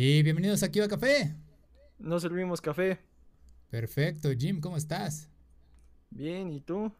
Y 0.00 0.22
bienvenidos 0.22 0.62
aquí 0.62 0.78
a 0.78 0.86
Café. 0.86 1.34
Nos 1.98 2.22
servimos 2.22 2.60
café. 2.60 3.00
Perfecto, 3.68 4.30
Jim, 4.30 4.60
¿cómo 4.60 4.76
estás? 4.76 5.28
Bien, 6.10 6.52
¿y 6.52 6.60
tú? 6.60 6.92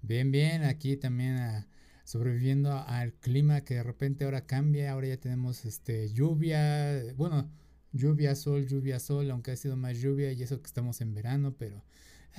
Bien, 0.00 0.32
bien, 0.32 0.64
aquí 0.64 0.96
también 0.96 1.36
ah, 1.36 1.68
sobreviviendo 2.04 2.72
al 2.72 3.12
clima 3.12 3.60
que 3.60 3.74
de 3.74 3.82
repente 3.82 4.24
ahora 4.24 4.46
cambia, 4.46 4.92
ahora 4.92 5.08
ya 5.08 5.18
tenemos 5.18 5.66
este 5.66 6.08
lluvia, 6.14 7.12
bueno, 7.14 7.52
lluvia, 7.92 8.34
sol, 8.34 8.66
lluvia, 8.66 9.00
sol, 9.00 9.30
aunque 9.30 9.50
ha 9.50 9.56
sido 9.56 9.76
más 9.76 9.98
lluvia 9.98 10.32
y 10.32 10.42
eso 10.42 10.58
que 10.58 10.66
estamos 10.66 11.02
en 11.02 11.12
verano, 11.12 11.54
pero 11.58 11.84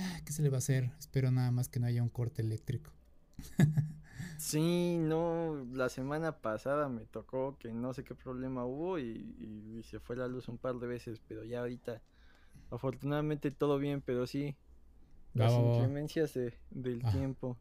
ah, 0.00 0.20
¿qué 0.24 0.32
se 0.32 0.42
le 0.42 0.48
va 0.48 0.56
a 0.56 0.58
hacer? 0.58 0.90
Espero 0.98 1.30
nada 1.30 1.52
más 1.52 1.68
que 1.68 1.78
no 1.78 1.86
haya 1.86 2.02
un 2.02 2.08
corte 2.08 2.42
eléctrico. 2.42 2.90
sí, 4.38 4.96
no, 4.98 5.66
la 5.72 5.88
semana 5.88 6.40
pasada 6.40 6.88
me 6.88 7.04
tocó 7.04 7.58
que 7.58 7.72
no 7.72 7.92
sé 7.92 8.04
qué 8.04 8.14
problema 8.14 8.64
hubo 8.64 8.98
y, 8.98 9.82
se 9.84 10.00
fue 10.00 10.16
la 10.16 10.26
luz 10.26 10.48
un 10.48 10.58
par 10.58 10.78
de 10.78 10.86
veces, 10.86 11.20
pero 11.28 11.44
ya 11.44 11.60
ahorita 11.60 12.02
afortunadamente 12.70 13.50
todo 13.50 13.78
bien, 13.78 14.00
pero 14.00 14.26
sí, 14.26 14.56
las 15.34 15.52
inclemencias 15.52 16.34
del 16.70 17.00
ah. 17.04 17.12
tiempo. 17.12 17.58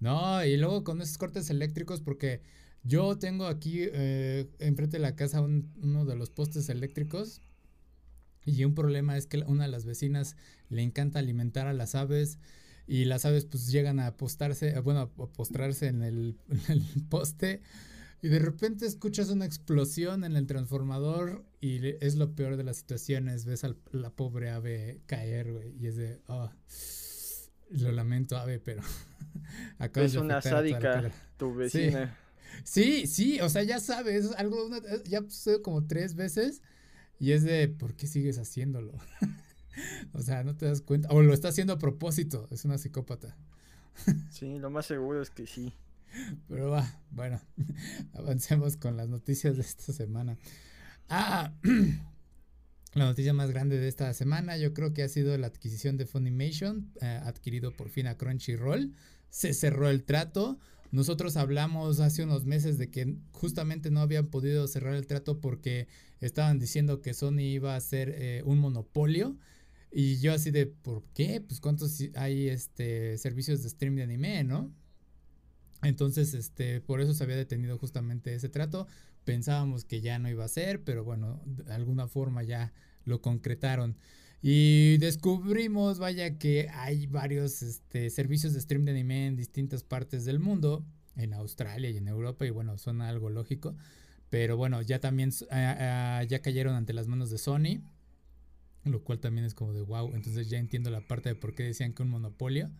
No, 0.00 0.44
y 0.44 0.56
luego 0.56 0.84
con 0.84 1.00
esos 1.00 1.18
cortes 1.18 1.50
eléctricos, 1.50 2.00
porque 2.00 2.42
yo 2.84 3.18
tengo 3.18 3.46
aquí 3.46 3.80
eh, 3.80 4.48
enfrente 4.60 4.96
de 4.96 5.02
la 5.02 5.16
casa 5.16 5.40
uno 5.40 6.04
de 6.04 6.16
los 6.16 6.30
postes 6.30 6.68
eléctricos. 6.68 7.42
Y 8.44 8.64
un 8.64 8.74
problema 8.74 9.16
es 9.16 9.26
que 9.26 9.38
una 9.46 9.64
de 9.64 9.70
las 9.70 9.84
vecinas 9.84 10.36
le 10.70 10.82
encanta 10.82 11.18
alimentar 11.18 11.66
a 11.66 11.74
las 11.74 11.94
aves 11.94 12.38
y 12.88 13.04
las 13.04 13.26
aves 13.26 13.44
pues 13.44 13.70
llegan 13.70 14.00
a 14.00 14.08
apostarse, 14.08 14.70
eh, 14.70 14.80
bueno, 14.80 15.00
a 15.00 15.08
postrarse 15.10 15.88
en 15.88 16.02
el, 16.02 16.36
poste 17.10 17.60
y 18.22 18.28
de 18.28 18.38
repente 18.38 18.86
escuchas 18.86 19.28
una 19.28 19.44
explosión 19.44 20.24
en 20.24 20.36
el 20.36 20.46
transformador 20.46 21.44
y 21.60 21.86
es 22.04 22.16
lo 22.16 22.34
peor 22.34 22.56
de 22.56 22.64
las 22.64 22.78
situaciones, 22.78 23.44
ves 23.44 23.62
a 23.62 23.76
la 23.92 24.10
pobre 24.10 24.50
ave 24.50 25.02
caer, 25.06 25.52
güey, 25.52 25.76
y 25.78 25.86
es 25.86 25.96
de, 25.96 26.18
oh, 26.26 26.50
lo 27.70 27.92
lamento, 27.92 28.38
ave, 28.38 28.58
pero 28.58 28.82
es 29.94 30.14
una 30.16 30.40
sádica 30.40 31.12
tu 31.36 31.54
vecina. 31.54 32.16
Sí. 32.64 33.06
sí. 33.06 33.38
o 33.40 33.50
sea, 33.50 33.62
ya 33.62 33.80
sabes, 33.80 34.32
algo, 34.36 34.70
ya 35.04 35.20
sucedió 35.28 35.62
como 35.62 35.86
tres 35.86 36.14
veces 36.14 36.62
y 37.20 37.32
es 37.32 37.42
de, 37.42 37.68
¿por 37.68 37.94
qué 37.94 38.06
sigues 38.06 38.38
haciéndolo? 38.38 38.94
o 40.12 40.20
sea, 40.20 40.44
no 40.44 40.56
te 40.56 40.66
das 40.66 40.80
cuenta. 40.80 41.08
O 41.10 41.22
lo 41.22 41.32
está 41.32 41.48
haciendo 41.48 41.72
a 41.72 41.78
propósito. 41.78 42.46
Es 42.50 42.64
una 42.64 42.78
psicópata. 42.78 43.36
sí, 44.30 44.58
lo 44.58 44.70
más 44.70 44.86
seguro 44.86 45.22
es 45.22 45.30
que 45.30 45.46
sí. 45.46 45.72
Pero 46.48 46.70
va, 46.70 47.00
bueno, 47.10 47.40
avancemos 48.14 48.76
con 48.76 48.96
las 48.96 49.08
noticias 49.08 49.56
de 49.56 49.62
esta 49.62 49.92
semana. 49.92 50.38
Ah, 51.08 51.52
la 52.94 53.04
noticia 53.04 53.32
más 53.34 53.50
grande 53.50 53.78
de 53.78 53.88
esta 53.88 54.12
semana 54.14 54.56
yo 54.56 54.72
creo 54.74 54.92
que 54.94 55.02
ha 55.02 55.08
sido 55.08 55.36
la 55.36 55.48
adquisición 55.48 55.96
de 55.96 56.06
Funimation, 56.06 56.92
eh, 57.00 57.20
adquirido 57.24 57.72
por 57.72 57.90
fin 57.90 58.06
a 58.06 58.16
Crunchyroll. 58.16 58.94
Se 59.30 59.52
cerró 59.52 59.90
el 59.90 60.04
trato. 60.04 60.58
Nosotros 60.90 61.36
hablamos 61.36 62.00
hace 62.00 62.22
unos 62.22 62.46
meses 62.46 62.78
de 62.78 62.90
que 62.90 63.16
justamente 63.32 63.90
no 63.90 64.00
habían 64.00 64.28
podido 64.28 64.66
cerrar 64.66 64.94
el 64.94 65.06
trato 65.06 65.38
porque 65.38 65.86
estaban 66.20 66.58
diciendo 66.58 67.02
que 67.02 67.12
Sony 67.12 67.40
iba 67.40 67.76
a 67.76 67.80
ser 67.80 68.14
eh, 68.16 68.42
un 68.46 68.58
monopolio 68.58 69.36
y 69.90 70.18
yo 70.18 70.32
así 70.32 70.50
de, 70.50 70.66
¿por 70.66 71.04
qué? 71.14 71.40
Pues 71.40 71.60
cuántos 71.60 71.98
hay 72.14 72.48
este 72.48 73.16
servicios 73.18 73.62
de 73.62 73.70
stream 73.70 73.96
de 73.96 74.02
anime, 74.02 74.44
¿no? 74.44 74.72
Entonces, 75.82 76.34
este, 76.34 76.80
por 76.80 77.00
eso 77.00 77.14
se 77.14 77.24
había 77.24 77.36
detenido 77.36 77.78
justamente 77.78 78.34
ese 78.34 78.48
trato. 78.48 78.86
Pensábamos 79.24 79.84
que 79.84 80.00
ya 80.00 80.18
no 80.18 80.28
iba 80.28 80.44
a 80.44 80.48
ser, 80.48 80.82
pero 80.82 81.04
bueno, 81.04 81.40
de 81.46 81.72
alguna 81.72 82.08
forma 82.08 82.42
ya 82.42 82.72
lo 83.04 83.22
concretaron. 83.22 83.96
Y 84.42 84.98
descubrimos, 84.98 85.98
vaya, 85.98 86.38
que 86.38 86.68
hay 86.72 87.06
varios 87.06 87.62
este, 87.62 88.10
servicios 88.10 88.54
de 88.54 88.60
stream 88.60 88.84
de 88.84 88.92
anime 88.92 89.26
en 89.26 89.36
distintas 89.36 89.82
partes 89.84 90.24
del 90.24 90.38
mundo, 90.38 90.84
en 91.16 91.34
Australia 91.34 91.90
y 91.90 91.96
en 91.96 92.08
Europa, 92.08 92.46
y 92.46 92.50
bueno, 92.50 92.78
suena 92.78 93.08
algo 93.08 93.30
lógico. 93.30 93.76
Pero 94.30 94.56
bueno, 94.56 94.82
ya 94.82 95.00
también 95.00 95.30
ah, 95.50 96.18
ah, 96.20 96.24
ya 96.24 96.40
cayeron 96.40 96.74
ante 96.74 96.92
las 96.92 97.08
manos 97.08 97.30
de 97.30 97.38
Sony 97.38 97.82
lo 98.88 99.02
cual 99.02 99.20
también 99.20 99.46
es 99.46 99.54
como 99.54 99.72
de 99.72 99.82
wow, 99.82 100.14
entonces 100.14 100.48
ya 100.48 100.58
entiendo 100.58 100.90
la 100.90 101.06
parte 101.06 101.30
de 101.30 101.34
por 101.34 101.54
qué 101.54 101.64
decían 101.64 101.92
que 101.92 102.02
un 102.02 102.10
monopolio. 102.10 102.70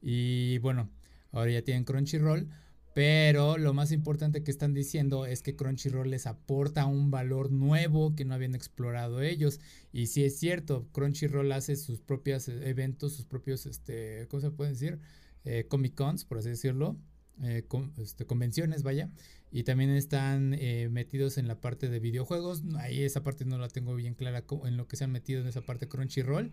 Y 0.00 0.58
bueno, 0.58 0.90
ahora 1.32 1.50
ya 1.52 1.62
tienen 1.62 1.84
Crunchyroll, 1.84 2.48
pero 2.94 3.56
lo 3.56 3.72
más 3.72 3.92
importante 3.92 4.42
que 4.42 4.50
están 4.50 4.74
diciendo 4.74 5.24
es 5.24 5.42
que 5.42 5.56
Crunchyroll 5.56 6.10
les 6.10 6.26
aporta 6.26 6.84
un 6.84 7.10
valor 7.10 7.50
nuevo 7.50 8.14
que 8.14 8.24
no 8.24 8.34
habían 8.34 8.54
explorado 8.54 9.22
ellos. 9.22 9.60
Y 9.92 10.08
si 10.08 10.24
es 10.24 10.38
cierto, 10.38 10.86
Crunchyroll 10.92 11.52
hace 11.52 11.76
sus 11.76 12.00
propios 12.00 12.48
eventos, 12.48 13.14
sus 13.14 13.24
propios, 13.24 13.64
este, 13.66 14.26
¿cómo 14.28 14.40
se 14.42 14.50
puede 14.50 14.70
decir? 14.72 14.98
Eh, 15.44 15.66
Comic 15.68 15.94
Cons, 15.94 16.24
por 16.24 16.38
así 16.38 16.50
decirlo. 16.50 16.96
Eh, 17.42 17.66
este, 17.98 18.26
convenciones, 18.26 18.82
vaya. 18.82 19.10
Y 19.52 19.64
también 19.64 19.90
están 19.90 20.54
eh, 20.54 20.88
metidos 20.90 21.36
en 21.36 21.46
la 21.46 21.60
parte 21.60 21.88
de 21.90 22.00
videojuegos. 22.00 22.62
Ahí 22.78 23.02
esa 23.02 23.22
parte 23.22 23.44
no 23.44 23.58
la 23.58 23.68
tengo 23.68 23.94
bien 23.94 24.14
clara 24.14 24.44
en 24.64 24.76
lo 24.78 24.88
que 24.88 24.96
se 24.96 25.04
han 25.04 25.12
metido 25.12 25.42
en 25.42 25.46
esa 25.46 25.60
parte 25.60 25.88
Crunchyroll. 25.88 26.50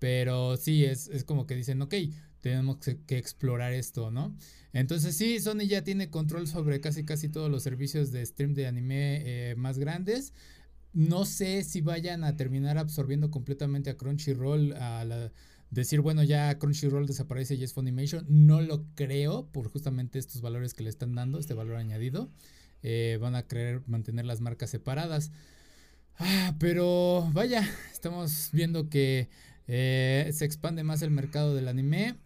Pero 0.00 0.56
sí, 0.56 0.84
es, 0.84 1.08
es 1.08 1.24
como 1.24 1.46
que 1.46 1.54
dicen, 1.54 1.80
ok, 1.80 1.94
tenemos 2.40 2.78
que, 2.78 3.18
explorar 3.18 3.72
esto, 3.72 4.10
¿no? 4.10 4.34
Entonces 4.72 5.16
sí, 5.16 5.38
Sony 5.40 5.66
ya 5.68 5.84
tiene 5.84 6.10
control 6.10 6.48
sobre 6.48 6.80
casi 6.80 7.04
casi 7.04 7.28
todos 7.28 7.50
los 7.50 7.62
servicios 7.62 8.10
de 8.12 8.24
stream 8.24 8.54
de 8.54 8.66
anime 8.66 9.22
eh, 9.24 9.54
más 9.56 9.78
grandes. 9.78 10.32
No 10.92 11.24
sé 11.24 11.62
si 11.62 11.82
vayan 11.82 12.24
a 12.24 12.36
terminar 12.36 12.78
absorbiendo 12.78 13.30
completamente 13.30 13.90
a 13.90 13.96
Crunchyroll, 13.96 14.72
a 14.72 15.04
la, 15.04 15.32
decir, 15.70 16.00
bueno, 16.00 16.22
ya 16.22 16.58
Crunchyroll 16.58 17.06
desaparece 17.06 17.54
y 17.54 17.64
es 17.64 17.72
Funimation, 17.72 18.26
no 18.28 18.60
lo 18.60 18.84
creo 18.94 19.46
por 19.52 19.68
justamente 19.68 20.18
estos 20.18 20.40
valores 20.42 20.74
que 20.74 20.82
le 20.82 20.90
están 20.90 21.14
dando, 21.14 21.38
este 21.38 21.54
valor 21.54 21.76
añadido. 21.76 22.30
Eh, 22.82 23.18
van 23.20 23.34
a 23.34 23.46
querer 23.46 23.82
mantener 23.86 24.24
las 24.24 24.40
marcas 24.40 24.70
separadas. 24.70 25.32
Ah, 26.18 26.56
pero 26.58 27.28
vaya, 27.32 27.68
estamos 27.92 28.50
viendo 28.52 28.88
que 28.88 29.28
eh, 29.66 30.30
se 30.32 30.44
expande 30.44 30.82
más 30.82 31.02
el 31.02 31.10
mercado 31.10 31.54
del 31.54 31.68
anime. 31.68 32.16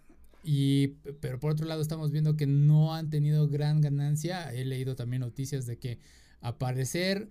Y, 0.43 0.88
pero 1.21 1.41
por 1.41 1.53
otro 1.53 1.66
lado 1.66 1.81
estamos 1.81 2.11
viendo 2.11 2.37
que 2.37 2.47
no 2.47 2.94
han 2.94 3.11
tenido 3.11 3.49
gran 3.49 3.81
ganancia. 3.81 4.53
He 4.53 4.65
leído 4.65 4.94
también 4.94 5.21
noticias 5.21 5.66
de 5.66 5.78
que 5.78 5.99
a 6.41 6.59
parecer 6.59 7.28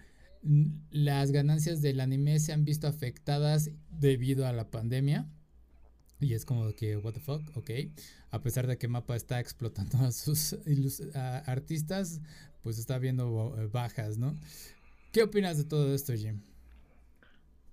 las 0.91 1.31
ganancias 1.31 1.81
del 1.81 1.99
anime 1.99 2.39
se 2.39 2.51
han 2.51 2.65
visto 2.65 2.87
afectadas 2.87 3.71
debido 3.89 4.45
a 4.45 4.51
la 4.51 4.69
pandemia. 4.69 5.29
Y 6.23 6.33
es 6.33 6.45
como 6.45 6.73
que, 6.73 6.95
what 6.97 7.13
the 7.13 7.19
fuck, 7.19 7.41
ok. 7.55 7.69
A 8.31 8.41
pesar 8.41 8.65
de 8.65 8.77
que 8.77 8.87
Mapa 8.87 9.15
está 9.15 9.39
explotando 9.39 9.97
a 9.99 10.11
sus 10.11 10.55
artistas, 11.45 12.21
pues 12.61 12.79
está 12.79 12.97
viendo 12.97 13.55
eh, 13.57 13.67
bajas, 13.67 14.17
¿no? 14.17 14.35
¿Qué 15.11 15.21
opinas 15.21 15.57
de 15.57 15.65
todo 15.65 15.93
esto, 15.93 16.13
Jim? 16.13 16.39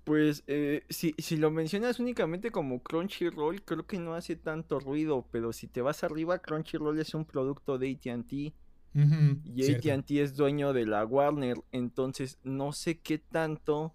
Pues 0.05 0.43
eh, 0.49 0.83
si, 0.89 1.15
si 1.19 1.37
lo 1.37 1.53
mencionas 1.53 2.01
únicamente 2.01 2.51
como 2.51 2.83
Crunchyroll, 2.83 3.63
creo 3.63 3.87
que 3.87 3.99
no 3.99 4.15
hace 4.15 4.35
tanto 4.35 4.81
ruido, 4.81 5.27
pero 5.31 5.53
si 5.53 5.69
te 5.69 5.81
vas 5.81 6.03
arriba, 6.03 6.41
Crunchyroll 6.41 6.99
es 6.99 7.15
un 7.15 7.25
producto 7.25 7.79
de 7.79 7.93
ATT. 7.93 8.33
y 8.33 9.73
ATT 9.73 10.11
es 10.11 10.35
dueño 10.35 10.73
de 10.73 10.87
la 10.87 11.05
Warner, 11.07 11.59
entonces 11.71 12.39
no 12.43 12.73
sé 12.73 12.99
qué 12.99 13.19
tanto 13.19 13.95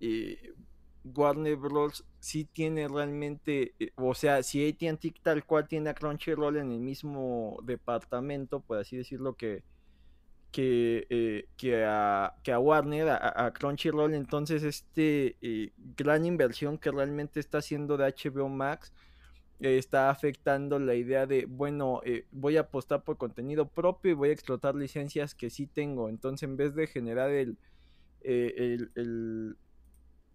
eh, 0.00 0.54
Warner 1.04 1.56
Bros. 1.56 2.04
sí 2.20 2.44
tiene 2.44 2.88
realmente, 2.88 3.74
eh, 3.78 3.90
o 3.96 4.14
sea, 4.14 4.42
si 4.42 4.68
AT&T 4.68 5.14
tal 5.22 5.44
cual 5.44 5.66
tiene 5.68 5.90
a 5.90 5.94
Crunchyroll 5.94 6.56
en 6.56 6.70
el 6.72 6.80
mismo 6.80 7.58
departamento, 7.64 8.60
por 8.60 8.78
así 8.78 8.96
decirlo, 8.96 9.34
que, 9.34 9.62
que, 10.52 11.06
eh, 11.10 11.48
que, 11.56 11.84
a, 11.84 12.34
que 12.42 12.52
a 12.52 12.58
Warner, 12.58 13.08
a, 13.10 13.52
Crunchyroll, 13.52 14.14
entonces 14.14 14.62
este 14.62 15.36
eh, 15.42 15.72
gran 15.96 16.24
inversión 16.24 16.78
que 16.78 16.90
realmente 16.90 17.40
está 17.40 17.58
haciendo 17.58 17.96
de 17.96 18.12
HBO 18.12 18.48
Max 18.48 18.92
está 19.58 20.10
afectando 20.10 20.80
la 20.80 20.96
idea 20.96 21.24
de, 21.24 21.46
bueno, 21.46 22.00
voy 22.32 22.56
a 22.56 22.62
apostar 22.62 23.04
por 23.04 23.16
contenido 23.16 23.68
propio 23.68 24.10
y 24.10 24.14
voy 24.14 24.30
a 24.30 24.32
explotar 24.32 24.74
licencias 24.74 25.36
que 25.36 25.50
sí 25.50 25.68
tengo, 25.68 26.08
entonces 26.08 26.48
en 26.48 26.56
vez 26.56 26.74
de 26.74 26.88
generar 26.88 27.30
el, 27.30 27.56
el 28.24 29.56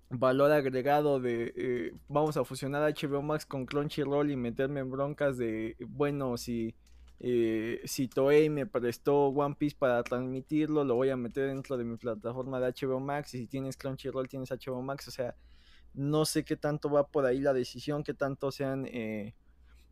valor 0.09 0.51
agregado 0.51 1.19
de 1.19 1.53
eh, 1.55 1.93
vamos 2.07 2.37
a 2.37 2.45
fusionar 2.45 2.93
HBO 2.93 3.21
Max 3.21 3.45
con 3.45 3.65
Crunchyroll 3.65 4.31
y 4.31 4.37
meterme 4.37 4.79
en 4.79 4.89
broncas 4.89 5.37
de 5.37 5.75
bueno 5.87 6.37
si 6.37 6.75
eh, 7.19 7.81
si 7.85 8.07
Toei 8.07 8.49
me 8.49 8.65
prestó 8.65 9.27
One 9.27 9.55
Piece 9.55 9.75
para 9.77 10.01
transmitirlo 10.03 10.83
lo 10.85 10.95
voy 10.95 11.09
a 11.09 11.17
meter 11.17 11.47
dentro 11.47 11.77
de 11.77 11.83
mi 11.83 11.97
plataforma 11.97 12.59
de 12.59 12.73
HBO 12.73 12.99
Max 12.99 13.33
y 13.33 13.39
si 13.39 13.47
tienes 13.47 13.75
Crunchyroll 13.75 14.29
tienes 14.29 14.49
HBO 14.49 14.81
Max. 14.81 15.07
O 15.07 15.11
sea 15.11 15.35
no 15.93 16.25
sé 16.25 16.45
qué 16.45 16.55
tanto 16.55 16.89
va 16.89 17.07
por 17.07 17.25
ahí 17.25 17.39
la 17.39 17.53
decisión 17.53 18.03
qué 18.03 18.13
tanto 18.13 18.51
sean 18.51 18.85
eh, 18.85 19.33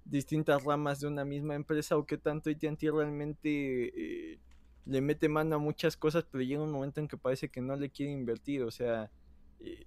distintas 0.05 0.63
ramas 0.63 0.99
de 0.99 1.07
una 1.07 1.25
misma 1.25 1.55
empresa 1.55 1.97
o 1.97 2.05
qué 2.05 2.17
tanto 2.17 2.49
AT&T 2.49 2.91
realmente 2.91 4.39
le 4.85 5.01
mete 5.01 5.27
mano 5.27 5.55
a 5.55 5.59
muchas 5.59 5.97
cosas 5.97 6.25
pero 6.31 6.43
llega 6.43 6.61
un 6.61 6.71
momento 6.71 7.01
en 7.01 7.07
que 7.07 7.17
parece 7.17 7.49
que 7.49 7.59
no 7.59 7.75
le 7.75 7.89
quiere 7.89 8.13
invertir. 8.13 8.63
O 8.63 8.71
sea 8.71 9.03
eh, 9.03 9.24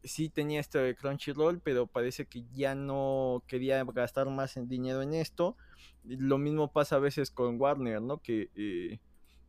sí 0.05 0.29
tenía 0.29 0.61
esto 0.61 0.79
de 0.79 0.95
Crunchyroll, 0.95 1.61
pero 1.61 1.87
parece 1.87 2.27
que 2.27 2.45
ya 2.55 2.75
no 2.75 3.43
quería 3.47 3.85
gastar 3.85 4.29
más 4.29 4.57
en 4.57 4.69
dinero 4.69 5.03
en 5.03 5.15
esto. 5.15 5.57
Lo 6.05 6.39
mismo 6.39 6.73
pasa 6.73 6.97
a 6.97 7.01
veces 7.01 7.31
con 7.31 7.61
Warner, 7.61 8.01
¿no? 8.01 8.19
Que 8.19 8.51
eh, 8.55 8.99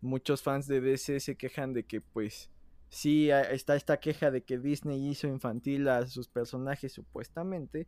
muchos 0.02 0.42
fans 0.42 0.68
de 0.68 0.82
DC 0.82 1.20
se 1.20 1.36
quejan 1.36 1.74
de 1.74 1.84
que 1.84 2.02
pues 2.02 2.50
sí 2.90 3.30
está 3.30 3.76
esta 3.76 4.00
queja 4.00 4.32
de 4.32 4.42
que 4.42 4.58
Disney 4.58 5.10
hizo 5.10 5.28
infantil 5.28 5.88
a 5.88 6.08
sus 6.08 6.28
personajes 6.28 6.92
supuestamente, 6.92 7.88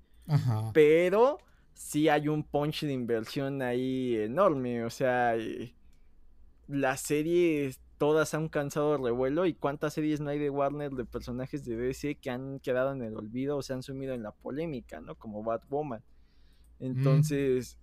pero 0.73 1.39
sí 1.73 2.07
hay 2.07 2.27
un 2.27 2.43
punch 2.43 2.81
de 2.81 2.93
inversión 2.93 3.61
ahí 3.61 4.15
enorme, 4.17 4.85
o 4.85 4.89
sea, 4.89 5.35
eh, 5.35 5.73
las 6.67 7.01
series 7.01 7.79
todas 8.01 8.33
han 8.33 8.49
cansado 8.49 8.93
de 8.93 8.97
revuelo 8.97 9.45
y 9.45 9.53
cuántas 9.53 9.93
series 9.93 10.21
no 10.21 10.31
hay 10.31 10.39
de 10.39 10.49
Warner 10.49 10.89
de 10.89 11.05
personajes 11.05 11.63
de 11.63 11.75
DC 11.75 12.15
que 12.15 12.31
han 12.31 12.59
quedado 12.59 12.93
en 12.93 13.03
el 13.03 13.15
olvido 13.15 13.57
o 13.57 13.61
se 13.61 13.73
han 13.73 13.83
sumido 13.83 14.15
en 14.15 14.23
la 14.23 14.31
polémica, 14.31 14.99
¿no? 15.01 15.13
Como 15.13 15.43
Batwoman. 15.43 16.01
Mm. 16.79 16.83
Entonces, 16.83 17.77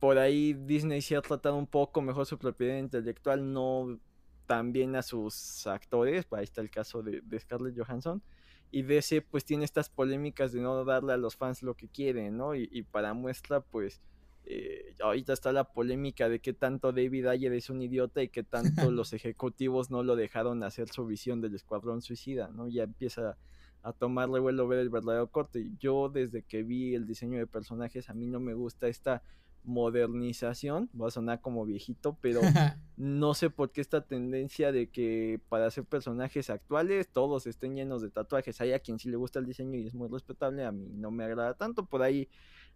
por 0.00 0.16
ahí 0.16 0.54
Disney 0.54 1.02
sí 1.02 1.14
ha 1.14 1.20
tratado 1.20 1.54
un 1.56 1.66
poco 1.66 2.00
mejor 2.00 2.24
su 2.24 2.38
propiedad 2.38 2.78
intelectual, 2.78 3.52
no 3.52 4.00
también 4.46 4.96
a 4.96 5.02
sus 5.02 5.66
actores, 5.66 6.26
ahí 6.30 6.44
está 6.44 6.62
el 6.62 6.70
caso 6.70 7.02
de, 7.02 7.20
Scarlett 7.38 7.78
Johansson, 7.78 8.22
y 8.70 8.84
DC 8.84 9.20
pues 9.20 9.44
tiene 9.44 9.66
estas 9.66 9.90
polémicas 9.90 10.50
de 10.52 10.62
no 10.62 10.82
darle 10.82 11.12
a 11.12 11.18
los 11.18 11.36
fans 11.36 11.62
lo 11.62 11.74
que 11.74 11.88
quieren, 11.88 12.38
¿no? 12.38 12.54
Y, 12.54 12.84
para 12.90 13.12
muestra 13.12 13.60
pues 13.60 14.00
eh, 14.48 14.94
ahorita 15.00 15.32
está 15.32 15.50
la 15.52 15.64
polémica 15.64 16.28
de 16.28 16.38
que 16.38 16.52
tanto 16.52 16.92
David 16.92 17.26
Ayer 17.26 17.52
es 17.52 17.68
un 17.68 17.82
idiota 17.82 18.22
y 18.22 18.28
que 18.28 18.44
tanto 18.44 18.90
los 18.92 19.12
ejecutivos 19.12 19.90
no 19.90 20.04
lo 20.04 20.14
dejaron 20.14 20.62
hacer 20.62 20.88
su 20.88 21.04
visión 21.04 21.40
del 21.40 21.56
Escuadrón 21.56 22.00
Suicida, 22.00 22.48
¿no? 22.48 22.68
Ya 22.68 22.84
empieza 22.84 23.36
a 23.82 23.92
tomarle 23.92 24.38
vuelo 24.38 24.68
ver 24.68 24.78
el 24.78 24.88
verdadero 24.88 25.26
corte. 25.28 25.72
Yo 25.78 26.08
desde 26.08 26.42
que 26.42 26.62
vi 26.62 26.94
el 26.94 27.06
diseño 27.06 27.38
de 27.38 27.46
personajes 27.46 28.08
a 28.08 28.14
mí 28.14 28.26
no 28.26 28.38
me 28.38 28.54
gusta 28.54 28.86
esta 28.86 29.22
modernización, 29.64 30.88
va 30.98 31.08
a 31.08 31.10
sonar 31.10 31.40
como 31.40 31.64
viejito, 31.64 32.16
pero 32.20 32.40
no 32.96 33.34
sé 33.34 33.50
por 33.50 33.72
qué 33.72 33.80
esta 33.80 34.00
tendencia 34.00 34.70
de 34.70 34.90
que 34.90 35.40
para 35.48 35.66
hacer 35.66 35.84
personajes 35.84 36.50
actuales 36.50 37.08
todos 37.08 37.48
estén 37.48 37.74
llenos 37.74 38.00
de 38.00 38.10
tatuajes. 38.10 38.60
Hay 38.60 38.72
a 38.72 38.78
quien 38.78 39.00
sí 39.00 39.10
le 39.10 39.16
gusta 39.16 39.40
el 39.40 39.46
diseño 39.46 39.76
y 39.76 39.88
es 39.88 39.94
muy 39.94 40.08
respetable, 40.08 40.64
a 40.64 40.70
mí 40.70 40.88
no 40.94 41.10
me 41.10 41.24
agrada 41.24 41.54
tanto. 41.54 41.84
Por 41.84 42.02
ahí 42.02 42.28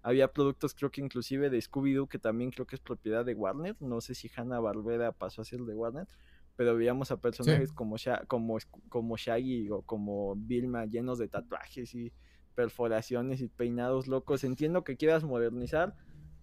había 0.03 0.29
productos, 0.29 0.75
creo 0.75 0.91
que 0.91 1.01
inclusive 1.01 1.51
de 1.51 1.59
Scooby-Doo, 1.59 2.09
que 2.09 2.19
también 2.19 2.51
creo 2.51 2.67
que 2.67 2.77
es 2.77 2.81
propiedad 2.81 3.25
de 3.25 3.35
Warner. 3.35 3.77
No 3.81 4.01
sé 4.01 4.15
si 4.15 4.31
Hanna 4.35 4.61
Barbera 4.61 5.13
pasó 5.13 5.43
a 5.43 5.45
ser 5.45 5.61
de 5.61 5.75
Warner, 5.75 6.09
pero 6.57 6.77
veíamos 6.77 7.11
a 7.11 7.19
personajes 7.19 7.73
como, 7.73 7.97
como, 8.27 8.59
como 8.89 9.17
Shaggy 9.17 9.71
o 9.71 9.83
como 9.83 10.35
Vilma 10.37 10.87
llenos 10.87 11.19
de 11.19 11.29
tatuajes 11.29 11.95
y 11.95 12.13
perforaciones 12.55 13.41
y 13.41 13.49
peinados 13.49 14.07
locos. 14.09 14.45
Entiendo 14.45 14.85
que 14.85 14.97
quieras 14.97 15.25
modernizar 15.25 15.95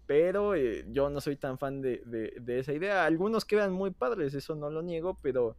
pero 0.08 0.56
eh, 0.56 0.86
yo 0.90 1.10
no 1.10 1.22
soy 1.22 1.36
tan 1.36 1.60
fan 1.60 1.82
de, 1.82 2.34
esa 2.48 2.74
idea. 2.74 3.06
Algunos 3.06 3.46
quedan 3.46 3.74
muy 3.74 3.92
padres, 3.92 4.34
eso 4.34 4.56
no 4.56 4.70
lo 4.70 4.82
niego, 4.82 5.20
pero 5.22 5.58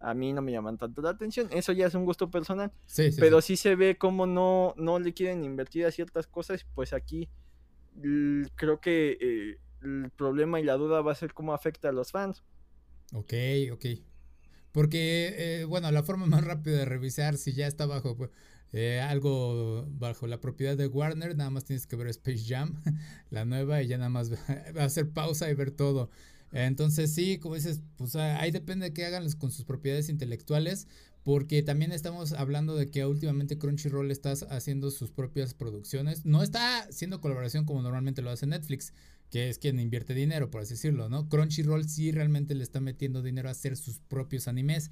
a 0.00 0.14
mí 0.14 0.32
no 0.32 0.42
me 0.42 0.52
llaman 0.52 0.78
tanto 0.78 1.02
la 1.02 1.10
atención. 1.10 1.48
Eso 1.50 1.72
ya 1.72 1.86
es 1.86 1.94
un 1.94 2.04
gusto 2.04 2.30
personal. 2.30 2.72
pero 3.18 3.40
sí. 3.40 3.56
se 3.56 3.74
ve 3.74 3.96
como 3.96 4.26
no, 4.26 4.74
no 4.76 4.98
le 4.98 5.12
quieren 5.12 5.44
invertir 5.44 5.86
a 5.86 5.90
ciertas 5.90 6.26
cosas. 6.26 6.66
Pues 6.74 6.92
aquí 6.92 7.28
creo 8.54 8.80
que 8.80 9.18
eh, 9.20 9.58
el 9.82 10.10
problema 10.10 10.60
y 10.60 10.64
la 10.64 10.74
duda 10.74 11.00
va 11.00 11.12
a 11.12 11.16
ser 11.16 11.34
cómo 11.34 11.52
afecta 11.52 11.88
a 11.88 11.92
los 11.92 12.12
fans. 12.12 12.42
Ok, 13.12 13.32
ok. 13.72 13.86
Porque, 14.72 15.34
eh, 15.36 15.64
bueno, 15.64 15.90
la 15.90 16.02
forma 16.02 16.26
más 16.26 16.44
rápida 16.44 16.78
de 16.78 16.84
revisar 16.84 17.36
si 17.36 17.52
ya 17.52 17.66
está 17.66 17.86
bajo 17.86 18.16
pues, 18.16 18.30
eh, 18.72 19.00
algo 19.00 19.86
bajo 19.88 20.26
la 20.26 20.40
propiedad 20.40 20.76
de 20.76 20.86
Warner, 20.86 21.36
nada 21.36 21.50
más 21.50 21.64
tienes 21.64 21.86
que 21.86 21.96
ver 21.96 22.08
Space 22.08 22.44
Jam, 22.46 22.82
la 23.30 23.44
nueva, 23.44 23.82
y 23.82 23.88
ya 23.88 23.98
nada 23.98 24.10
más 24.10 24.30
va 24.76 24.82
a 24.82 24.84
hacer 24.84 25.10
pausa 25.10 25.50
y 25.50 25.54
ver 25.54 25.70
todo. 25.70 26.10
Entonces 26.52 27.12
sí, 27.12 27.38
como 27.38 27.54
dices, 27.54 27.80
pues 27.96 28.16
ah, 28.16 28.40
ahí 28.40 28.50
depende 28.50 28.86
de 28.86 28.92
qué 28.92 29.04
hagan 29.04 29.30
con 29.32 29.50
sus 29.50 29.64
propiedades 29.64 30.08
intelectuales, 30.08 30.86
porque 31.22 31.62
también 31.62 31.92
estamos 31.92 32.32
hablando 32.32 32.74
de 32.74 32.90
que 32.90 33.04
últimamente 33.04 33.58
Crunchyroll 33.58 34.10
está 34.10 34.32
haciendo 34.32 34.90
sus 34.90 35.10
propias 35.10 35.54
producciones. 35.54 36.24
No 36.24 36.42
está 36.42 36.80
haciendo 36.80 37.20
colaboración 37.20 37.64
como 37.64 37.82
normalmente 37.82 38.22
lo 38.22 38.30
hace 38.30 38.46
Netflix, 38.46 38.94
que 39.30 39.50
es 39.50 39.58
quien 39.58 39.78
invierte 39.78 40.14
dinero, 40.14 40.50
por 40.50 40.62
así 40.62 40.74
decirlo, 40.74 41.08
¿no? 41.08 41.28
Crunchyroll 41.28 41.88
sí 41.88 42.12
realmente 42.12 42.54
le 42.54 42.62
está 42.62 42.80
metiendo 42.80 43.22
dinero 43.22 43.48
a 43.48 43.52
hacer 43.52 43.76
sus 43.76 43.98
propios 43.98 44.48
animes. 44.48 44.90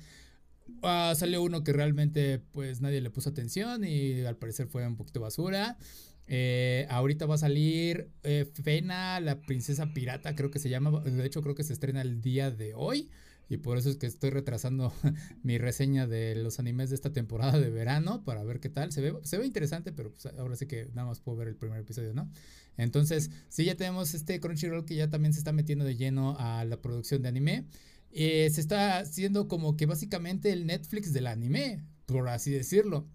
Ah, 0.82 1.14
salió 1.16 1.42
uno 1.42 1.64
que 1.64 1.72
realmente 1.72 2.40
pues 2.52 2.80
nadie 2.80 3.00
le 3.00 3.10
puso 3.10 3.30
atención 3.30 3.84
y 3.84 4.22
al 4.22 4.36
parecer 4.36 4.66
fue 4.66 4.86
un 4.86 4.96
poquito 4.96 5.20
basura. 5.20 5.78
Eh, 6.28 6.86
ahorita 6.90 7.26
va 7.26 7.36
a 7.36 7.38
salir 7.38 8.10
eh, 8.24 8.50
Fena, 8.62 9.20
la 9.20 9.40
princesa 9.40 9.92
pirata, 9.94 10.34
creo 10.34 10.50
que 10.50 10.58
se 10.58 10.68
llama. 10.68 11.00
De 11.00 11.24
hecho, 11.24 11.42
creo 11.42 11.54
que 11.54 11.64
se 11.64 11.72
estrena 11.72 12.02
el 12.02 12.20
día 12.20 12.50
de 12.50 12.74
hoy. 12.74 13.10
Y 13.48 13.58
por 13.58 13.78
eso 13.78 13.88
es 13.90 13.96
que 13.96 14.06
estoy 14.06 14.30
retrasando 14.30 14.92
mi 15.44 15.56
reseña 15.58 16.08
de 16.08 16.34
los 16.34 16.58
animes 16.58 16.90
de 16.90 16.96
esta 16.96 17.12
temporada 17.12 17.58
de 17.58 17.70
verano 17.70 18.24
para 18.24 18.42
ver 18.42 18.58
qué 18.58 18.68
tal. 18.68 18.90
Se 18.90 19.00
ve, 19.00 19.14
se 19.22 19.38
ve 19.38 19.46
interesante, 19.46 19.92
pero 19.92 20.10
pues, 20.10 20.26
ahora 20.36 20.56
sí 20.56 20.66
que 20.66 20.86
nada 20.94 21.06
más 21.06 21.20
puedo 21.20 21.38
ver 21.38 21.48
el 21.48 21.56
primer 21.56 21.78
episodio, 21.78 22.12
¿no? 22.12 22.28
Entonces, 22.76 23.30
sí, 23.48 23.64
ya 23.64 23.76
tenemos 23.76 24.14
este 24.14 24.40
Crunchyroll 24.40 24.84
que 24.84 24.96
ya 24.96 25.08
también 25.08 25.32
se 25.32 25.38
está 25.38 25.52
metiendo 25.52 25.84
de 25.84 25.96
lleno 25.96 26.36
a 26.38 26.64
la 26.64 26.80
producción 26.82 27.22
de 27.22 27.28
anime. 27.28 27.66
Eh, 28.10 28.50
se 28.50 28.60
está 28.60 28.98
haciendo 28.98 29.46
como 29.46 29.76
que 29.76 29.86
básicamente 29.86 30.52
el 30.52 30.66
Netflix 30.66 31.12
del 31.12 31.28
anime, 31.28 31.84
por 32.06 32.28
así 32.28 32.50
decirlo. 32.50 33.06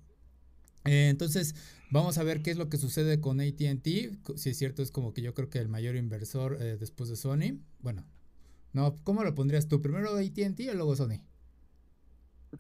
Entonces, 0.84 1.56
vamos 1.92 2.18
a 2.18 2.24
ver 2.24 2.42
qué 2.42 2.52
es 2.52 2.58
lo 2.58 2.70
que 2.70 2.78
sucede 2.78 3.22
con 3.22 3.40
ATT. 3.40 3.88
Si 4.36 4.50
es 4.50 4.58
cierto, 4.58 4.82
es 4.82 4.92
como 4.92 5.14
que 5.14 5.22
yo 5.22 5.34
creo 5.34 5.50
que 5.50 5.60
el 5.60 5.70
mayor 5.70 5.96
inversor 5.96 6.58
eh, 6.62 6.78
después 6.80 7.10
de 7.10 7.16
Sony. 7.16 7.60
Bueno, 7.80 8.06
no, 8.74 8.96
¿cómo 9.04 9.24
lo 9.24 9.36
pondrías 9.36 9.68
tú? 9.68 9.82
¿Primero 9.82 10.16
ATT 10.18 10.62
o 10.72 10.74
luego 10.76 10.96
Sony? 10.96 11.22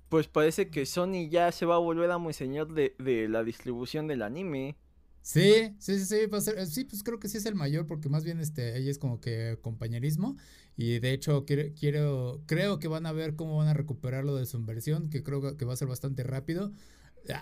Pues 0.10 0.28
parece 0.28 0.70
que 0.70 0.86
Sony 0.86 1.30
ya 1.30 1.52
se 1.52 1.66
va 1.66 1.76
a 1.76 1.80
volver 1.80 2.12
a 2.12 2.18
muy 2.18 2.34
señor 2.34 2.74
de, 2.74 2.96
de 3.00 3.28
la 3.28 3.44
distribución 3.44 4.08
del 4.08 4.22
anime. 4.22 4.78
Sí, 5.24 5.76
sí, 5.78 6.00
sí, 6.00 6.06
sí, 6.06 6.28
sí, 6.66 6.84
pues 6.86 7.04
creo 7.04 7.20
que 7.20 7.30
sí 7.30 7.38
es 7.38 7.46
el 7.46 7.54
mayor 7.54 7.86
porque 7.86 8.10
más 8.10 8.24
bien 8.24 8.40
este, 8.40 8.76
ella 8.78 8.90
es 8.90 8.98
como 8.98 9.22
que 9.22 9.60
compañerismo 9.62 10.36
y 10.76 10.98
de 11.00 11.14
hecho 11.14 11.46
quiero, 11.46 12.42
creo 12.48 12.80
que 12.80 12.88
van 12.88 13.06
a 13.06 13.12
ver 13.12 13.36
cómo 13.36 13.58
van 13.58 13.68
a 13.68 13.76
recuperar 13.76 14.24
lo 14.26 14.36
de 14.36 14.48
su 14.48 14.58
inversión, 14.58 15.12
que 15.12 15.22
creo 15.22 15.58
que 15.58 15.66
va 15.66 15.74
a 15.74 15.76
ser 15.78 15.88
bastante 15.88 16.24
rápido. 16.24 16.72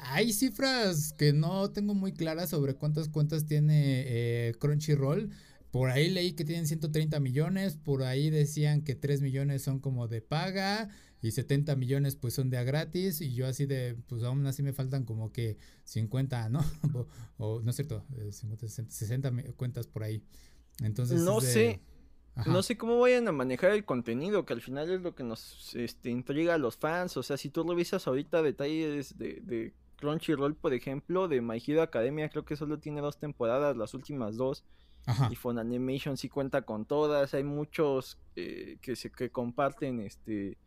Hay 0.03 0.33
cifras 0.33 1.13
que 1.13 1.33
no 1.33 1.71
tengo 1.71 1.93
muy 1.93 2.13
claras 2.13 2.49
sobre 2.49 2.75
cuántas 2.75 3.09
cuentas 3.09 3.45
tiene 3.45 4.03
eh, 4.05 4.55
Crunchyroll. 4.59 5.31
Por 5.71 5.89
ahí 5.89 6.09
leí 6.09 6.33
que 6.33 6.45
tienen 6.45 6.65
130 6.65 7.19
millones, 7.19 7.77
por 7.77 8.03
ahí 8.03 8.29
decían 8.29 8.81
que 8.81 8.95
3 8.95 9.21
millones 9.21 9.61
son 9.61 9.79
como 9.79 10.07
de 10.07 10.21
paga 10.21 10.89
y 11.21 11.31
70 11.31 11.75
millones 11.75 12.15
pues 12.15 12.33
son 12.33 12.49
de 12.49 12.57
a 12.57 12.63
gratis 12.63 13.21
y 13.21 13.33
yo 13.33 13.45
así 13.45 13.65
de, 13.65 13.95
pues 14.07 14.23
aún 14.23 14.45
así 14.47 14.63
me 14.63 14.73
faltan 14.73 15.05
como 15.05 15.31
que 15.31 15.57
50, 15.83 16.49
¿no? 16.49 16.65
o, 17.37 17.61
no 17.61 17.69
es 17.69 17.75
cierto, 17.75 18.03
50, 18.31 18.67
60, 18.67 19.31
cuentas 19.55 19.85
por 19.85 20.03
ahí. 20.03 20.23
Entonces... 20.81 21.21
No 21.21 21.39
sé. 21.39 21.81
No 22.45 22.61
sé 22.63 22.77
cómo 22.77 22.99
vayan 22.99 23.27
a 23.27 23.31
manejar 23.31 23.71
el 23.71 23.85
contenido, 23.85 24.45
que 24.45 24.53
al 24.53 24.61
final 24.61 24.89
es 24.89 25.01
lo 25.01 25.15
que 25.15 25.23
nos 25.23 25.75
este, 25.75 26.09
intriga 26.09 26.55
a 26.55 26.57
los 26.57 26.77
fans. 26.77 27.17
O 27.17 27.23
sea, 27.23 27.37
si 27.37 27.49
tú 27.49 27.63
revisas 27.63 28.07
ahorita 28.07 28.41
detalles 28.41 29.17
de, 29.17 29.41
de 29.41 29.73
Crunchyroll, 29.97 30.55
por 30.55 30.73
ejemplo, 30.73 31.27
de 31.27 31.41
My 31.41 31.61
Hero 31.65 31.81
Academia, 31.81 32.29
creo 32.29 32.45
que 32.45 32.55
solo 32.55 32.79
tiene 32.79 33.01
dos 33.01 33.17
temporadas, 33.17 33.75
las 33.75 33.93
últimas 33.93 34.37
dos. 34.37 34.63
Y 35.31 35.35
Funimation 35.35 36.17
sí 36.17 36.29
cuenta 36.29 36.61
con 36.61 36.85
todas. 36.85 37.33
Hay 37.33 37.43
muchos 37.43 38.19
eh, 38.35 38.77
que 38.81 38.95
se 38.95 39.09
que 39.11 39.31
comparten 39.31 40.01
este 40.01 40.57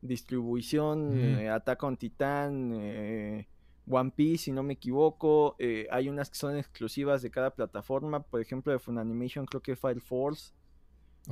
distribución, 0.00 1.16
eh, 1.16 1.48
Attack 1.48 1.82
on 1.84 1.96
Titan, 1.96 2.72
eh, 2.74 3.46
One 3.88 4.10
Piece, 4.10 4.44
si 4.44 4.52
no 4.52 4.62
me 4.62 4.74
equivoco. 4.74 5.56
Eh, 5.58 5.86
hay 5.90 6.08
unas 6.08 6.28
que 6.28 6.36
son 6.36 6.56
exclusivas 6.56 7.22
de 7.22 7.30
cada 7.30 7.50
plataforma. 7.50 8.20
Por 8.20 8.40
ejemplo, 8.40 8.72
de 8.72 8.78
Funimation 8.78 9.46
creo 9.46 9.62
que 9.62 9.76
Fire 9.76 10.00
Force. 10.00 10.52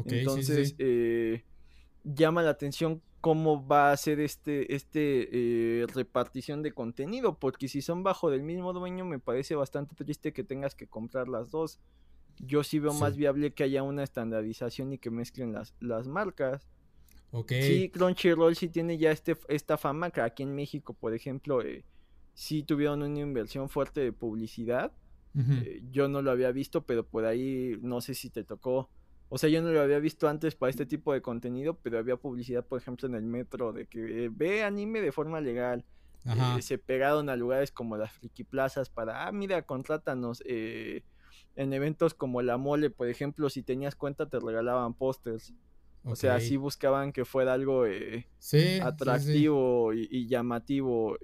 Entonces, 0.05 0.75
llama 2.05 2.43
la 2.43 2.51
atención 2.51 3.03
cómo 3.21 3.67
va 3.67 3.93
a 3.93 3.97
ser 3.97 4.21
este, 4.21 4.75
este 4.75 5.87
repartición 5.93 6.63
de 6.63 6.73
contenido. 6.73 7.39
Porque 7.39 7.69
si 7.69 7.83
son 7.83 8.03
bajo 8.03 8.31
del 8.31 8.43
mismo 8.43 8.73
dueño, 8.73 9.05
me 9.05 9.19
parece 9.19 9.55
bastante 9.55 9.95
triste 9.95 10.33
que 10.33 10.45
tengas 10.45 10.75
que 10.75 10.87
comprar 10.87 11.29
las 11.29 11.51
dos. 11.51 11.81
Yo 12.39 12.63
sí 12.65 12.79
veo 12.79 12.95
más 12.95 13.17
viable 13.17 13.53
que 13.53 13.65
haya 13.65 13.83
una 13.83 14.03
estandarización 14.03 14.93
y 14.93 14.99
que 14.99 15.11
mezclen 15.11 15.53
las, 15.53 15.75
las 15.81 16.09
marcas. 16.09 16.67
Sí, 17.49 17.91
Crunchyroll 17.91 18.57
sí 18.57 18.69
tiene 18.69 18.99
ya 18.99 19.13
este, 19.13 19.37
esta 19.49 19.77
fama 19.77 20.11
que 20.11 20.21
aquí 20.21 20.43
en 20.43 20.55
México, 20.55 20.95
por 20.95 21.15
ejemplo, 21.15 21.63
eh, 21.63 21.85
sí 22.35 22.63
tuvieron 22.63 23.03
una 23.03 23.21
inversión 23.21 23.69
fuerte 23.69 24.01
de 24.01 24.13
publicidad. 24.13 24.93
Eh, 25.37 25.83
yo 25.93 26.09
no 26.09 26.23
lo 26.23 26.33
había 26.33 26.51
visto, 26.51 26.85
pero 26.85 27.07
por 27.07 27.25
ahí 27.25 27.79
no 27.83 28.01
sé 28.01 28.15
si 28.15 28.31
te 28.31 28.43
tocó. 28.43 28.91
O 29.33 29.39
sea, 29.39 29.49
yo 29.49 29.63
no 29.63 29.71
lo 29.71 29.81
había 29.81 29.99
visto 30.01 30.29
antes 30.29 30.55
para 30.57 30.69
este 30.71 30.85
tipo 30.87 31.13
de 31.13 31.23
contenido, 31.23 31.75
pero 31.83 31.99
había 31.99 32.17
publicidad, 32.17 32.67
por 32.67 32.81
ejemplo, 32.81 33.09
en 33.09 33.15
el 33.15 33.23
metro 33.23 33.73
de 33.73 33.87
que 33.87 34.25
eh, 34.27 34.29
ve 34.31 34.63
anime 34.65 35.01
de 35.01 35.13
forma 35.13 35.41
legal. 35.41 35.85
eh, 36.59 36.61
se 36.63 36.77
pegaron 36.77 37.31
a 37.31 37.37
lugares 37.37 37.71
como 37.73 37.97
las 37.97 38.13
friki 38.13 38.45
plazas 38.45 38.91
para, 38.91 39.27
ah, 39.27 39.33
mira, 39.33 39.63
contrátanos. 39.63 40.43
Eh, 40.45 41.03
en 41.57 41.73
eventos 41.73 42.13
como 42.15 42.43
la 42.43 42.57
mole, 42.59 42.91
por 42.91 43.09
ejemplo, 43.09 43.49
si 43.51 43.63
tenías 43.63 43.95
cuenta 43.95 44.29
te 44.29 44.39
regalaban 44.39 44.95
pósters. 44.95 45.55
O 46.05 46.17
sea, 46.17 46.41
sí 46.41 46.57
buscaban 46.57 47.13
que 47.13 47.25
fuera 47.25 47.53
algo 47.53 47.87
eh, 47.87 48.27
atractivo 48.83 49.93
Y, 49.93 50.27
llamativo. 50.27 51.17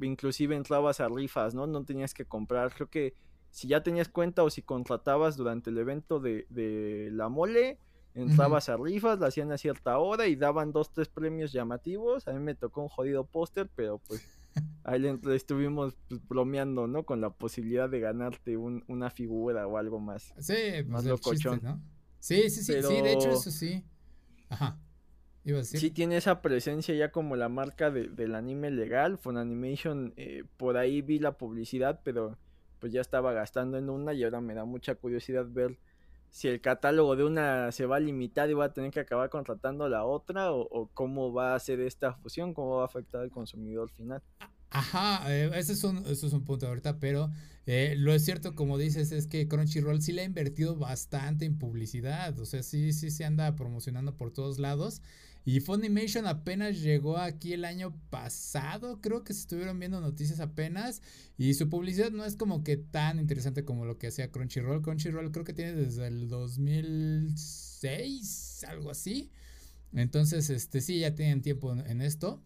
inclusive 0.00 0.54
entrabas 0.56 1.00
a 1.00 1.08
rifas, 1.08 1.54
¿no? 1.54 1.66
No 1.66 1.84
tenías 1.84 2.14
que 2.14 2.24
comprar. 2.24 2.72
Creo 2.74 2.88
que 2.88 3.14
si 3.52 3.68
ya 3.68 3.82
tenías 3.82 4.08
cuenta 4.08 4.42
o 4.42 4.50
si 4.50 4.62
contratabas 4.62 5.36
durante 5.36 5.68
el 5.68 5.76
evento 5.76 6.20
de, 6.20 6.46
de 6.48 7.10
la 7.12 7.28
mole, 7.28 7.78
entrabas 8.14 8.70
a 8.70 8.78
rifas, 8.78 9.20
la 9.20 9.26
hacían 9.26 9.52
a 9.52 9.58
cierta 9.58 9.98
hora 9.98 10.26
y 10.26 10.36
daban 10.36 10.72
dos, 10.72 10.90
tres 10.90 11.08
premios 11.08 11.52
llamativos. 11.52 12.26
A 12.28 12.32
mí 12.32 12.40
me 12.40 12.54
tocó 12.54 12.80
un 12.80 12.88
jodido 12.88 13.26
póster, 13.26 13.68
pero 13.76 13.98
pues 14.08 14.26
ahí 14.84 14.98
le 15.00 15.18
estuvimos 15.36 15.94
pues, 16.08 16.26
bromeando, 16.26 16.86
¿no? 16.86 17.04
Con 17.04 17.20
la 17.20 17.28
posibilidad 17.28 17.90
de 17.90 18.00
ganarte 18.00 18.56
un, 18.56 18.84
una 18.88 19.10
figura 19.10 19.66
o 19.66 19.76
algo 19.76 20.00
más. 20.00 20.32
Sí, 20.38 20.54
pues, 20.72 20.88
más 20.88 21.04
locochón. 21.04 21.60
¿no? 21.62 21.82
Sí, 22.18 22.48
sí, 22.48 22.62
sí, 22.62 22.82
sí, 22.82 23.02
de 23.02 23.12
hecho 23.12 23.32
eso 23.32 23.50
sí. 23.50 23.84
Ajá. 24.48 24.78
Iba 25.44 25.58
a 25.58 25.60
decir. 25.60 25.78
Sí 25.78 25.90
tiene 25.90 26.16
esa 26.16 26.40
presencia 26.40 26.94
ya 26.94 27.12
como 27.12 27.36
la 27.36 27.50
marca 27.50 27.90
de, 27.90 28.08
del 28.08 28.34
anime 28.34 28.70
legal. 28.70 29.18
Funimation, 29.18 30.14
eh, 30.16 30.44
por 30.56 30.78
ahí 30.78 31.02
vi 31.02 31.18
la 31.18 31.36
publicidad, 31.36 32.00
pero 32.02 32.38
pues 32.82 32.92
ya 32.92 33.00
estaba 33.00 33.32
gastando 33.32 33.78
en 33.78 33.88
una 33.88 34.12
y 34.12 34.24
ahora 34.24 34.40
me 34.40 34.54
da 34.54 34.64
mucha 34.64 34.96
curiosidad 34.96 35.46
ver 35.48 35.78
si 36.30 36.48
el 36.48 36.60
catálogo 36.60 37.14
de 37.14 37.22
una 37.22 37.70
se 37.70 37.86
va 37.86 37.98
a 37.98 38.00
limitar 38.00 38.50
y 38.50 38.54
va 38.54 38.64
a 38.64 38.72
tener 38.72 38.90
que 38.90 38.98
acabar 38.98 39.30
contratando 39.30 39.88
la 39.88 40.04
otra 40.04 40.50
o, 40.50 40.90
cómo 40.92 41.32
va 41.32 41.54
a 41.54 41.60
ser 41.60 41.78
esta 41.78 42.14
fusión, 42.14 42.54
cómo 42.54 42.78
va 42.78 42.82
a 42.82 42.86
afectar 42.86 43.20
al 43.20 43.30
consumidor 43.30 43.88
final. 43.92 44.20
Ajá, 44.70 45.32
eh, 45.32 45.52
ese, 45.54 45.74
es 45.74 45.84
un, 45.84 45.98
ese 45.98 46.26
es 46.26 46.32
un 46.32 46.44
punto 46.44 46.66
ahorita, 46.66 46.98
pero 46.98 47.30
eh, 47.66 47.94
lo 47.96 48.12
es 48.12 48.24
cierto, 48.24 48.56
como 48.56 48.78
dices, 48.78 49.12
es 49.12 49.28
que 49.28 49.46
Crunchyroll 49.46 50.02
sí 50.02 50.10
le 50.10 50.22
ha 50.22 50.24
invertido 50.24 50.74
bastante 50.74 51.44
en 51.44 51.60
publicidad, 51.60 52.36
o 52.40 52.46
sea, 52.46 52.64
sí, 52.64 52.92
sí 52.92 53.12
se 53.12 53.24
anda 53.24 53.54
promocionando 53.54 54.16
por 54.16 54.32
todos 54.32 54.58
lados 54.58 55.02
y 55.44 55.60
Funimation 55.60 56.26
apenas 56.26 56.80
llegó 56.80 57.18
aquí 57.18 57.52
el 57.52 57.64
año 57.64 57.92
pasado, 58.10 59.00
creo 59.00 59.24
que 59.24 59.34
se 59.34 59.40
estuvieron 59.40 59.80
viendo 59.80 60.00
noticias 60.00 60.38
apenas. 60.38 61.02
Y 61.36 61.54
su 61.54 61.68
publicidad 61.68 62.12
no 62.12 62.24
es 62.24 62.36
como 62.36 62.62
que 62.62 62.76
tan 62.76 63.18
interesante 63.18 63.64
como 63.64 63.84
lo 63.84 63.98
que 63.98 64.06
hacía 64.06 64.30
Crunchyroll. 64.30 64.82
Crunchyroll 64.82 65.32
creo 65.32 65.44
que 65.44 65.52
tiene 65.52 65.72
desde 65.72 66.06
el 66.06 66.28
2006, 66.28 68.66
algo 68.68 68.92
así. 68.92 69.32
Entonces, 69.92 70.48
este 70.48 70.80
sí, 70.80 71.00
ya 71.00 71.16
tienen 71.16 71.42
tiempo 71.42 71.72
en, 71.72 72.00
esto. 72.00 72.40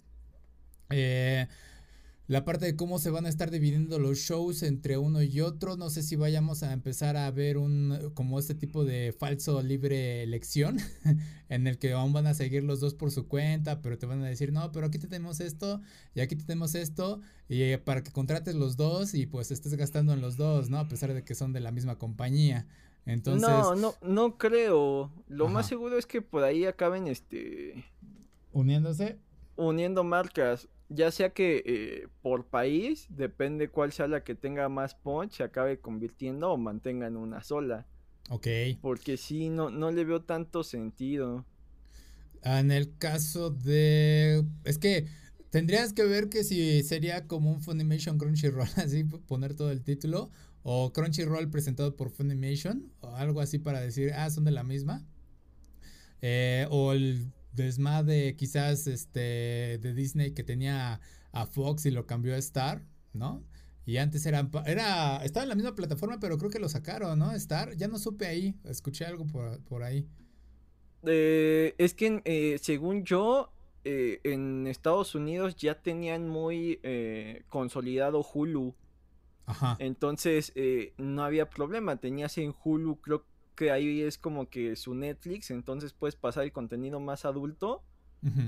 Eh, 0.89 1.49
la 2.29 2.45
parte 2.45 2.67
de 2.67 2.77
cómo 2.77 2.99
se 2.99 3.11
van 3.11 3.25
a 3.25 3.29
estar 3.29 3.51
dividiendo 3.51 4.01
los 4.01 4.19
shows 4.19 4.65
entre 4.65 4.99
uno 4.99 5.23
y 5.23 5.41
otro. 5.41 5.77
No 5.77 5.91
sé 5.91 6.03
si 6.03 6.17
vayamos 6.17 6.65
a 6.65 6.73
empezar 6.73 7.17
a 7.17 7.31
ver 7.31 7.57
un 7.57 8.11
como 8.15 8.39
este 8.39 8.55
tipo 8.55 8.85
de 8.85 9.15
falso 9.17 9.63
libre 9.63 10.25
elección 10.25 10.79
en 11.49 11.67
el 11.69 11.79
que 11.79 11.93
aún 11.93 12.13
van 12.13 12.27
a 12.27 12.35
seguir 12.35 12.65
los 12.65 12.81
dos 12.81 12.95
por 12.95 13.13
su 13.13 13.29
cuenta, 13.29 13.81
pero 13.81 13.97
te 13.97 14.07
van 14.07 14.23
a 14.23 14.27
decir, 14.27 14.53
"No, 14.53 14.73
pero 14.73 14.87
aquí 14.87 14.99
tenemos 14.99 15.39
esto 15.41 15.81
y 16.15 16.21
aquí 16.21 16.35
tenemos 16.35 16.75
esto" 16.75 17.21
y 17.49 17.63
eh, 17.63 17.79
para 17.79 18.03
que 18.03 18.11
contrates 18.11 18.57
los 18.57 18.77
dos 18.77 19.15
y 19.15 19.27
pues 19.27 19.53
estés 19.53 19.75
gastando 19.75 20.13
en 20.13 20.21
los 20.21 20.37
dos, 20.37 20.69
¿no? 20.69 20.79
A 20.79 20.89
pesar 20.89 21.15
de 21.15 21.23
que 21.23 21.37
son 21.37 21.53
de 21.53 21.61
la 21.61 21.71
misma 21.71 21.97
compañía. 21.97 22.67
Entonces 23.05 23.49
No, 23.49 23.77
no 23.77 23.95
no 24.03 24.37
creo. 24.37 25.13
Lo 25.29 25.49
más 25.49 25.69
seguro 25.69 25.97
es 25.97 26.07
que 26.07 26.23
por 26.23 26.43
ahí 26.43 26.65
acaben 26.65 27.07
este 27.07 27.85
uniéndose 28.53 29.19
uniendo 29.55 30.03
marcas 30.03 30.69
ya 30.89 31.11
sea 31.11 31.31
que 31.31 31.63
eh, 31.67 32.09
por 32.23 32.47
país, 32.47 33.07
depende 33.11 33.69
cuál 33.69 33.93
sea 33.93 34.09
la 34.09 34.23
que 34.23 34.35
tenga 34.35 34.69
más 34.69 34.95
punch, 34.95 35.33
se 35.33 35.43
acabe 35.43 35.81
convirtiendo 35.81 36.53
o 36.53 36.57
mantengan 36.57 37.17
una 37.17 37.43
sola. 37.43 37.87
Ok. 38.31 38.47
Porque 38.81 39.17
sí, 39.17 39.49
no, 39.49 39.71
no 39.71 39.91
le 39.91 40.05
veo 40.05 40.23
tanto 40.23 40.65
sentido. 40.65 41.45
En 42.43 42.71
el 42.71 42.97
caso 42.99 43.51
de... 43.51 44.45
Es 44.65 44.79
que 44.79 45.07
tendrías 45.51 45.93
que 45.93 46.05
ver 46.05 46.29
que 46.29 46.45
si 46.45 46.83
sería 46.83 47.27
como 47.27 47.51
un 47.51 47.61
Funimation 47.61 48.19
Crunchyroll, 48.19 48.69
así 48.77 49.05
poner 49.05 49.55
todo 49.55 49.71
el 49.71 49.83
título, 49.83 50.31
o 50.63 50.93
Crunchyroll 50.93 51.51
presentado 51.51 51.97
por 51.97 52.11
Funimation, 52.11 52.93
o 53.01 53.15
algo 53.17 53.41
así 53.41 53.59
para 53.59 53.81
decir, 53.81 54.13
ah, 54.15 54.31
son 54.31 54.45
de 54.45 54.51
la 54.53 54.65
misma. 54.65 55.05
Eh, 56.23 56.67
o 56.71 56.93
el 56.93 57.33
desmadre 57.57 58.37
quizás 58.37 58.87
este 58.87 59.79
de 59.79 59.95
Disney 59.95 60.33
que 60.33 60.45
tenía 60.45 61.01
a 61.33 61.47
Fox 61.47 61.87
y 61.87 61.91
lo 61.91 62.07
cambió 62.07 62.35
a 62.35 62.39
Star, 62.39 62.85
¿no? 63.13 63.45
Y 63.85 63.99
antes 63.99 64.27
era, 64.27 64.49
era, 64.67 65.25
estaba 65.25 65.45
en 65.45 65.49
la 65.49 65.55
misma 65.55 65.77
plataforma, 65.77 66.19
pero 66.19 66.39
creo 66.39 66.51
que 66.51 66.59
lo 66.59 66.69
sacaron, 66.69 67.19
¿no? 67.19 67.33
Star, 67.33 67.77
ya 67.77 67.87
no 67.87 67.99
supe 67.99 68.27
ahí, 68.27 68.57
escuché 68.65 69.05
algo 69.05 69.27
por, 69.27 69.83
ahí. 69.85 70.09
Eh, 71.05 71.75
es 71.79 71.95
que 71.95 72.21
eh, 72.25 72.59
según 72.61 73.05
yo, 73.05 73.53
eh, 73.85 74.19
en 74.25 74.67
Estados 74.67 75.15
Unidos 75.15 75.55
ya 75.55 75.81
tenían 75.81 76.29
muy 76.29 76.81
consolidado 77.49 78.27
Hulu. 78.35 78.75
Ajá. 79.47 79.77
Entonces 79.79 80.53
no 80.97 81.23
había 81.23 81.49
problema, 81.49 81.97
tenías 81.97 82.37
en 82.39 82.53
Hulu 82.65 83.01
creo 83.01 83.25
que 83.57 83.71
ahí 83.73 84.03
es 84.03 84.19
como 84.19 84.49
que 84.49 84.77
su 84.77 84.95
Netflix, 84.95 85.51
entonces 85.51 85.93
puedes 85.93 86.15
pasar 86.15 86.45
el 86.45 86.53
contenido 86.53 87.01
más 87.01 87.25
adulto. 87.25 87.83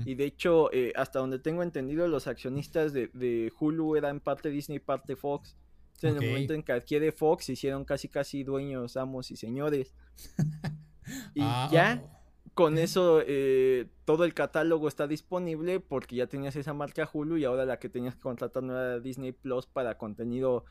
Y 0.05 0.15
de 0.15 0.25
hecho, 0.25 0.73
eh, 0.73 0.91
hasta 0.97 1.19
donde 1.19 1.39
tengo 1.39 1.63
entendido, 1.63 2.05
los 2.09 2.27
accionistas 2.27 2.91
de, 2.91 3.53
Hulu 3.57 3.95
eran 3.95 4.19
parte 4.19 4.49
Disney, 4.49 4.79
parte 4.79 5.15
Fox. 5.15 5.55
en 6.01 6.17
el 6.17 6.27
momento 6.27 6.53
en 6.53 6.63
que 6.63 6.73
adquiere 6.73 7.13
Fox, 7.13 7.45
se 7.45 7.53
hicieron 7.53 7.85
casi 7.85 8.09
casi 8.09 8.43
dueños, 8.43 8.97
amos 8.97 9.31
y 9.31 9.37
señores. 9.37 9.93
y 11.33 11.41
ah, 11.41 11.69
ya, 11.71 12.03
oh, 12.03 12.19
con 12.53 12.77
eso, 12.77 13.21
eh, 13.25 13.87
todo 14.03 14.25
el 14.25 14.33
catálogo 14.33 14.89
está 14.89 15.07
disponible 15.07 15.79
porque 15.79 16.17
ya 16.17 16.27
tenías 16.27 16.57
esa 16.57 16.73
marca 16.73 17.09
Hulu 17.11 17.37
y 17.37 17.45
ahora 17.45 17.63
la 17.65 17.79
que 17.79 17.87
tenías 17.87 18.15
que 18.15 18.21
contratar 18.21 18.63
no 18.63 18.73
era 18.73 18.99
Disney 18.99 19.31
Plus 19.31 19.65
para 19.65 19.97
contenido 19.97 20.65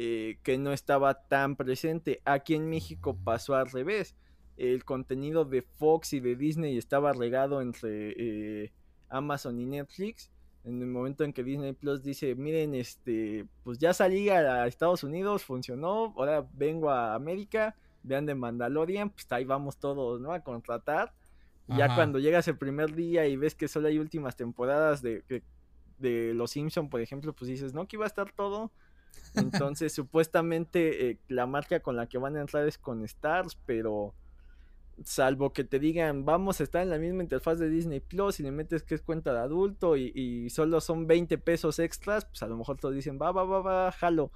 eh, 0.00 0.38
que 0.44 0.58
no 0.58 0.72
estaba 0.72 1.26
tan 1.26 1.56
presente. 1.56 2.22
Aquí 2.24 2.54
en 2.54 2.70
México 2.70 3.18
pasó 3.24 3.56
al 3.56 3.68
revés. 3.68 4.14
El 4.56 4.84
contenido 4.84 5.44
de 5.44 5.62
Fox 5.62 6.12
y 6.12 6.20
de 6.20 6.36
Disney 6.36 6.78
estaba 6.78 7.12
regado 7.12 7.60
entre 7.60 8.14
eh, 8.16 8.72
Amazon 9.08 9.58
y 9.58 9.66
Netflix. 9.66 10.30
En 10.62 10.80
el 10.80 10.86
momento 10.86 11.24
en 11.24 11.32
que 11.32 11.42
Disney 11.42 11.72
Plus 11.72 12.04
dice, 12.04 12.36
miren, 12.36 12.76
este, 12.76 13.46
pues 13.64 13.78
ya 13.78 13.92
salí 13.92 14.28
a 14.28 14.68
Estados 14.68 15.02
Unidos, 15.02 15.42
funcionó, 15.42 16.14
ahora 16.16 16.46
vengo 16.52 16.90
a 16.90 17.16
América, 17.16 17.74
vean 18.04 18.24
de 18.24 18.36
Mandalorian, 18.36 19.10
pues 19.10 19.26
ahí 19.32 19.44
vamos 19.44 19.78
todos, 19.78 20.20
¿no? 20.20 20.32
A 20.32 20.44
contratar. 20.44 21.12
ya 21.66 21.92
cuando 21.96 22.20
llegas 22.20 22.46
el 22.46 22.56
primer 22.56 22.94
día 22.94 23.26
y 23.26 23.36
ves 23.36 23.56
que 23.56 23.66
solo 23.66 23.88
hay 23.88 23.98
últimas 23.98 24.36
temporadas 24.36 25.02
de, 25.02 25.24
de, 25.28 25.42
de 25.98 26.34
Los 26.34 26.52
Simpson, 26.52 26.88
por 26.88 27.00
ejemplo, 27.00 27.32
pues 27.32 27.48
dices, 27.48 27.74
no, 27.74 27.88
que 27.88 27.96
iba 27.96 28.04
a 28.04 28.06
estar 28.06 28.30
todo 28.30 28.70
entonces, 29.34 29.92
supuestamente 29.92 31.10
eh, 31.10 31.18
la 31.28 31.46
marca 31.46 31.80
con 31.80 31.96
la 31.96 32.06
que 32.06 32.18
van 32.18 32.36
a 32.36 32.40
entrar 32.40 32.66
es 32.66 32.78
con 32.78 33.04
Stars, 33.04 33.58
pero 33.66 34.14
salvo 35.04 35.52
que 35.52 35.64
te 35.64 35.78
digan, 35.78 36.24
vamos 36.24 36.60
a 36.60 36.64
estar 36.64 36.82
en 36.82 36.90
la 36.90 36.98
misma 36.98 37.22
interfaz 37.22 37.58
de 37.58 37.68
Disney 37.68 38.00
Plus 38.00 38.40
y 38.40 38.42
le 38.42 38.50
metes 38.50 38.82
que 38.82 38.94
es 38.94 39.02
cuenta 39.02 39.32
de 39.32 39.40
adulto 39.40 39.96
y, 39.96 40.48
solo 40.50 40.80
son 40.80 41.06
20 41.06 41.38
pesos 41.38 41.78
extras, 41.78 42.24
pues 42.24 42.42
a 42.42 42.46
lo 42.46 42.56
mejor 42.56 42.78
todos 42.78 42.94
dicen, 42.94 43.18
va, 43.20 43.32
va, 43.32 43.44
va, 43.44 43.60
va, 43.60 43.92
jalo. 43.92 44.32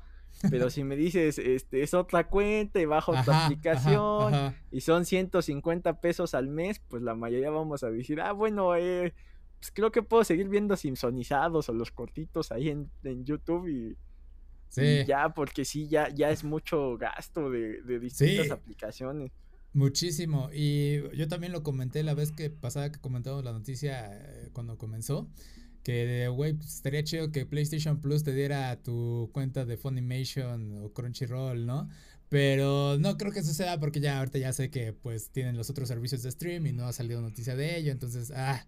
Pero 0.51 0.71
si 0.71 0.83
me 0.83 0.97
dices, 0.97 1.39
este, 1.39 1.83
es 1.83 1.93
otra 1.93 2.29
cuenta 2.29 2.81
y 2.81 2.87
bajo 2.87 3.13
otra 3.13 3.45
aplicación 3.45 4.55
y 4.71 4.81
son 4.81 5.05
150 5.05 6.01
pesos 6.01 6.35
al 6.35 6.49
mes, 6.49 6.79
pues 6.79 7.03
la 7.03 7.15
mayoría 7.15 7.51
vamos 7.51 7.85
a 7.85 7.91
decir, 7.91 8.21
ah, 8.21 8.33
bueno, 8.33 8.75
eh, 8.75 9.13
pues 9.59 9.71
creo 9.73 9.93
que 9.93 10.03
puedo 10.03 10.25
seguir 10.25 10.49
viendo 10.49 10.75
Simpsonizados 10.77 11.69
o 11.69 11.75
los 11.75 11.91
cortitos 11.91 12.51
ahí 12.51 12.71
en, 12.71 12.91
en 13.05 13.25
YouTube 13.27 13.69
y 13.69 13.97
ya, 15.07 15.29
porque 15.35 15.65
sí, 15.65 15.89
ya, 15.89 16.09
ya 16.09 16.31
es 16.31 16.45
mucho 16.45 16.97
gasto 16.97 17.51
de, 17.51 17.99
distintas 17.99 18.51
aplicaciones. 18.51 19.31
Muchísimo. 19.75 20.51
Y 20.53 21.01
yo 21.17 21.29
también 21.29 21.53
lo 21.53 21.63
comenté 21.63 22.03
la 22.03 22.15
vez 22.15 22.31
que 22.31 22.51
pasaba 22.51 22.93
que 22.93 23.01
comentamos 23.01 23.43
la 23.45 23.53
noticia 23.53 24.11
eh, 24.13 24.51
cuando 24.53 24.77
comenzó. 24.77 25.31
Que, 25.83 26.29
güey, 26.29 26.55
pues, 26.55 26.75
estaría 26.77 27.03
chido 27.03 27.33
que 27.33 27.45
PlayStation 27.45 28.01
Plus 28.01 28.23
te 28.23 28.33
diera 28.33 28.81
tu 28.83 29.31
cuenta 29.33 29.65
de 29.65 29.77
Funimation 29.77 30.85
o 30.85 30.93
Crunchyroll, 30.93 31.67
¿no? 31.67 31.89
Pero 32.33 32.97
no 32.99 33.19
creo 33.19 33.31
que 33.31 33.43
suceda 33.43 33.79
porque 33.79 34.01
ya 34.01 34.19
ahorita 34.19 34.39
ya 34.39 34.55
sé 34.55 34.71
que 34.71 34.95
pues 34.95 35.29
tienen 35.29 35.55
los 35.55 35.69
otros 35.69 35.87
servicios 35.89 36.23
de 36.23 36.31
stream 36.31 36.67
y 36.67 36.73
no 36.73 36.87
ha 36.87 36.93
salido 36.95 37.21
noticia 37.21 37.57
de 37.57 37.77
ello. 37.77 37.93
Entonces, 37.93 38.33
ah, 38.35 38.65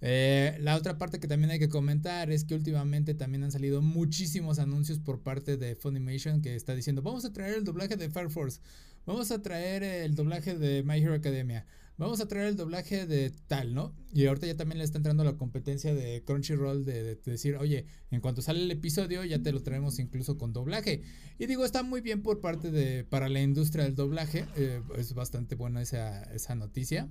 eh, 0.00 0.56
la 0.60 0.76
otra 0.76 0.96
parte 0.96 1.20
que 1.20 1.28
también 1.28 1.50
hay 1.50 1.58
que 1.58 1.68
comentar 1.68 2.30
es 2.30 2.44
que 2.44 2.54
últimamente 2.54 3.12
también 3.12 3.44
han 3.44 3.52
salido 3.52 3.82
muchísimos 3.82 4.58
anuncios 4.58 4.98
por 4.98 5.20
parte 5.20 5.58
de 5.58 5.76
Funimation 5.76 6.40
que 6.40 6.56
está 6.56 6.74
diciendo, 6.74 7.02
vamos 7.02 7.26
a 7.26 7.34
traer 7.34 7.58
el 7.58 7.64
doblaje 7.64 7.96
de 7.96 8.08
Fire 8.08 8.30
Force, 8.30 8.60
vamos 9.04 9.30
a 9.30 9.42
traer 9.42 9.82
el 9.82 10.14
doblaje 10.14 10.56
de 10.56 10.82
My 10.82 10.96
Hero 10.96 11.12
Academia, 11.12 11.66
vamos 11.96 12.20
a 12.20 12.28
traer 12.28 12.48
el 12.48 12.56
doblaje 12.56 13.06
de 13.06 13.30
tal, 13.46 13.74
¿no? 13.74 13.94
Y 14.12 14.26
ahorita 14.26 14.46
ya 14.46 14.56
también 14.56 14.78
le 14.78 14.84
está 14.84 14.98
entrando 14.98 15.24
la 15.24 15.36
competencia 15.36 15.94
de 15.94 16.22
Crunchyroll 16.24 16.84
de, 16.84 17.02
de, 17.02 17.16
decir, 17.24 17.56
oye, 17.56 17.86
en 18.10 18.20
cuanto 18.20 18.42
sale 18.42 18.62
el 18.62 18.70
episodio 18.70 19.24
ya 19.24 19.42
te 19.42 19.52
lo 19.52 19.62
traemos 19.62 19.98
incluso 19.98 20.38
con 20.38 20.52
doblaje. 20.52 21.02
Y 21.38 21.46
digo, 21.46 21.64
está 21.64 21.82
muy 21.82 22.00
bien 22.00 22.22
por 22.22 22.40
parte 22.40 22.70
de, 22.70 23.04
para 23.04 23.28
la 23.28 23.40
industria 23.40 23.84
del 23.84 23.94
doblaje, 23.94 24.46
eh, 24.56 24.82
es 24.96 25.14
bastante 25.14 25.54
buena 25.54 25.82
esa, 25.82 26.22
esa 26.32 26.54
noticia. 26.54 27.08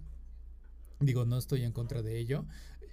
Digo, 1.00 1.26
no 1.26 1.38
estoy 1.38 1.64
en 1.64 1.72
contra 1.72 2.02
de 2.02 2.20
ello. 2.20 2.46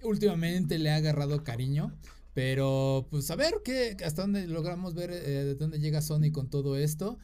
Últimamente 0.03 0.79
le 0.79 0.91
ha 0.91 0.97
agarrado 0.97 1.45
cariño. 1.45 1.93
Pero 2.39 3.09
pues 3.11 3.29
a 3.33 3.35
ver 3.35 3.55
qué, 3.65 3.97
hasta 4.05 4.23
dónde 4.23 4.47
logramos 4.47 4.95
ver 4.95 5.11
eh, 5.11 5.45
de 5.45 5.55
dónde 5.57 5.81
llega 5.81 6.01
Sony 6.01 6.31
con 6.33 6.49
todo 6.49 6.77
esto. 6.77 7.19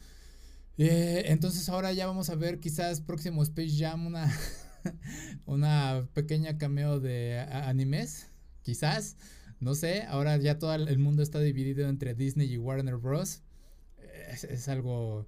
Eh, 0.77 1.23
entonces 1.27 1.69
ahora 1.69 1.93
ya 1.93 2.05
vamos 2.05 2.29
a 2.29 2.35
ver 2.35 2.59
quizás 2.59 2.99
próximo 2.99 3.41
Space 3.43 3.77
Jam 3.77 4.07
una, 4.07 4.29
una 5.45 6.07
pequeña 6.13 6.57
cameo 6.57 6.99
de 6.99 7.39
animes. 7.39 8.29
Quizás, 8.61 9.17
no 9.59 9.75
sé. 9.75 10.03
Ahora 10.03 10.37
ya 10.37 10.59
todo 10.59 10.73
el 10.73 10.97
mundo 10.99 11.23
está 11.23 11.39
dividido 11.39 11.87
entre 11.87 12.13
Disney 12.15 12.51
y 12.51 12.57
Warner 12.57 12.97
Bros. 12.97 13.43
Es, 14.31 14.67
algo... 14.67 15.27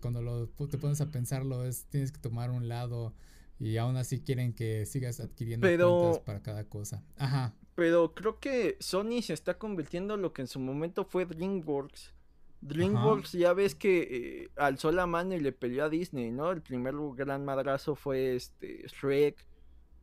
Cuando 0.00 0.20
lo, 0.20 0.48
te 0.48 0.76
pones 0.76 1.00
a 1.00 1.10
pensarlo, 1.10 1.64
es, 1.64 1.86
tienes 1.86 2.12
que 2.12 2.18
tomar 2.18 2.50
un 2.50 2.68
lado 2.68 3.14
y 3.58 3.76
aún 3.76 3.96
así 3.96 4.20
quieren 4.20 4.52
que 4.52 4.84
sigas 4.86 5.20
adquiriendo 5.20 5.66
Pero... 5.66 6.22
para 6.24 6.42
cada 6.42 6.64
cosa. 6.64 7.02
Ajá. 7.16 7.54
Pero 7.74 8.12
creo 8.14 8.40
que 8.40 8.76
Sony 8.80 9.22
se 9.22 9.32
está 9.32 9.56
convirtiendo 9.56 10.14
en 10.14 10.22
lo 10.22 10.32
que 10.32 10.42
en 10.42 10.48
su 10.48 10.58
momento 10.58 11.04
fue 11.04 11.26
DreamWorks. 11.26 12.12
DreamWorks 12.60 13.32
ya 13.32 13.52
ves 13.52 13.74
que 13.74 14.00
eh, 14.10 14.50
alzó 14.56 14.90
la 14.90 15.06
mano 15.06 15.34
y 15.34 15.40
le 15.40 15.52
peleó 15.52 15.84
a 15.84 15.88
Disney, 15.88 16.30
¿no? 16.30 16.50
El 16.50 16.62
primer 16.62 16.94
gran 17.14 17.44
madrazo 17.44 17.94
fue 17.94 18.34
este 18.34 18.86
Shrek. 18.88 19.46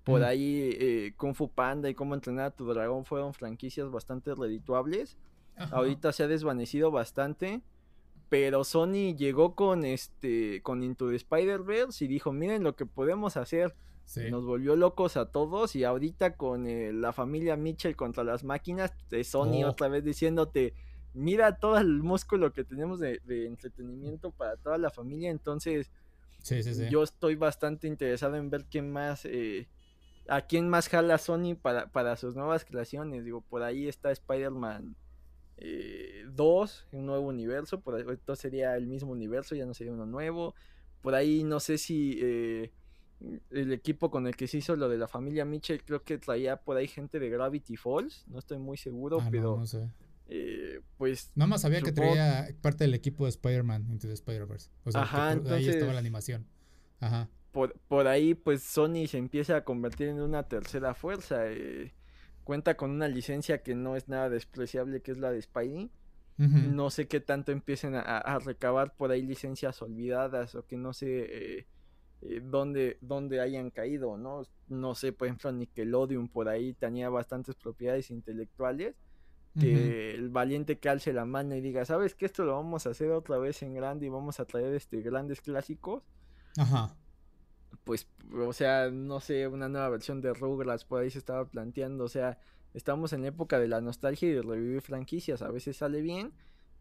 Por 0.04 0.22
mm. 0.22 0.24
ahí 0.24 0.70
eh, 0.80 1.14
Kung 1.18 1.34
Fu 1.34 1.50
Panda 1.50 1.90
y 1.90 1.96
Cómo 1.96 2.14
entrenar 2.14 2.46
a 2.46 2.52
tu 2.52 2.66
dragón 2.66 3.06
fueron 3.06 3.34
franquicias 3.34 3.90
bastante 3.90 4.34
redituables. 4.36 5.18
Ahorita 5.72 6.12
se 6.12 6.24
ha 6.24 6.28
desvanecido 6.28 6.92
bastante. 6.92 7.62
Pero 8.30 8.64
Sony 8.64 9.16
llegó 9.16 9.56
con 9.56 9.86
este 9.86 10.62
con 10.64 10.84
Into 10.84 11.10
the 11.10 11.16
Spider-Verse 11.16 12.04
y 12.04 12.08
dijo, 12.08 12.32
miren 12.32 12.64
lo 12.64 12.76
que 12.76 12.86
podemos 12.86 13.38
hacer. 13.38 13.76
Nos 14.30 14.46
volvió 14.46 14.76
locos 14.76 15.18
a 15.18 15.32
todos 15.32 15.76
y 15.76 15.84
ahorita 15.84 16.38
con 16.38 16.68
eh, 16.68 16.94
la 16.94 17.12
familia 17.12 17.56
Mitchell 17.56 17.96
contra 17.96 18.24
las 18.24 18.44
máquinas 18.44 18.94
de 19.10 19.24
Sony 19.24 19.64
oh. 19.64 19.70
otra 19.70 19.88
vez 19.88 20.04
diciéndote, 20.04 20.76
mira 21.16 21.58
todo 21.58 21.78
el 21.78 22.04
músculo 22.04 22.52
que 22.54 22.64
tenemos 22.64 23.00
de, 23.00 23.20
entretenimiento 23.28 24.32
para 24.32 24.58
toda 24.58 24.78
la 24.78 24.92
familia, 24.92 25.32
entonces 25.32 25.90
yo 26.90 27.02
estoy 27.04 27.36
bastante 27.36 27.88
interesado 27.88 28.36
en 28.36 28.50
ver 28.50 28.66
quién 28.66 28.92
más, 28.92 29.26
eh, 29.26 29.68
a 30.28 30.42
quién 30.42 30.70
más 30.70 30.90
jala 30.90 31.18
Sony 31.18 31.56
para, 31.60 31.92
para 31.92 32.16
sus 32.18 32.36
nuevas 32.36 32.66
creaciones, 32.66 33.24
digo, 33.24 33.42
por 33.42 33.64
ahí 33.64 33.88
está 33.88 34.12
Spider-Man 34.12 34.96
2, 35.58 35.58
eh, 35.58 36.98
un 36.98 37.06
nuevo 37.06 37.28
universo, 37.28 37.80
por 37.80 37.96
ahí, 37.96 38.04
esto 38.12 38.36
sería 38.36 38.76
el 38.76 38.86
mismo 38.86 39.12
universo, 39.12 39.56
ya 39.56 39.66
no 39.66 39.74
sería 39.74 39.94
uno 39.94 40.06
nuevo, 40.06 40.54
por 41.02 41.16
ahí 41.16 41.44
no 41.44 41.60
sé 41.60 41.78
si 41.78 42.20
el 43.50 43.72
equipo 43.72 44.12
con 44.12 44.28
el 44.28 44.36
que 44.36 44.48
se 44.48 44.58
hizo 44.58 44.76
lo 44.76 44.90
de 44.90 44.98
la 44.98 45.08
familia 45.08 45.46
Mitchell, 45.46 45.84
creo 45.84 46.04
que 46.04 46.18
traía 46.18 46.58
por 46.58 46.76
ahí 46.78 46.88
gente 46.88 47.20
de 47.20 47.30
Gravity 47.30 47.78
Falls, 47.78 48.26
no 48.28 48.40
estoy 48.40 48.60
muy 48.60 48.78
seguro, 48.78 49.20
ah, 49.22 49.28
pero... 49.32 49.58
No, 49.58 49.66
sé. 49.66 49.90
Eh, 50.28 50.82
pues... 50.98 51.32
Nada 51.36 51.48
más 51.48 51.62
sabía 51.62 51.82
que 51.82 51.92
traía 51.92 52.48
parte 52.62 52.84
del 52.84 52.94
equipo 52.94 53.26
de 53.26 53.30
Spider-Man 53.30 53.88
into 53.92 54.08
the 54.08 54.14
Spider-Verse. 54.14 54.70
O 54.84 54.92
sea, 54.92 55.02
Ajá, 55.02 55.32
ahí 55.52 55.68
estaba 55.70 55.94
la 55.94 56.00
animación. 56.00 56.48
Ajá. 57.00 57.30
Por, 57.52 57.78
por, 57.88 58.08
ahí, 58.08 58.34
pues 58.34 58.64
Sony 58.64 59.08
se 59.08 59.18
empieza 59.18 59.56
a 59.58 59.64
convertir 59.64 60.10
en 60.10 60.22
una 60.22 60.44
tercera 60.44 60.94
fuerza. 60.94 61.48
Eh, 61.48 61.94
cuenta 62.44 62.76
con 62.76 62.92
una 62.92 63.08
licencia 63.08 63.64
que 63.64 63.76
no 63.76 63.96
es 63.96 64.08
nada 64.08 64.30
despreciable, 64.30 65.02
que 65.02 65.12
es 65.12 65.18
la 65.18 65.32
de 65.32 65.42
Spidey. 65.42 65.92
No 66.38 66.90
sé 66.90 67.08
qué 67.08 67.22
tanto 67.22 67.54
empiecen 67.54 67.96
a, 67.96 68.40
recabar 68.40 68.94
por 68.98 69.12
ahí 69.12 69.22
licencias 69.22 69.82
olvidadas 69.82 70.54
o 70.56 70.66
que 70.68 70.76
no 70.76 70.92
sé 70.92 71.08
eh, 71.30 71.68
eh, 72.22 72.42
donde, 72.44 73.40
hayan 73.40 73.70
caído, 73.72 74.18
¿no? 74.18 74.44
No 74.68 74.96
sé, 74.96 75.14
por 75.14 75.28
ejemplo, 75.28 75.52
Nickelodeon 75.54 76.28
por 76.28 76.50
ahí 76.50 76.74
tenía 76.74 77.10
bastantes 77.10 77.56
propiedades 77.56 78.12
intelectuales. 78.12 78.96
Que 79.60 80.14
el 80.14 80.30
valiente 80.30 80.80
que 80.80 80.90
alce 80.90 81.14
la 81.14 81.26
mano 81.26 81.56
y 81.56 81.62
diga, 81.62 81.86
¿sabes 81.86 82.14
que 82.14 82.26
Esto 82.26 82.44
lo 82.44 82.56
vamos 82.56 82.88
a 82.88 82.90
hacer 82.90 83.12
otra 83.12 83.38
vez 83.38 83.64
en 83.64 83.74
grande 83.74 84.06
y 84.06 84.10
vamos 84.10 84.40
a 84.42 84.46
traer 84.46 84.74
este 84.74 85.02
grandes 85.02 85.40
clásicos. 85.40 86.04
Ajá. 86.58 86.96
Pues, 87.86 88.08
o 88.34 88.52
sea, 88.52 88.90
no 88.92 89.22
sé, 89.22 89.48
una 89.48 89.70
nueva 89.70 89.88
versión 89.90 90.20
de 90.20 90.34
Rugrats 90.34 90.84
por 90.84 91.02
ahí 91.02 91.10
se 91.10 91.20
estaba 91.20 91.46
planteando. 91.46 92.04
O 92.04 92.10
sea, 92.10 92.38
estamos 92.74 93.14
en 93.14 93.24
época 93.24 93.60
de 93.60 93.70
la 93.70 93.80
nostalgia 93.80 94.30
y 94.30 94.34
de 94.34 94.42
revivir 94.42 94.82
franquicias. 94.82 95.42
A 95.42 95.52
veces 95.52 95.78
sale 95.78 96.02
bien, 96.02 96.34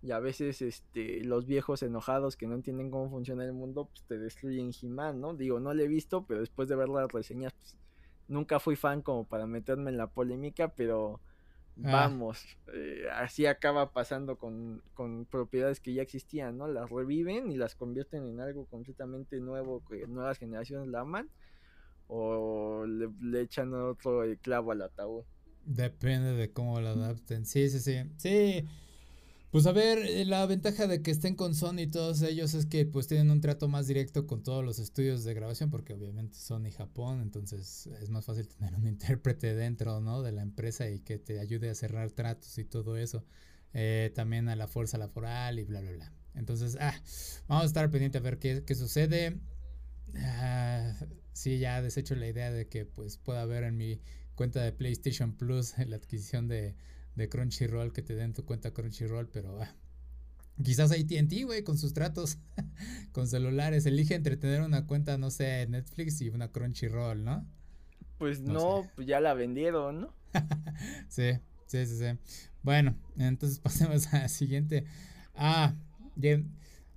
y 0.04 0.10
a 0.10 0.20
veces 0.20 0.60
este 0.60 1.24
los 1.24 1.46
viejos 1.46 1.82
enojados 1.82 2.36
que 2.36 2.46
no 2.46 2.54
entienden 2.54 2.90
cómo 2.90 3.08
funciona 3.08 3.42
el 3.44 3.54
mundo 3.54 3.86
pues 3.86 4.04
te 4.04 4.18
destruyen 4.18 4.70
He-Man, 4.70 5.18
¿no? 5.18 5.32
Digo, 5.32 5.60
no 5.60 5.72
le 5.72 5.84
he 5.84 5.88
visto, 5.88 6.26
pero 6.26 6.40
después 6.40 6.68
de 6.68 6.76
ver 6.76 6.90
las 6.90 7.10
reseñas 7.10 7.54
pues 7.54 7.74
nunca 8.28 8.60
fui 8.60 8.76
fan 8.76 9.00
como 9.00 9.26
para 9.26 9.46
meterme 9.46 9.90
en 9.90 9.96
la 9.96 10.08
polémica, 10.08 10.68
pero 10.68 11.20
ah. 11.84 11.90
vamos, 11.92 12.44
eh, 12.72 13.04
así 13.12 13.46
acaba 13.46 13.92
pasando 13.92 14.36
con, 14.36 14.82
con, 14.94 15.24
propiedades 15.24 15.80
que 15.80 15.94
ya 15.94 16.02
existían, 16.02 16.58
¿no? 16.58 16.68
Las 16.68 16.90
reviven 16.90 17.50
y 17.50 17.56
las 17.56 17.74
convierten 17.74 18.24
en 18.24 18.40
algo 18.40 18.66
completamente 18.66 19.40
nuevo 19.40 19.82
que 19.88 20.06
nuevas 20.06 20.38
generaciones 20.38 20.88
la 20.88 21.00
aman 21.00 21.28
o 22.06 22.84
le, 22.86 23.08
le 23.22 23.40
echan 23.40 23.72
otro 23.74 24.22
clavo 24.42 24.72
al 24.72 24.82
ataúd. 24.82 25.24
Depende 25.64 26.32
de 26.34 26.52
cómo 26.52 26.80
lo 26.80 26.88
adapten. 26.90 27.46
Sí, 27.46 27.70
sí, 27.70 27.80
sí. 27.80 28.02
Sí. 28.18 28.68
Pues 29.54 29.66
a 29.66 29.72
ver, 29.72 29.98
eh, 29.98 30.24
la 30.24 30.44
ventaja 30.46 30.88
de 30.88 31.00
que 31.00 31.12
estén 31.12 31.36
con 31.36 31.54
Sony 31.54 31.88
todos 31.88 32.22
ellos 32.22 32.54
es 32.54 32.66
que 32.66 32.86
pues 32.86 33.06
tienen 33.06 33.30
un 33.30 33.40
trato 33.40 33.68
más 33.68 33.86
directo 33.86 34.26
con 34.26 34.42
todos 34.42 34.64
los 34.64 34.80
estudios 34.80 35.22
de 35.22 35.32
grabación 35.32 35.70
porque 35.70 35.94
obviamente 35.94 36.36
Sony 36.36 36.72
Japón, 36.76 37.20
entonces 37.20 37.86
es 37.86 38.10
más 38.10 38.24
fácil 38.24 38.48
tener 38.48 38.74
un 38.74 38.84
intérprete 38.88 39.54
dentro, 39.54 40.00
¿no? 40.00 40.22
De 40.22 40.32
la 40.32 40.42
empresa 40.42 40.90
y 40.90 40.98
que 40.98 41.18
te 41.20 41.38
ayude 41.38 41.70
a 41.70 41.76
cerrar 41.76 42.10
tratos 42.10 42.58
y 42.58 42.64
todo 42.64 42.96
eso. 42.96 43.24
Eh, 43.74 44.10
también 44.16 44.48
a 44.48 44.56
la 44.56 44.66
fuerza 44.66 44.98
laboral 44.98 45.60
y 45.60 45.64
bla, 45.64 45.80
bla, 45.82 45.92
bla. 45.92 46.12
Entonces, 46.34 46.76
ah, 46.80 47.00
vamos 47.46 47.62
a 47.62 47.66
estar 47.66 47.88
pendiente 47.92 48.18
a 48.18 48.22
ver 48.22 48.40
qué, 48.40 48.64
qué 48.66 48.74
sucede. 48.74 49.38
Ah, 50.16 50.96
sí, 51.32 51.60
ya 51.60 51.80
desecho 51.80 52.16
la 52.16 52.26
idea 52.26 52.50
de 52.50 52.66
que 52.66 52.86
pues 52.86 53.18
pueda 53.18 53.42
haber 53.42 53.62
en 53.62 53.76
mi 53.76 54.00
cuenta 54.34 54.60
de 54.64 54.72
PlayStation 54.72 55.36
Plus 55.36 55.78
la 55.86 55.94
adquisición 55.94 56.48
de 56.48 56.74
de 57.16 57.28
Crunchyroll 57.28 57.92
que 57.92 58.02
te 58.02 58.14
den 58.14 58.34
tu 58.34 58.44
cuenta 58.44 58.72
Crunchyroll, 58.72 59.28
pero 59.28 59.62
ah, 59.62 59.74
quizás 60.62 60.90
ATT, 60.90 61.44
güey, 61.44 61.62
con 61.62 61.78
sus 61.78 61.94
tratos 61.94 62.38
con 63.12 63.26
celulares, 63.26 63.86
elige 63.86 64.14
entretener 64.14 64.62
una 64.62 64.86
cuenta, 64.86 65.18
no 65.18 65.30
sé, 65.30 65.66
Netflix 65.68 66.20
y 66.20 66.28
una 66.28 66.48
Crunchyroll, 66.48 67.24
¿no? 67.24 67.46
Pues 68.18 68.40
no, 68.40 68.88
pues 68.94 69.06
ya 69.06 69.20
la 69.20 69.34
vendieron, 69.34 70.02
¿no? 70.02 70.14
sí, 71.08 71.32
sí, 71.66 71.86
sí, 71.86 71.98
sí. 71.98 72.38
Bueno, 72.62 72.96
entonces 73.18 73.58
pasemos 73.60 74.12
a 74.12 74.20
la 74.20 74.28
siguiente. 74.28 74.84
Ah, 75.34 75.74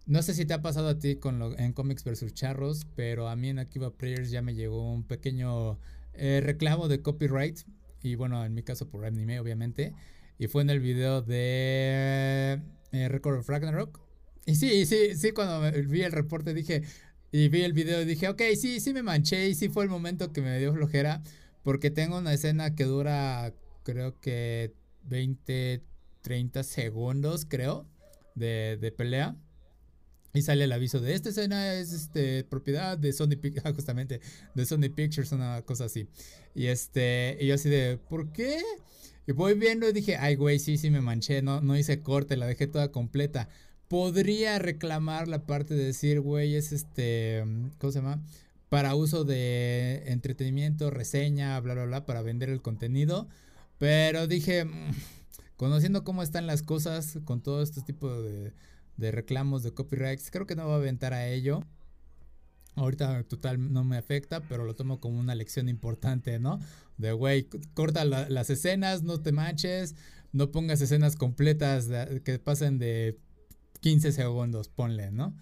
no 0.06 0.22
sé 0.22 0.34
si 0.34 0.46
te 0.46 0.54
ha 0.54 0.62
pasado 0.62 0.90
a 0.90 1.00
ti 1.00 1.18
con 1.18 1.40
lo, 1.40 1.58
en 1.58 1.74
Comics 1.74 2.04
vs. 2.04 2.34
Charros, 2.34 2.88
pero 2.96 3.28
a 3.28 3.36
mí 3.36 3.50
en 3.50 3.60
Akiva 3.60 3.92
Players 3.92 4.32
ya 4.32 4.42
me 4.42 4.56
llegó 4.56 4.92
un 4.94 5.04
pequeño 5.04 5.80
eh, 6.14 6.42
reclamo 6.44 6.88
de 6.88 7.02
copyright 7.02 7.60
y 8.08 8.16
bueno, 8.16 8.44
en 8.46 8.54
mi 8.54 8.64
caso 8.64 8.90
por 8.90 9.06
anime, 9.06 9.40
obviamente. 9.40 9.94
Y 10.40 10.48
fue 10.48 10.62
en 10.62 10.70
el 10.70 10.80
video 10.80 11.22
de 11.22 12.62
eh, 12.92 13.08
Record 13.10 13.40
of 13.40 13.50
Ragnarok. 13.50 14.00
Y 14.46 14.56
sí, 14.56 14.86
sí, 14.86 15.16
sí, 15.16 15.32
cuando 15.32 15.62
vi 15.90 16.04
el 16.04 16.12
reporte 16.12 16.54
dije, 16.54 16.84
y 17.32 17.50
vi 17.50 17.64
el 17.64 17.74
video 17.74 18.06
dije, 18.06 18.30
ok, 18.30 18.42
sí, 18.56 18.80
sí 18.80 18.94
me 18.94 19.04
manché 19.04 19.50
y 19.50 19.56
sí 19.56 19.68
fue 19.70 19.84
el 19.84 19.90
momento 19.90 20.32
que 20.32 20.42
me 20.42 20.58
dio 20.60 20.74
flojera. 20.74 21.22
Porque 21.64 21.92
tengo 21.92 22.18
una 22.18 22.34
escena 22.34 22.76
que 22.76 22.86
dura, 22.86 23.54
creo 23.84 24.20
que 24.22 24.74
20, 25.04 25.84
30 26.22 26.64
segundos, 26.64 27.46
creo, 27.46 27.86
de, 28.36 28.78
de 28.80 28.92
pelea. 28.92 29.36
Y 30.38 30.44
sale 30.44 30.66
el 30.66 30.72
aviso 30.72 31.00
de 31.00 31.16
esta 31.16 31.30
escena 31.30 31.74
es 31.74 31.92
este 31.92 32.44
propiedad 32.44 32.96
de 32.96 33.12
Sony 33.12 33.38
Pictures, 33.42 33.64
justamente 33.76 34.22
de 34.54 34.66
Sony 34.68 34.90
Pictures, 34.94 35.32
una 35.32 35.64
cosa 35.64 35.86
así. 35.86 36.08
Y 36.54 36.68
este, 36.68 37.38
y 37.42 37.48
yo 37.48 37.56
así 37.56 37.70
de, 37.70 37.98
¿por 37.98 38.32
qué? 38.32 38.62
Y 39.26 39.32
voy 39.32 39.56
viendo 39.56 39.90
y 39.90 39.94
dije, 39.94 40.16
ay 40.16 40.36
güey, 40.36 40.60
sí, 40.60 40.78
sí 40.78 40.92
me 40.92 41.02
manché, 41.02 41.42
no, 41.42 41.60
no 41.62 41.76
hice 41.76 42.02
corte, 42.02 42.38
la 42.38 42.46
dejé 42.46 42.68
toda 42.68 42.92
completa. 42.92 43.50
Podría 43.88 44.60
reclamar 44.60 45.28
la 45.28 45.48
parte 45.48 45.74
de 45.74 45.86
decir, 45.86 46.22
güey, 46.22 46.56
es 46.56 46.72
este, 46.72 47.44
¿cómo 47.80 47.92
se 47.92 48.00
llama? 48.00 48.24
Para 48.70 48.94
uso 48.94 49.24
de 49.24 50.04
entretenimiento, 50.06 50.92
reseña, 50.92 51.60
bla, 51.62 51.74
bla, 51.74 51.86
bla, 51.86 52.06
para 52.06 52.22
vender 52.22 52.50
el 52.50 52.62
contenido. 52.62 53.28
Pero 53.80 54.28
dije, 54.28 54.66
mm, 54.66 54.92
conociendo 55.56 56.04
cómo 56.04 56.22
están 56.22 56.46
las 56.46 56.62
cosas 56.62 57.18
con 57.26 57.42
todo 57.42 57.64
este 57.64 57.82
tipo 57.82 58.22
de 58.22 58.54
de 58.98 59.12
reclamos 59.12 59.64
de 59.64 59.74
copyrights. 59.74 60.32
Creo 60.32 60.46
que 60.46 60.56
no 60.56 60.68
va 60.68 60.74
a 60.74 60.78
aventar 60.78 61.14
a 61.14 61.28
ello. 61.28 61.62
Ahorita 62.76 63.24
total 63.24 63.74
no 63.74 63.84
me 63.84 63.98
afecta, 63.98 64.42
pero 64.42 64.66
lo 64.66 64.76
tomo 64.76 65.00
como 65.00 65.20
una 65.20 65.34
lección 65.34 65.68
importante, 65.68 66.40
¿no? 66.40 66.60
De, 66.98 67.12
güey, 67.12 67.48
corta 67.74 68.06
las 68.06 68.50
escenas, 68.50 69.02
no 69.02 69.20
te 69.22 69.32
manches, 69.32 69.96
no 70.32 70.52
pongas 70.52 70.82
escenas 70.82 71.16
completas 71.16 71.90
que 72.24 72.38
pasen 72.38 72.78
de 72.78 73.18
15 73.80 74.12
segundos, 74.12 74.70
ponle, 74.70 75.12
¿no? 75.12 75.36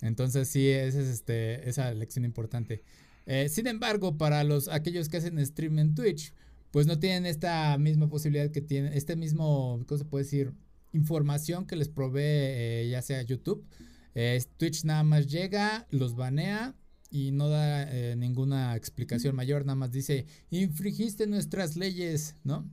Entonces 0.00 0.48
sí, 0.48 0.68
esa 0.68 1.00
es 1.00 1.08
este, 1.08 1.68
esa 1.68 1.92
lección 1.92 2.24
importante. 2.24 2.82
Eh, 3.26 3.48
sin 3.50 3.66
embargo, 3.66 4.16
para 4.16 4.42
los 4.44 4.68
aquellos 4.68 5.08
que 5.08 5.18
hacen 5.18 5.44
stream 5.44 5.78
en 5.78 5.94
Twitch, 5.94 6.32
pues 6.70 6.86
no 6.86 6.98
tienen 6.98 7.26
esta 7.26 7.76
misma 7.78 8.08
posibilidad 8.08 8.50
que 8.50 8.62
tienen, 8.62 8.92
este 8.92 9.16
mismo, 9.16 9.84
¿cómo 9.86 9.98
se 9.98 10.04
puede 10.04 10.24
decir? 10.24 10.54
Información 10.92 11.66
que 11.66 11.76
les 11.76 11.88
provee 11.88 12.20
eh, 12.22 12.88
ya 12.90 13.02
sea 13.02 13.22
YouTube. 13.22 13.66
Eh, 14.14 14.42
Twitch 14.56 14.84
nada 14.84 15.04
más 15.04 15.26
llega, 15.26 15.86
los 15.90 16.14
banea 16.14 16.74
y 17.10 17.30
no 17.30 17.48
da 17.48 17.86
ninguna 18.16 18.76
explicación 18.76 19.34
mayor, 19.34 19.64
nada 19.64 19.76
más 19.76 19.90
dice, 19.90 20.26
infringiste 20.50 21.26
nuestras 21.26 21.76
leyes, 21.76 22.34
¿no? 22.44 22.70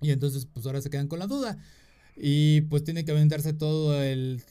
Y 0.00 0.10
entonces 0.10 0.46
pues 0.46 0.66
ahora 0.66 0.82
se 0.82 0.90
quedan 0.90 1.08
con 1.08 1.18
la 1.18 1.26
duda. 1.26 1.58
Y 2.20 2.62
pues 2.62 2.82
tiene 2.82 3.04
que 3.04 3.12
aventarse 3.12 3.52
todo 3.52 4.02
el, 4.02 4.42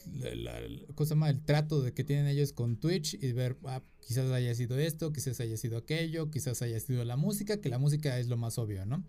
cosa 0.96 1.16
más, 1.16 1.32
el 1.32 1.42
trato 1.42 1.82
de 1.82 1.94
que 1.94 2.06
tienen 2.06 2.28
ellos 2.28 2.54
con 2.54 2.78
Twitch 2.78 3.16
y 3.22 3.34
ver, 3.34 3.58
ah, 3.66 3.84
quizás 4.00 4.32
haya 4.32 4.56
sido 4.56 4.80
esto, 4.80 5.12
quizás 5.12 5.42
haya 5.42 5.58
sido 5.58 5.78
aquello, 5.78 6.32
quizás 6.32 6.62
haya 6.62 6.80
sido 6.80 7.04
la 7.04 7.18
música, 7.18 7.60
que 7.60 7.68
la 7.68 7.78
música 7.78 8.18
es 8.20 8.30
lo 8.30 8.38
más 8.38 8.58
obvio, 8.58 8.86
¿no? 8.86 9.04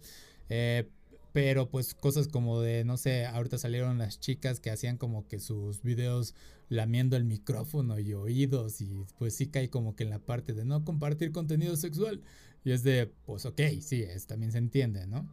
Eh, 0.48 0.90
pero 1.32 1.68
pues 1.68 1.94
cosas 1.94 2.28
como 2.28 2.60
de, 2.60 2.84
no 2.84 2.96
sé, 2.96 3.26
ahorita 3.26 3.58
salieron 3.58 3.98
las 3.98 4.20
chicas 4.20 4.60
que 4.60 4.70
hacían 4.70 4.96
como 4.96 5.28
que 5.28 5.40
sus 5.40 5.82
videos 5.82 6.34
lamiendo 6.68 7.16
el 7.16 7.24
micrófono 7.24 7.98
y 7.98 8.12
oídos 8.14 8.80
y 8.80 9.04
pues 9.18 9.34
sí 9.34 9.46
cae 9.46 9.70
como 9.70 9.96
que 9.96 10.04
en 10.04 10.10
la 10.10 10.18
parte 10.18 10.52
de 10.52 10.64
no 10.64 10.84
compartir 10.84 11.32
contenido 11.32 11.76
sexual. 11.76 12.22
Y 12.64 12.72
es 12.72 12.82
de, 12.82 13.06
pues 13.26 13.46
ok, 13.46 13.60
sí, 13.80 14.02
es, 14.02 14.26
también 14.26 14.52
se 14.52 14.58
entiende, 14.58 15.06
¿no? 15.06 15.28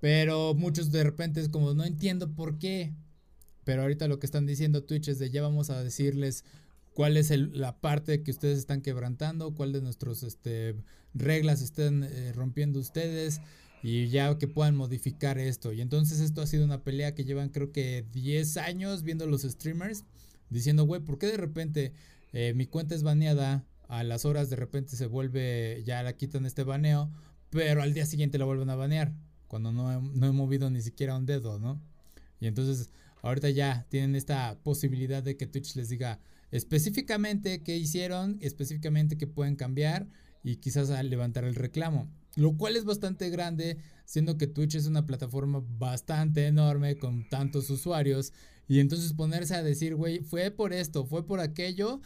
Pero 0.00 0.54
muchos 0.54 0.90
de 0.90 1.04
repente 1.04 1.40
es 1.40 1.48
como, 1.48 1.74
no 1.74 1.84
entiendo 1.84 2.34
por 2.34 2.58
qué. 2.58 2.92
Pero 3.64 3.82
ahorita 3.82 4.08
lo 4.08 4.18
que 4.18 4.26
están 4.26 4.46
diciendo 4.46 4.84
Twitch 4.84 5.08
es 5.08 5.18
de 5.18 5.30
ya 5.30 5.42
vamos 5.42 5.70
a 5.70 5.82
decirles 5.82 6.44
cuál 6.94 7.16
es 7.16 7.30
la 7.30 7.78
parte 7.80 8.22
que 8.22 8.30
ustedes 8.30 8.58
están 8.58 8.80
quebrantando, 8.80 9.54
cuál 9.54 9.72
de 9.72 9.82
nuestras 9.82 10.22
este, 10.22 10.76
reglas 11.14 11.62
están 11.62 12.04
eh, 12.04 12.32
rompiendo 12.32 12.78
ustedes 12.78 13.40
y 13.88 14.08
ya 14.08 14.36
que 14.36 14.48
puedan 14.48 14.74
modificar 14.74 15.38
esto. 15.38 15.72
Y 15.72 15.80
entonces 15.80 16.18
esto 16.18 16.42
ha 16.42 16.46
sido 16.48 16.64
una 16.64 16.82
pelea 16.82 17.14
que 17.14 17.24
llevan 17.24 17.50
creo 17.50 17.70
que 17.70 18.04
10 18.10 18.56
años 18.56 19.04
viendo 19.04 19.28
los 19.28 19.42
streamers 19.42 20.02
diciendo, 20.50 20.82
güey, 20.82 21.00
¿por 21.00 21.18
qué 21.18 21.28
de 21.28 21.36
repente 21.36 21.92
eh, 22.32 22.52
mi 22.56 22.66
cuenta 22.66 22.96
es 22.96 23.04
baneada? 23.04 23.64
A 23.86 24.02
las 24.02 24.24
horas 24.24 24.50
de 24.50 24.56
repente 24.56 24.96
se 24.96 25.06
vuelve, 25.06 25.84
ya 25.86 26.02
la 26.02 26.16
quitan 26.16 26.46
este 26.46 26.64
baneo, 26.64 27.12
pero 27.50 27.80
al 27.80 27.94
día 27.94 28.06
siguiente 28.06 28.38
la 28.38 28.44
vuelven 28.44 28.70
a 28.70 28.74
banear 28.74 29.14
cuando 29.46 29.70
no 29.70 29.92
he, 29.92 30.02
no 30.02 30.26
he 30.26 30.32
movido 30.32 30.68
ni 30.68 30.82
siquiera 30.82 31.16
un 31.16 31.24
dedo, 31.24 31.60
¿no? 31.60 31.80
Y 32.40 32.48
entonces 32.48 32.90
ahorita 33.22 33.50
ya 33.50 33.86
tienen 33.88 34.16
esta 34.16 34.58
posibilidad 34.64 35.22
de 35.22 35.36
que 35.36 35.46
Twitch 35.46 35.76
les 35.76 35.90
diga 35.90 36.18
específicamente 36.50 37.62
qué 37.62 37.76
hicieron, 37.76 38.38
específicamente 38.40 39.16
qué 39.16 39.28
pueden 39.28 39.54
cambiar 39.54 40.08
y 40.42 40.56
quizás 40.56 40.88
levantar 41.04 41.44
el 41.44 41.54
reclamo. 41.54 42.10
Lo 42.36 42.56
cual 42.56 42.76
es 42.76 42.84
bastante 42.84 43.28
grande, 43.28 43.78
siendo 44.04 44.38
que 44.38 44.46
Twitch 44.46 44.76
es 44.76 44.86
una 44.86 45.06
plataforma 45.06 45.64
bastante 45.66 46.46
enorme 46.46 46.96
con 46.96 47.28
tantos 47.28 47.68
usuarios. 47.68 48.32
Y 48.68 48.78
entonces 48.78 49.12
ponerse 49.12 49.54
a 49.54 49.62
decir, 49.62 49.96
güey, 49.96 50.20
fue 50.20 50.50
por 50.50 50.72
esto, 50.72 51.04
fue 51.04 51.26
por 51.26 51.40
aquello 51.40 52.00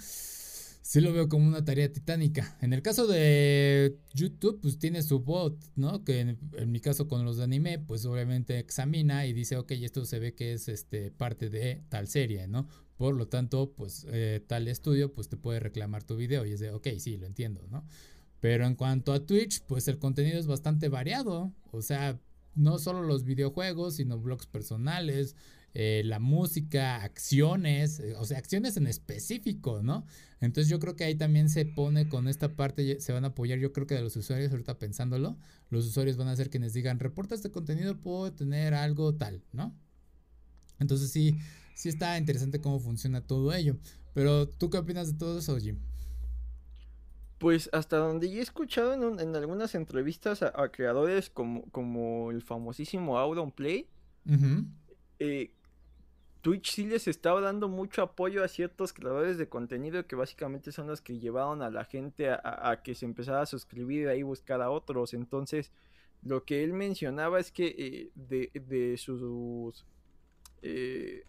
sí 0.91 1.01
lo 1.01 1.13
veo 1.13 1.29
como 1.29 1.47
una 1.47 1.65
tarea 1.65 1.93
titánica. 1.93 2.57
En 2.61 2.73
el 2.73 2.83
caso 2.83 3.07
de 3.07 3.97
YouTube, 4.13 4.61
pues 4.61 4.77
tiene 4.77 5.03
su 5.03 5.21
bot, 5.21 5.57
¿no? 5.77 6.03
Que 6.03 6.21
en, 6.21 6.73
mi 6.73 6.81
caso 6.81 7.07
con 7.07 7.25
los 7.25 7.37
de 7.37 7.45
anime, 7.45 7.79
pues 7.79 8.05
obviamente 8.07 8.59
examina 8.59 9.25
y 9.25 9.33
dice, 9.33 9.57
ok, 9.57 9.71
esto 9.71 10.05
se 10.05 10.19
ve 10.19 10.35
que 10.35 10.53
es 10.53 10.69
este, 10.69 11.13
parte 11.13 11.49
de 11.49 11.85
tal 11.89 12.09
serie, 12.09 12.49
¿no? 12.49 12.67
Por 12.97 13.15
lo 13.15 13.29
tanto, 13.29 13.73
pues 13.73 14.05
eh, 14.11 14.45
tal 14.47 14.67
estudio, 14.67 15.13
pues 15.13 15.29
te 15.29 15.37
puede 15.37 15.61
reclamar 15.61 16.03
tu 16.03 16.17
video 16.17 16.45
y 16.45 16.53
es 16.53 16.61
de, 16.61 16.73
ok, 16.73 16.89
sí, 16.99 17.17
lo 17.17 17.27
entiendo, 17.27 17.67
¿no? 17.71 17.87
Pero 18.41 18.67
en 18.67 18.75
cuanto 18.75 19.13
a 19.13 19.25
Twitch, 19.27 19.63
pues 19.67 19.87
el 19.89 19.99
contenido 19.99 20.39
es 20.39 20.47
bastante 20.47 20.89
variado. 20.89 21.53
O 21.71 21.83
sea, 21.83 22.19
no 22.55 22.79
solo 22.79 23.03
los 23.03 23.25
videojuegos, 23.25 23.97
sino 23.97 24.19
blogs 24.19 24.47
personales, 24.47 25.37
eh, 25.73 26.03
la 26.05 26.19
música, 26.19 27.03
acciones, 27.05 28.01
eh, 28.01 28.15
o 28.17 28.25
sea, 28.25 28.39
acciones 28.39 28.77
en 28.77 28.89
específico, 28.89 29.83
¿no? 29.83 30.05
Entonces 30.41 30.69
yo 30.69 30.81
creo 30.81 30.97
que 30.97 31.05
ahí 31.05 31.15
también 31.15 31.49
se 31.49 31.65
pone 31.65 32.09
con 32.09 32.27
esta 32.27 32.57
parte, 32.57 33.01
se 33.01 33.13
van 33.13 33.25
a 33.25 33.29
apoyar, 33.29 33.59
yo 33.59 33.73
creo 33.73 33.87
que 33.87 33.95
de 33.95 34.03
los 34.03 34.17
usuarios, 34.17 34.51
ahorita 34.51 34.79
pensándolo, 34.79 35.39
los 35.69 35.87
usuarios 35.87 36.17
van 36.17 36.27
a 36.29 36.35
ser 36.35 36.51
quienes 36.51 36.73
digan, 36.73 36.99
reporta 36.99 37.37
este 37.37 37.53
contenido, 37.53 38.01
puedo 38.01 38.33
tener 38.33 38.75
algo 38.75 39.15
tal, 39.15 39.45
¿no? 39.53 39.73
Entonces 40.81 41.13
sí, 41.13 41.37
sí 41.75 41.89
está 41.89 42.19
interesante 42.19 42.61
cómo 42.61 42.81
funciona 42.81 43.21
todo 43.21 43.53
ello. 43.55 43.77
Pero 44.13 44.49
tú 44.49 44.71
qué 44.71 44.79
opinas 44.79 45.13
de 45.13 45.19
todo 45.19 45.39
eso, 45.39 45.57
Jim? 45.59 45.79
Pues 47.41 47.71
hasta 47.73 47.97
donde 47.97 48.31
yo 48.31 48.39
he 48.39 48.43
escuchado 48.43 48.93
en, 48.93 49.35
algunas 49.35 49.75
entrevistas 49.75 50.43
a, 50.43 50.69
creadores 50.69 51.31
como, 51.31 51.65
como 51.71 52.31
el 52.31 52.43
famosísimo 52.43 53.19
Auronplay, 53.19 53.89
eh, 55.19 55.51
Twitch 56.43 56.71
sí 56.71 56.85
les 56.85 57.09
estaba 57.09 57.41
dando 57.41 57.69
mucho 57.69 58.03
apoyo 58.03 58.45
a 58.45 58.49
ciertos 58.49 58.93
creadores 58.93 59.39
de 59.39 59.49
contenido 59.49 60.07
que 60.07 60.17
básicamente 60.17 60.71
son 60.71 60.87
los 60.87 61.01
que 61.01 61.19
llevaron 61.19 61.63
a 61.63 61.71
la 61.71 61.87
gente 61.87 62.31
a, 62.31 62.81
que 62.85 62.95
se 62.95 63.07
empezara 63.07 63.41
a 63.41 63.47
suscribir 63.47 64.03
y 64.03 64.09
ahí 64.09 64.23
buscar 64.23 64.61
a 64.61 64.71
otros. 64.71 65.15
Entonces, 65.15 65.73
lo 66.23 66.45
que 66.45 66.63
él 66.63 66.75
mencionaba 66.75 67.41
es 67.41 67.53
que 67.53 67.75
eh, 67.79 68.11
de, 68.15 68.97
sus... 68.99 69.87
Eh, 70.61 71.25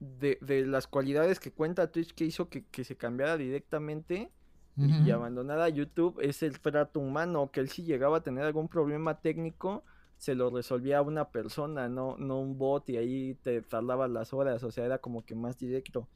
de, 0.00 0.66
las 0.66 0.86
cualidades 0.86 1.40
que 1.40 1.50
cuenta 1.50 1.90
Twitch 1.90 2.14
que 2.14 2.24
hizo 2.24 2.48
que, 2.48 2.64
se 2.84 2.96
cambiara 2.96 3.36
directamente 3.36 4.30
y, 4.76 5.08
y 5.08 5.10
abandonara 5.10 5.68
YouTube 5.68 6.20
es 6.20 6.42
el 6.42 6.58
trato 6.60 7.00
humano, 7.00 7.50
que 7.52 7.60
él 7.60 7.68
si 7.68 7.84
llegaba 7.84 8.18
a 8.18 8.22
tener 8.22 8.44
algún 8.44 8.68
problema 8.68 9.20
técnico 9.20 9.84
se 10.16 10.34
lo 10.34 10.50
resolvía 10.50 11.02
una 11.02 11.28
persona, 11.30 11.88
no, 11.88 12.16
no 12.18 12.40
un 12.40 12.56
bot 12.56 12.88
y 12.88 12.96
ahí 12.96 13.34
te 13.42 13.60
tardabas 13.62 14.10
las 14.10 14.32
horas, 14.32 14.62
o 14.62 14.70
sea, 14.70 14.84
era 14.84 14.98
como 14.98 15.24
que 15.24 15.34
más 15.34 15.58
directo. 15.58 16.08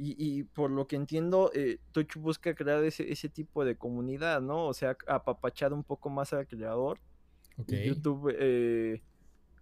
Y, 0.00 0.44
por 0.44 0.70
lo 0.70 0.86
que 0.86 0.94
entiendo, 0.94 1.50
eh, 1.54 1.80
Twitch 1.90 2.14
busca 2.14 2.54
crear 2.54 2.84
ese, 2.84 3.10
ese 3.10 3.28
tipo 3.28 3.64
de 3.64 3.76
comunidad, 3.76 4.40
¿no? 4.40 4.66
O 4.66 4.72
sea, 4.72 4.96
apapachar 5.08 5.72
un 5.72 5.82
poco 5.82 6.08
más 6.08 6.32
al 6.32 6.46
creador. 6.46 7.00
YouTube 7.66 8.32
eh, 8.38 9.02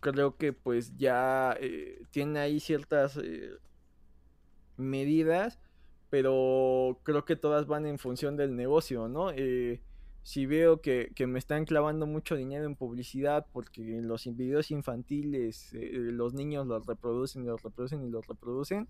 creo 0.00 0.36
que 0.36 0.52
pues 0.52 0.94
ya 0.98 1.56
eh, 1.58 2.02
tiene 2.10 2.40
ahí 2.40 2.60
ciertas 2.60 3.16
eh, 3.16 3.52
medidas, 4.76 5.58
pero 6.10 6.98
creo 7.02 7.24
que 7.24 7.36
todas 7.36 7.66
van 7.66 7.86
en 7.86 7.98
función 7.98 8.36
del 8.36 8.54
negocio, 8.56 9.08
¿no? 9.08 9.30
Eh, 9.30 9.80
si 10.22 10.44
veo 10.46 10.80
que, 10.80 11.12
me 11.26 11.38
están 11.38 11.64
clavando 11.64 12.06
mucho 12.06 12.34
dinero 12.34 12.64
en 12.64 12.74
publicidad 12.74 13.46
porque 13.52 14.00
los 14.02 14.26
videos 14.36 14.70
infantiles 14.72 15.72
eh, 15.72 15.90
los 15.92 16.34
niños 16.34 16.66
los 16.66 16.84
reproducen 16.84 17.44
y 17.44 17.46
los 17.46 17.62
reproducen 17.62 18.04
y 18.04 18.10
los 18.10 18.26
reproducen, 18.26 18.88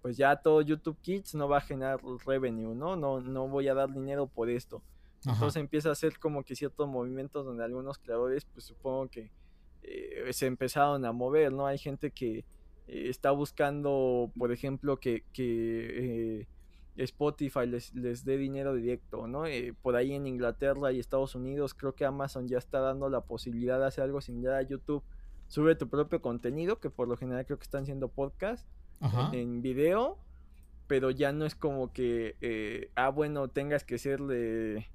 pues 0.00 0.16
ya 0.16 0.36
todo 0.36 0.62
YouTube 0.62 0.96
Kids 1.02 1.34
no 1.34 1.48
va 1.48 1.58
a 1.58 1.60
generar 1.60 2.00
revenue, 2.24 2.74
¿no? 2.74 2.96
No, 2.96 3.20
no 3.20 3.48
voy 3.48 3.68
a 3.68 3.74
dar 3.74 3.92
dinero 3.92 4.26
por 4.26 4.48
esto. 4.48 4.82
Entonces 5.26 5.60
empieza 5.60 5.88
a 5.88 5.92
hacer 5.92 6.18
como 6.18 6.44
que 6.44 6.54
ciertos 6.54 6.88
movimientos 6.88 7.44
donde 7.44 7.64
algunos 7.64 7.98
creadores, 7.98 8.44
pues 8.44 8.64
supongo 8.64 9.08
que 9.08 9.30
eh, 9.82 10.32
se 10.32 10.46
empezaron 10.46 11.04
a 11.04 11.12
mover, 11.12 11.52
¿no? 11.52 11.66
Hay 11.66 11.78
gente 11.78 12.12
que 12.12 12.44
eh, 12.86 13.08
está 13.08 13.30
buscando, 13.32 14.30
por 14.38 14.52
ejemplo, 14.52 14.98
que, 14.98 15.24
que 15.32 16.46
Spotify 17.04 17.66
les, 17.66 17.94
les 17.94 18.24
dé 18.24 18.36
dinero 18.36 18.74
directo, 18.74 19.28
¿no? 19.28 19.46
Eh, 19.46 19.74
por 19.82 19.94
ahí 19.96 20.12
en 20.12 20.26
Inglaterra 20.26 20.92
y 20.92 20.98
Estados 20.98 21.34
Unidos 21.34 21.74
creo 21.74 21.94
que 21.94 22.04
Amazon 22.04 22.48
ya 22.48 22.58
está 22.58 22.80
dando 22.80 23.08
la 23.08 23.20
posibilidad 23.20 23.78
de 23.78 23.86
hacer 23.86 24.04
algo 24.04 24.20
similar 24.20 24.54
a 24.54 24.62
YouTube. 24.62 25.02
Sube 25.46 25.76
tu 25.76 25.88
propio 25.88 26.20
contenido, 26.20 26.80
que 26.80 26.90
por 26.90 27.08
lo 27.08 27.16
general 27.16 27.46
creo 27.46 27.58
que 27.58 27.64
están 27.64 27.84
haciendo 27.84 28.08
podcast 28.08 28.68
en, 29.32 29.62
video, 29.62 30.18
pero 30.88 31.10
ya 31.10 31.32
no 31.32 31.46
es 31.46 31.54
como 31.54 31.92
que, 31.92 32.36
eh, 32.40 32.90
ah, 32.96 33.10
bueno, 33.10 33.48
tengas 33.48 33.84
que 33.84 33.96
serle 33.98 34.88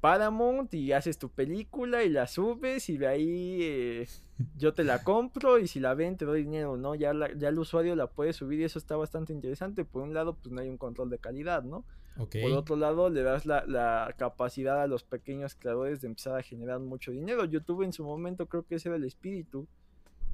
Paramount 0.00 0.74
y 0.74 0.92
haces 0.92 1.16
tu 1.16 1.28
película 1.28 2.02
y 2.02 2.08
la 2.08 2.26
subes 2.26 2.88
y 2.88 2.98
de 2.98 3.06
ahí 3.06 3.58
eh, 3.62 4.08
yo 4.56 4.74
te 4.74 4.82
la 4.82 5.04
compro 5.04 5.58
y 5.60 5.68
si 5.68 5.78
la 5.78 5.94
ven 5.94 6.16
te 6.16 6.24
doy 6.24 6.42
dinero, 6.42 6.76
¿no? 6.76 6.96
Ya, 6.96 7.12
ya 7.36 7.48
el 7.48 7.58
usuario 7.58 7.94
la 7.94 8.08
puede 8.08 8.32
subir 8.32 8.60
y 8.60 8.64
eso 8.64 8.80
está 8.80 8.96
bastante 8.96 9.32
interesante. 9.32 9.84
Por 9.84 10.02
un 10.02 10.12
lado, 10.12 10.34
pues 10.34 10.52
no 10.52 10.60
hay 10.60 10.68
un 10.68 10.76
control 10.76 11.08
de 11.08 11.18
calidad, 11.18 11.62
¿no? 11.62 11.84
Por 12.16 12.52
otro 12.52 12.76
lado, 12.76 13.08
le 13.10 13.22
das 13.22 13.46
la, 13.46 13.64
la, 13.66 14.12
capacidad 14.18 14.82
a 14.82 14.86
los 14.86 15.02
pequeños 15.02 15.54
creadores 15.54 16.00
de 16.00 16.08
empezar 16.08 16.36
a 16.36 16.42
generar 16.42 16.78
mucho 16.80 17.10
dinero. 17.10 17.44
YouTube 17.44 17.82
en 17.82 17.92
su 17.92 18.04
momento 18.04 18.46
creo 18.46 18.64
que 18.64 18.74
ese 18.74 18.88
era 18.88 18.96
el 18.96 19.04
espíritu. 19.04 19.66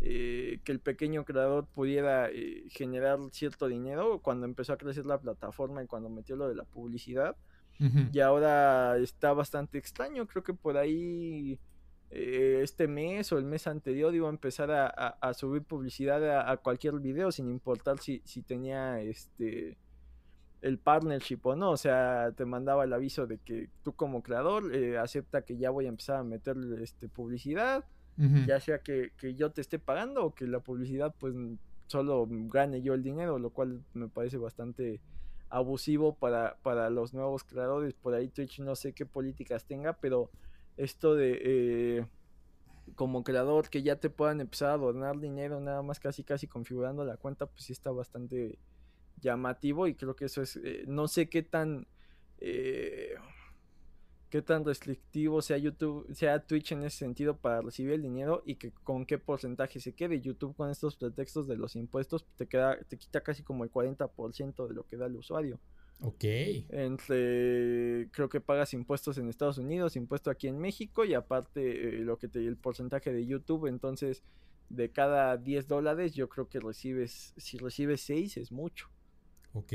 eh, 0.00 0.60
que 0.64 0.72
el 0.72 0.80
pequeño 0.80 1.24
creador 1.24 1.66
pudiera 1.66 2.30
eh, 2.30 2.64
generar 2.70 3.18
cierto 3.32 3.66
dinero 3.66 4.20
cuando 4.20 4.46
empezó 4.46 4.72
a 4.72 4.78
crecer 4.78 5.06
la 5.06 5.18
plataforma 5.18 5.82
y 5.82 5.86
cuando 5.86 6.08
metió 6.08 6.36
lo 6.36 6.48
de 6.48 6.54
la 6.54 6.64
publicidad. 6.64 7.36
Y 8.12 8.20
ahora 8.20 8.98
está 8.98 9.32
bastante 9.32 9.78
extraño, 9.78 10.26
creo 10.26 10.42
que 10.42 10.52
por 10.52 10.76
ahí 10.76 11.60
eh, 12.10 12.60
este 12.62 12.88
mes 12.88 13.32
o 13.32 13.38
el 13.38 13.44
mes 13.44 13.66
anterior 13.68 14.12
iba 14.14 14.26
a 14.26 14.30
empezar 14.30 14.70
a, 14.70 15.34
subir 15.34 15.62
publicidad 15.62 16.48
a, 16.50 16.56
cualquier 16.56 16.94
video 16.94 17.30
sin 17.30 17.48
importar 17.48 17.98
si, 17.98 18.20
si 18.24 18.42
tenía 18.42 19.00
este 19.00 19.76
el 20.60 20.78
partnership 20.78 21.38
o 21.44 21.54
no, 21.54 21.70
o 21.70 21.76
sea, 21.76 22.32
te 22.36 22.44
mandaba 22.44 22.82
el 22.82 22.92
aviso 22.92 23.28
de 23.28 23.38
que 23.38 23.68
tú 23.84 23.92
como 23.92 24.24
creador 24.24 24.72
acepta 24.96 25.42
que 25.42 25.56
ya 25.56 25.70
voy 25.70 25.86
a 25.86 25.90
empezar 25.90 26.16
a 26.16 26.24
meter 26.24 26.56
este, 26.80 27.08
publicidad 27.08 27.84
ya 28.46 28.58
sea 28.58 28.80
que, 28.80 29.12
yo 29.36 29.50
te 29.52 29.60
esté 29.60 29.78
pagando 29.78 30.24
o 30.24 30.34
que 30.34 30.46
la 30.46 30.58
publicidad 30.58 31.14
pues 31.18 31.34
solo 31.86 32.26
gane 32.28 32.82
yo 32.82 32.94
el 32.94 33.02
dinero, 33.02 33.38
lo 33.38 33.50
cual 33.50 33.80
me 33.94 34.08
parece 34.08 34.38
bastante 34.38 35.00
abusivo 35.50 36.14
para, 36.14 36.58
para 36.62 36.90
los 36.90 37.14
nuevos 37.14 37.44
creadores. 37.44 37.94
Por 37.94 38.14
ahí 38.14 38.28
Twitch 38.28 38.60
no 38.60 38.76
sé 38.76 38.92
qué 38.92 39.06
políticas 39.06 39.64
tenga, 39.64 39.94
pero 39.94 40.30
esto 40.76 41.14
de 41.14 41.40
eh, 41.42 42.06
como 42.94 43.22
creador 43.24 43.68
que 43.68 43.82
ya 43.82 43.96
te 43.96 44.10
puedan 44.10 44.40
empezar 44.40 44.70
a 44.70 44.76
donar 44.76 45.18
dinero 45.18 45.60
nada 45.60 45.82
más 45.82 46.00
casi 46.00 46.24
casi 46.24 46.46
configurando 46.46 47.04
la 47.04 47.16
cuenta, 47.16 47.46
pues 47.46 47.64
sí 47.64 47.72
está 47.72 47.90
bastante 47.90 48.58
llamativo 49.20 49.86
y 49.86 49.94
creo 49.94 50.14
que 50.14 50.26
eso 50.26 50.42
es, 50.42 50.56
eh, 50.56 50.84
no 50.86 51.08
sé 51.08 51.28
qué 51.28 51.42
tan... 51.42 51.86
Eh, 52.40 53.14
qué 54.30 54.42
tan 54.42 54.64
restrictivo 54.64 55.42
sea 55.42 55.58
YouTube, 55.58 56.06
sea 56.14 56.44
Twitch 56.44 56.72
en 56.72 56.82
ese 56.82 56.98
sentido 56.98 57.36
para 57.36 57.62
recibir 57.62 57.92
el 57.92 58.02
dinero 58.02 58.42
y 58.44 58.56
que 58.56 58.72
con 58.72 59.06
qué 59.06 59.18
porcentaje 59.18 59.80
se 59.80 59.94
quede. 59.94 60.20
YouTube 60.20 60.54
con 60.56 60.70
estos 60.70 60.96
pretextos 60.96 61.48
de 61.48 61.56
los 61.56 61.76
impuestos 61.76 62.26
te 62.36 62.46
queda, 62.46 62.78
te 62.88 62.98
quita 62.98 63.22
casi 63.22 63.42
como 63.42 63.64
el 63.64 63.70
40% 63.70 64.68
de 64.68 64.74
lo 64.74 64.84
que 64.86 64.96
da 64.96 65.06
el 65.06 65.16
usuario. 65.16 65.58
Ok. 66.00 66.24
Entre, 66.68 68.08
creo 68.12 68.28
que 68.28 68.40
pagas 68.40 68.72
impuestos 68.74 69.18
en 69.18 69.28
Estados 69.28 69.58
Unidos, 69.58 69.96
impuesto 69.96 70.30
aquí 70.30 70.46
en 70.46 70.58
México 70.58 71.04
y 71.04 71.14
aparte 71.14 71.88
eh, 71.88 72.04
lo 72.04 72.18
que 72.18 72.28
te, 72.28 72.46
el 72.46 72.56
porcentaje 72.56 73.12
de 73.12 73.26
YouTube. 73.26 73.66
Entonces, 73.66 74.22
de 74.68 74.90
cada 74.90 75.36
10 75.36 75.66
dólares, 75.66 76.14
yo 76.14 76.28
creo 76.28 76.48
que 76.48 76.60
recibes, 76.60 77.32
si 77.36 77.58
recibes 77.58 78.02
6 78.02 78.36
es 78.36 78.52
mucho. 78.52 78.88
Ok, 79.52 79.72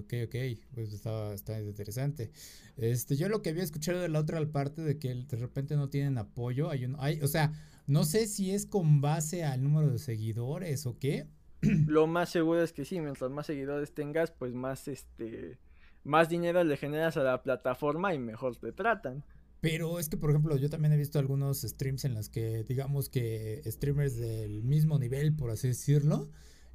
ok, 0.00 0.14
ok, 0.26 0.36
pues 0.74 0.92
está, 0.92 1.32
está 1.32 1.60
interesante. 1.60 2.30
Este, 2.76 3.16
yo 3.16 3.28
lo 3.28 3.42
que 3.42 3.50
había 3.50 3.62
escuchado 3.62 4.00
de 4.00 4.08
la 4.08 4.20
otra 4.20 4.44
parte 4.50 4.82
de 4.82 4.98
que 4.98 5.14
de 5.14 5.36
repente 5.36 5.76
no 5.76 5.88
tienen 5.88 6.18
apoyo, 6.18 6.70
hay 6.70 6.84
un, 6.84 6.96
hay, 6.98 7.20
o 7.22 7.28
sea, 7.28 7.52
no 7.86 8.04
sé 8.04 8.26
si 8.26 8.50
es 8.50 8.66
con 8.66 9.00
base 9.00 9.44
al 9.44 9.62
número 9.62 9.90
de 9.90 9.98
seguidores 9.98 10.84
o 10.86 10.98
qué. 10.98 11.26
Lo 11.86 12.06
más 12.06 12.30
seguro 12.30 12.62
es 12.62 12.72
que 12.72 12.84
sí, 12.84 13.00
mientras 13.00 13.30
más 13.30 13.46
seguidores 13.46 13.92
tengas, 13.92 14.30
pues 14.30 14.52
más 14.52 14.88
este, 14.88 15.58
más 16.04 16.28
dinero 16.28 16.62
le 16.64 16.76
generas 16.76 17.16
a 17.16 17.22
la 17.22 17.42
plataforma 17.42 18.14
y 18.14 18.18
mejor 18.18 18.56
te 18.56 18.72
tratan. 18.72 19.24
Pero 19.60 19.98
es 19.98 20.08
que, 20.08 20.16
por 20.16 20.30
ejemplo, 20.30 20.56
yo 20.56 20.70
también 20.70 20.92
he 20.92 20.96
visto 20.96 21.18
algunos 21.18 21.62
streams 21.62 22.04
en 22.04 22.14
los 22.14 22.28
que, 22.28 22.64
digamos 22.64 23.08
que 23.08 23.60
streamers 23.66 24.16
del 24.16 24.62
mismo 24.62 24.98
nivel, 24.98 25.34
por 25.34 25.50
así 25.50 25.68
decirlo, 25.68 26.30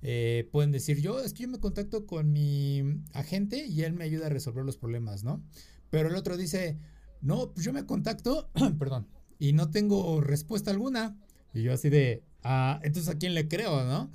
eh, 0.05 0.49
pueden 0.51 0.71
decir, 0.71 0.99
yo 0.99 1.21
es 1.21 1.33
que 1.33 1.43
yo 1.43 1.49
me 1.49 1.59
contacto 1.59 2.05
con 2.05 2.31
mi 2.31 3.01
agente 3.13 3.65
y 3.65 3.83
él 3.83 3.93
me 3.93 4.03
ayuda 4.03 4.27
a 4.27 4.29
resolver 4.29 4.65
los 4.65 4.77
problemas, 4.77 5.23
¿no? 5.23 5.41
Pero 5.89 6.09
el 6.09 6.15
otro 6.15 6.35
dice, 6.35 6.77
no, 7.21 7.53
pues 7.53 7.65
yo 7.65 7.71
me 7.71 7.85
contacto, 7.85 8.51
perdón, 8.79 9.07
y 9.39 9.53
no 9.53 9.71
tengo 9.71 10.19
respuesta 10.19 10.71
alguna. 10.71 11.17
Y 11.53 11.63
yo 11.63 11.71
así 11.71 11.89
de, 11.89 12.25
ah, 12.43 12.81
entonces 12.83 13.13
a 13.13 13.17
quién 13.17 13.33
le 13.33 13.47
creo, 13.47 13.85
¿no? 13.85 14.11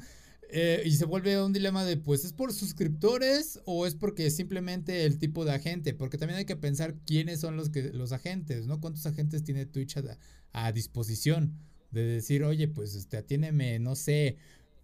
Eh, 0.51 0.83
y 0.85 0.92
se 0.92 1.07
vuelve 1.07 1.42
un 1.42 1.53
dilema 1.53 1.85
de, 1.85 1.96
pues, 1.96 2.24
¿es 2.24 2.33
por 2.35 2.53
suscriptores 2.53 3.61
o 3.64 3.87
es 3.87 3.94
porque 3.94 4.31
simplemente 4.31 5.05
el 5.07 5.18
tipo 5.18 5.44
de 5.44 5.53
agente? 5.53 5.94
Porque 5.94 6.18
también 6.18 6.38
hay 6.38 6.44
que 6.44 6.57
pensar 6.57 6.96
quiénes 7.07 7.40
son 7.40 7.57
los, 7.57 7.70
que, 7.70 7.92
los 7.94 8.12
agentes, 8.12 8.66
¿no? 8.66 8.81
¿Cuántos 8.81 9.07
agentes 9.07 9.42
tiene 9.42 9.64
Twitch 9.64 9.96
a, 9.98 10.18
a 10.53 10.72
disposición? 10.72 11.59
De 11.90 12.03
decir, 12.03 12.44
oye, 12.44 12.68
pues, 12.68 12.94
este, 12.94 13.16
atiéneme, 13.16 13.79
no 13.79 13.94
sé, 13.94 14.37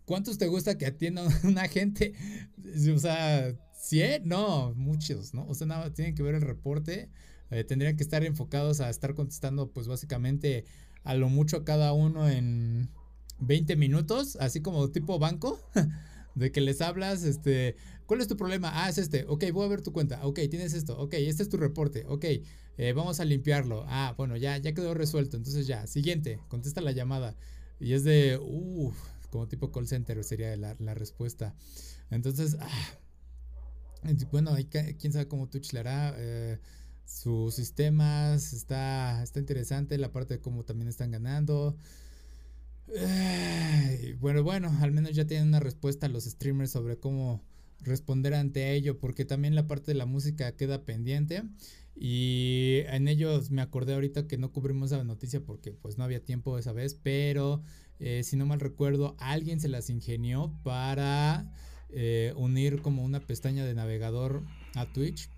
¿Cuántos 0.04 0.38
te 0.38 0.46
gusta 0.46 0.76
que 0.76 0.86
atienda 0.86 1.26
una 1.44 1.68
gente? 1.68 2.14
O 2.94 2.98
sea, 2.98 3.54
¿100? 3.74 4.22
No, 4.24 4.74
muchos, 4.74 5.34
¿no? 5.34 5.46
O 5.46 5.54
sea, 5.54 5.66
nada, 5.66 5.92
tienen 5.92 6.14
que 6.14 6.22
ver 6.22 6.34
el 6.34 6.42
reporte. 6.42 7.10
Eh, 7.50 7.64
tendrían 7.64 7.96
que 7.96 8.02
estar 8.02 8.24
enfocados 8.24 8.80
a 8.80 8.90
estar 8.90 9.14
contestando, 9.14 9.70
pues 9.70 9.86
básicamente 9.86 10.64
a 11.04 11.14
lo 11.14 11.28
mucho 11.28 11.64
cada 11.64 11.92
uno 11.92 12.28
en 12.28 12.90
20 13.38 13.76
minutos, 13.76 14.36
así 14.40 14.60
como 14.60 14.90
tipo 14.90 15.18
banco, 15.18 15.60
de 16.34 16.50
que 16.50 16.60
les 16.60 16.80
hablas, 16.80 17.22
este, 17.22 17.76
¿cuál 18.06 18.20
es 18.20 18.28
tu 18.28 18.36
problema? 18.36 18.70
Ah, 18.72 18.88
es 18.88 18.98
este, 18.98 19.24
ok, 19.28 19.44
voy 19.52 19.66
a 19.66 19.68
ver 19.68 19.82
tu 19.82 19.92
cuenta, 19.92 20.26
ok, 20.26 20.40
tienes 20.50 20.72
esto, 20.72 20.98
ok, 20.98 21.14
este 21.14 21.42
es 21.42 21.48
tu 21.48 21.58
reporte, 21.58 22.04
ok, 22.08 22.24
eh, 22.76 22.92
vamos 22.94 23.20
a 23.20 23.24
limpiarlo, 23.24 23.84
ah, 23.86 24.14
bueno, 24.16 24.36
ya, 24.36 24.56
ya 24.56 24.72
quedó 24.72 24.94
resuelto, 24.94 25.36
entonces 25.36 25.66
ya, 25.66 25.86
siguiente, 25.86 26.40
contesta 26.48 26.80
la 26.80 26.92
llamada. 26.92 27.36
Y 27.80 27.92
es 27.92 28.04
de, 28.04 28.38
uff, 28.40 28.96
como 29.34 29.48
tipo 29.48 29.72
call 29.72 29.88
center 29.88 30.22
sería 30.22 30.56
la, 30.56 30.76
la 30.78 30.94
respuesta. 30.94 31.56
Entonces, 32.08 32.56
ah, 32.60 32.98
bueno, 34.30 34.52
quién 34.70 35.12
sabe 35.12 35.26
cómo 35.26 35.48
Twitch 35.48 35.72
le. 35.72 35.82
Eh, 35.84 36.60
sus 37.04 37.52
sistemas 37.52 38.52
está, 38.52 39.24
está 39.24 39.40
interesante, 39.40 39.98
la 39.98 40.12
parte 40.12 40.34
de 40.34 40.40
cómo 40.40 40.62
también 40.62 40.86
están 40.86 41.10
ganando. 41.10 41.76
bueno, 44.20 44.44
bueno, 44.44 44.72
al 44.80 44.92
menos 44.92 45.10
ya 45.16 45.26
tienen 45.26 45.48
una 45.48 45.58
respuesta 45.58 46.06
a 46.06 46.10
los 46.10 46.26
streamers 46.26 46.70
sobre 46.70 46.96
cómo 47.00 47.42
responder 47.80 48.34
ante 48.34 48.72
ello, 48.74 49.00
porque 49.00 49.24
también 49.24 49.56
la 49.56 49.66
parte 49.66 49.90
de 49.90 49.98
la 49.98 50.06
música 50.06 50.56
queda 50.56 50.84
pendiente. 50.84 51.42
Y 51.96 52.82
en 52.86 53.08
ellos 53.08 53.50
me 53.50 53.62
acordé 53.62 53.94
ahorita 53.94 54.28
que 54.28 54.38
no 54.38 54.52
cubrimos 54.52 54.92
esa 54.92 55.02
noticia 55.02 55.40
porque 55.40 55.72
pues 55.72 55.98
no 55.98 56.04
había 56.04 56.24
tiempo 56.24 56.56
esa 56.56 56.72
vez, 56.72 56.94
pero 56.94 57.62
eh, 58.00 58.22
si 58.24 58.36
no 58.36 58.46
mal 58.46 58.60
recuerdo, 58.60 59.16
alguien 59.18 59.60
se 59.60 59.68
las 59.68 59.90
ingenió 59.90 60.52
para 60.62 61.52
eh, 61.90 62.32
unir 62.36 62.82
como 62.82 63.04
una 63.04 63.20
pestaña 63.20 63.64
de 63.64 63.74
navegador 63.74 64.42
a 64.74 64.86
Twitch. 64.86 65.28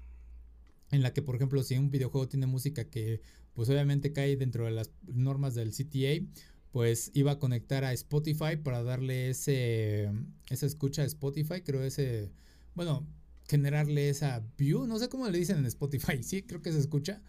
En 0.91 1.03
la 1.03 1.13
que, 1.13 1.23
por 1.23 1.37
ejemplo, 1.37 1.63
si 1.63 1.77
un 1.77 1.91
videojuego 1.91 2.29
tiene 2.29 2.47
música 2.47 2.85
que 2.85 3.21
pues 3.55 3.69
obviamente 3.71 4.13
cae 4.13 4.37
dentro 4.37 4.67
de 4.67 4.71
las 4.71 4.91
normas 5.07 5.55
del 5.55 5.73
CTA, 5.73 6.25
pues 6.73 7.11
iba 7.15 7.33
a 7.33 7.39
conectar 7.39 7.85
a 7.85 7.93
Spotify 7.95 8.57
para 8.63 8.83
darle 8.83 9.31
ese 9.31 10.11
esa 10.51 10.67
escucha 10.67 11.03
a 11.03 11.07
Spotify, 11.07 11.63
creo 11.63 11.83
ese, 11.83 12.31
bueno, 12.75 13.07
generarle 13.49 14.09
esa 14.11 14.45
view, 14.59 14.87
no 14.87 14.99
sé 14.99 15.09
cómo 15.09 15.29
le 15.29 15.39
dicen 15.39 15.59
en 15.59 15.67
Spotify, 15.67 16.19
sí, 16.23 16.43
creo 16.43 16.63
que 16.63 16.73
se 16.73 16.79
escucha. 16.79 17.23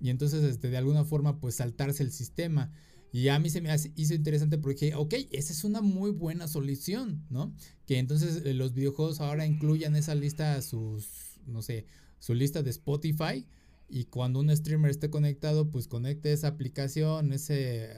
Y 0.00 0.10
entonces, 0.10 0.42
este, 0.44 0.70
de 0.70 0.76
alguna 0.78 1.04
forma, 1.04 1.40
pues 1.40 1.56
saltarse 1.56 2.02
el 2.02 2.10
sistema. 2.10 2.72
Y 3.12 3.28
a 3.28 3.38
mí 3.38 3.50
se 3.50 3.60
me 3.60 3.74
hizo 3.96 4.14
interesante 4.14 4.58
porque 4.58 4.86
dije, 4.86 4.96
ok, 4.96 5.14
esa 5.32 5.52
es 5.52 5.64
una 5.64 5.80
muy 5.80 6.10
buena 6.12 6.46
solución, 6.46 7.24
¿no? 7.28 7.52
Que 7.86 7.98
entonces 7.98 8.42
eh, 8.44 8.54
los 8.54 8.72
videojuegos 8.72 9.20
ahora 9.20 9.46
incluyan 9.46 9.96
esa 9.96 10.14
lista, 10.14 10.62
sus, 10.62 11.40
no 11.46 11.62
sé, 11.62 11.86
su 12.20 12.34
lista 12.34 12.62
de 12.62 12.70
Spotify. 12.70 13.46
Y 13.88 14.04
cuando 14.04 14.38
un 14.38 14.54
streamer 14.56 14.92
esté 14.92 15.10
conectado, 15.10 15.70
pues 15.70 15.88
conecte 15.88 16.32
esa 16.32 16.48
aplicación, 16.48 17.32
ese 17.32 17.90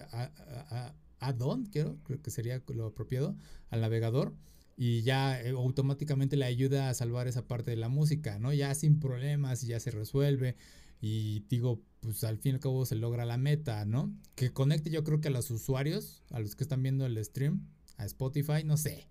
add-on, 1.18 1.66
creo, 1.66 1.98
creo 2.04 2.22
que 2.22 2.30
sería 2.30 2.62
lo 2.68 2.86
apropiado, 2.86 3.36
al 3.68 3.82
navegador. 3.82 4.34
Y 4.78 5.02
ya 5.02 5.38
eh, 5.38 5.50
automáticamente 5.50 6.36
le 6.38 6.46
ayuda 6.46 6.88
a 6.88 6.94
salvar 6.94 7.28
esa 7.28 7.46
parte 7.46 7.70
de 7.70 7.76
la 7.76 7.90
música, 7.90 8.38
¿no? 8.38 8.54
Ya 8.54 8.74
sin 8.74 8.98
problemas 8.98 9.60
ya 9.62 9.78
se 9.78 9.90
resuelve. 9.90 10.56
Y 11.02 11.40
digo, 11.50 11.82
pues 12.02 12.24
al 12.24 12.36
fin 12.38 12.52
y 12.52 12.54
al 12.56 12.60
cabo 12.60 12.84
se 12.84 12.96
logra 12.96 13.24
la 13.24 13.38
meta, 13.38 13.84
¿no? 13.84 14.12
Que 14.34 14.52
conecte 14.52 14.90
yo 14.90 15.04
creo 15.04 15.20
que 15.20 15.28
a 15.28 15.30
los 15.30 15.50
usuarios, 15.50 16.22
a 16.30 16.40
los 16.40 16.56
que 16.56 16.64
están 16.64 16.82
viendo 16.82 17.06
el 17.06 17.24
stream, 17.24 17.66
a 17.96 18.04
Spotify, 18.04 18.64
no 18.64 18.76
sé. 18.76 19.08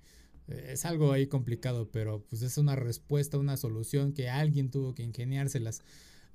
Es 0.47 0.85
algo 0.85 1.13
ahí 1.13 1.27
complicado, 1.27 1.89
pero 1.89 2.25
pues 2.29 2.41
es 2.41 2.57
una 2.57 2.75
respuesta, 2.75 3.37
una 3.37 3.55
solución 3.55 4.11
que 4.11 4.29
alguien 4.29 4.69
tuvo 4.69 4.93
que 4.93 5.03
ingeniárselas. 5.03 5.81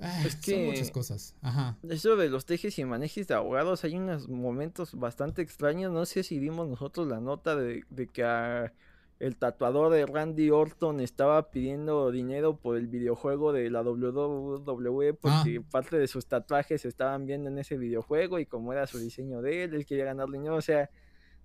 Ah, 0.00 0.24
es 0.26 0.36
que 0.36 0.52
son 0.52 0.66
muchas 0.66 0.90
cosas. 0.90 1.34
Ajá. 1.42 1.76
Eso 1.88 2.16
de 2.16 2.30
los 2.30 2.46
tejes 2.46 2.78
y 2.78 2.84
manejes 2.86 3.28
de 3.28 3.34
abogados, 3.34 3.84
hay 3.84 3.96
unos 3.96 4.28
momentos 4.28 4.94
bastante 4.94 5.42
extraños. 5.42 5.92
No 5.92 6.06
sé 6.06 6.22
si 6.22 6.38
vimos 6.38 6.68
nosotros 6.68 7.06
la 7.06 7.20
nota 7.20 7.54
de, 7.54 7.84
de 7.90 8.06
que 8.06 8.24
a 8.24 8.72
el 9.18 9.36
tatuador 9.36 9.92
de 9.92 10.04
Randy 10.04 10.50
Orton 10.50 11.00
estaba 11.00 11.50
pidiendo 11.50 12.10
dinero 12.10 12.56
por 12.56 12.76
el 12.76 12.86
videojuego 12.86 13.52
de 13.52 13.70
la 13.70 13.82
WWE 13.82 15.14
porque 15.14 15.60
ah. 15.60 15.68
parte 15.70 15.96
de 15.96 16.06
sus 16.06 16.26
tatuajes 16.26 16.82
se 16.82 16.88
estaban 16.88 17.24
viendo 17.26 17.48
en 17.48 17.58
ese 17.58 17.78
videojuego 17.78 18.38
y 18.38 18.46
como 18.46 18.72
era 18.72 18.86
su 18.86 18.98
diseño 18.98 19.40
de 19.40 19.64
él, 19.64 19.74
él 19.74 19.86
quería 19.86 20.04
ganar 20.04 20.28
dinero, 20.28 20.56
o 20.56 20.62
sea, 20.62 20.90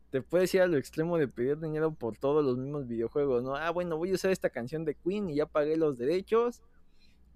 te 0.10 0.21
puedes 0.21 0.53
ir 0.53 0.62
a 0.62 0.67
lo 0.67 0.75
extremo 0.75 1.17
de 1.17 1.29
pedir 1.29 1.60
dinero 1.60 1.93
por 1.93 2.17
todos 2.17 2.43
los 2.43 2.57
mismos 2.57 2.88
videojuegos, 2.88 3.41
¿no? 3.43 3.55
Ah, 3.55 3.69
bueno, 3.69 3.97
voy 3.97 4.12
a 4.12 4.15
usar 4.15 4.31
esta 4.31 4.49
canción 4.49 4.84
de 4.84 4.95
Queen 4.95 5.29
y 5.29 5.36
ya 5.36 5.45
pagué 5.45 5.77
los 5.77 5.97
derechos 5.97 6.62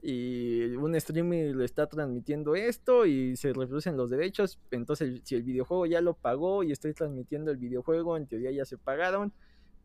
y 0.02 0.66
un 0.76 1.00
streamer 1.00 1.56
le 1.56 1.64
está 1.64 1.88
transmitiendo 1.88 2.56
esto 2.56 3.06
y 3.06 3.38
se 3.38 3.54
reproducen 3.54 3.96
los 3.96 4.10
derechos, 4.10 4.60
entonces 4.72 5.22
si 5.24 5.36
el 5.36 5.44
videojuego 5.44 5.86
ya 5.86 6.02
lo 6.02 6.14
pagó 6.14 6.62
y 6.64 6.74
estoy 6.74 6.94
transmitiendo 6.94 7.52
el 7.52 7.58
videojuego, 7.58 8.18
en 8.18 8.28
teoría 8.28 8.52
ya 8.52 8.66
se 8.66 8.78
pagaron, 8.78 9.32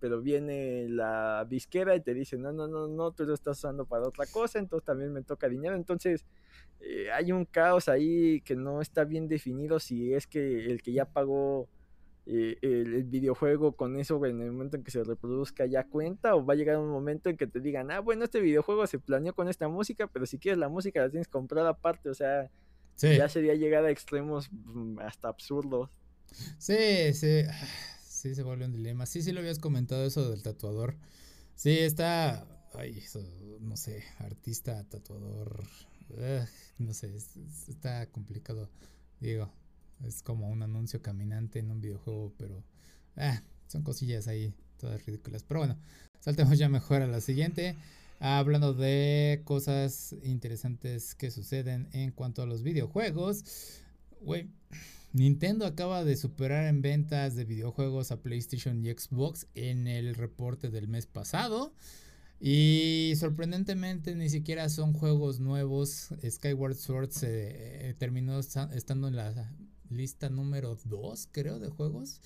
pero 0.01 0.21
viene 0.21 0.89
la 0.89 1.47
disquera 1.49 1.95
y 1.95 2.01
te 2.01 2.15
dice, 2.15 2.39
no, 2.39 2.53
no, 2.53 2.67
no, 2.67 2.89
no, 2.89 3.13
tú 3.13 3.25
lo 3.25 3.35
estás 3.35 3.59
usando 3.59 3.85
para 3.85 4.09
otra 4.09 4.27
cosa, 4.27 4.59
entonces 4.59 4.85
también 4.85 5.13
me 5.13 5.23
toca 5.23 5.49
dinero, 5.49 5.77
entonces 5.77 6.25
eh, 6.81 7.11
hay 7.13 7.31
un 7.33 7.45
caos 7.45 7.89
ahí 7.89 8.41
que 8.41 8.57
no 8.57 8.81
está 8.81 9.05
bien 9.05 9.29
definido 9.29 9.79
si 9.79 10.15
es 10.15 10.27
que 10.27 10.67
el 10.67 10.83
que 10.83 10.93
ya 10.93 11.05
pagó 11.05 11.69
eh, 12.27 12.59
el, 12.63 13.05
videojuego 13.05 13.73
con 13.73 13.99
eso 13.99 14.25
en 14.25 14.41
el 14.41 14.53
momento 14.53 14.77
en 14.77 14.85
que 14.85 14.91
se 14.91 15.03
reproduzca 15.03 15.67
ya 15.67 15.85
cuenta 15.85 16.37
o 16.37 16.45
va 16.45 16.55
a 16.55 16.57
llegar 16.57 16.79
un 16.79 16.91
momento 16.91 17.29
en 17.29 17.37
que 17.37 17.47
te 17.47 17.61
digan, 17.61 17.91
ah, 17.91 18.01
bueno, 18.01 18.25
este 18.25 18.41
videojuego 18.41 18.87
se 18.87 18.99
planeó 18.99 19.35
con 19.35 19.49
esta 19.49 19.69
música, 19.69 20.07
pero 20.07 20.27
si 20.27 20.39
quieres 20.39 20.59
la 20.59 20.69
música 20.69 21.01
la 21.01 21.11
tienes 21.11 21.29
comprada 21.29 21.71
aparte, 21.71 22.09
o 22.09 22.15
sea, 22.15 22.51
ya 22.97 23.29
sería 23.29 23.55
llegar 23.55 23.85
a 23.85 23.91
extremos 23.91 24.51
mm, 24.53 25.01
hasta 25.01 25.29
absurdos. 25.29 25.91
Sí, 26.59 27.13
sí, 27.15 27.43
sí 28.21 28.35
se 28.35 28.43
vuelve 28.43 28.67
un 28.67 28.73
dilema. 28.73 29.07
Sí, 29.07 29.23
sí 29.23 29.33
lo 29.33 29.41
habías 29.41 29.59
comentado 29.59 30.05
eso 30.05 30.31
del 30.31 30.43
tatuador. 30.43 30.97
Sí, 31.55 31.79
está, 31.79 32.47
ay, 32.75 33.03
no 33.61 33.77
sé, 33.77 34.05
artista, 34.19 34.85
tatuador, 34.85 35.65
no 36.79 36.93
sé, 36.95 37.15
está 37.69 38.07
complicado, 38.07 38.69
digo. 39.21 39.51
Es 40.07 40.23
como 40.23 40.49
un 40.49 40.63
anuncio 40.63 41.03
caminante 41.03 41.59
en 41.59 41.71
un 41.71 41.81
videojuego, 41.83 42.33
pero 42.39 42.65
ah, 43.17 43.43
son 43.67 43.83
cosillas 43.83 44.29
ahí, 44.29 44.55
todas 44.79 45.05
ridículas. 45.05 45.43
Pero 45.43 45.61
bueno, 45.61 45.79
saltemos 46.21 46.59
ya 46.59 46.71
mejor 46.71 47.03
a 47.03 47.07
la 47.07 47.21
siguiente. 47.21 47.77
Hablando 48.19 48.73
de 48.73 49.43
cosas 49.45 50.15
interesantes 50.23 51.15
que 51.15 51.31
suceden 51.31 51.89
en 51.93 52.13
cuanto 52.13 52.43
a 52.43 52.47
los 52.47 52.63
videojuegos. 52.63 53.45
Güey, 54.23 54.49
Nintendo 55.13 55.67
acaba 55.67 56.05
de 56.05 56.17
superar 56.17 56.67
en 56.67 56.83
ventas 56.83 57.35
de 57.35 57.45
videojuegos 57.45 58.13
a 58.13 58.23
PlayStation 58.23 58.85
y 58.85 58.91
Xbox 58.91 59.49
en 59.55 59.89
el 59.89 60.15
reporte 60.15 60.71
del 60.71 60.87
mes 60.87 61.07
pasado. 61.07 61.75
Y 62.41 63.13
sorprendentemente 63.17 64.15
ni 64.15 64.31
siquiera 64.31 64.69
son 64.69 64.93
juegos 64.93 65.41
nuevos. 65.41 66.09
Skyward 66.29 66.77
Sword 66.77 67.11
se 67.11 67.91
eh, 67.91 67.95
terminó 67.95 68.39
estando 68.39 69.09
en 69.09 69.17
la 69.17 69.53
lista 69.91 70.31
número 70.31 70.79
2, 70.85 71.29
creo, 71.33 71.59
de 71.59 71.69
juegos. 71.69 72.21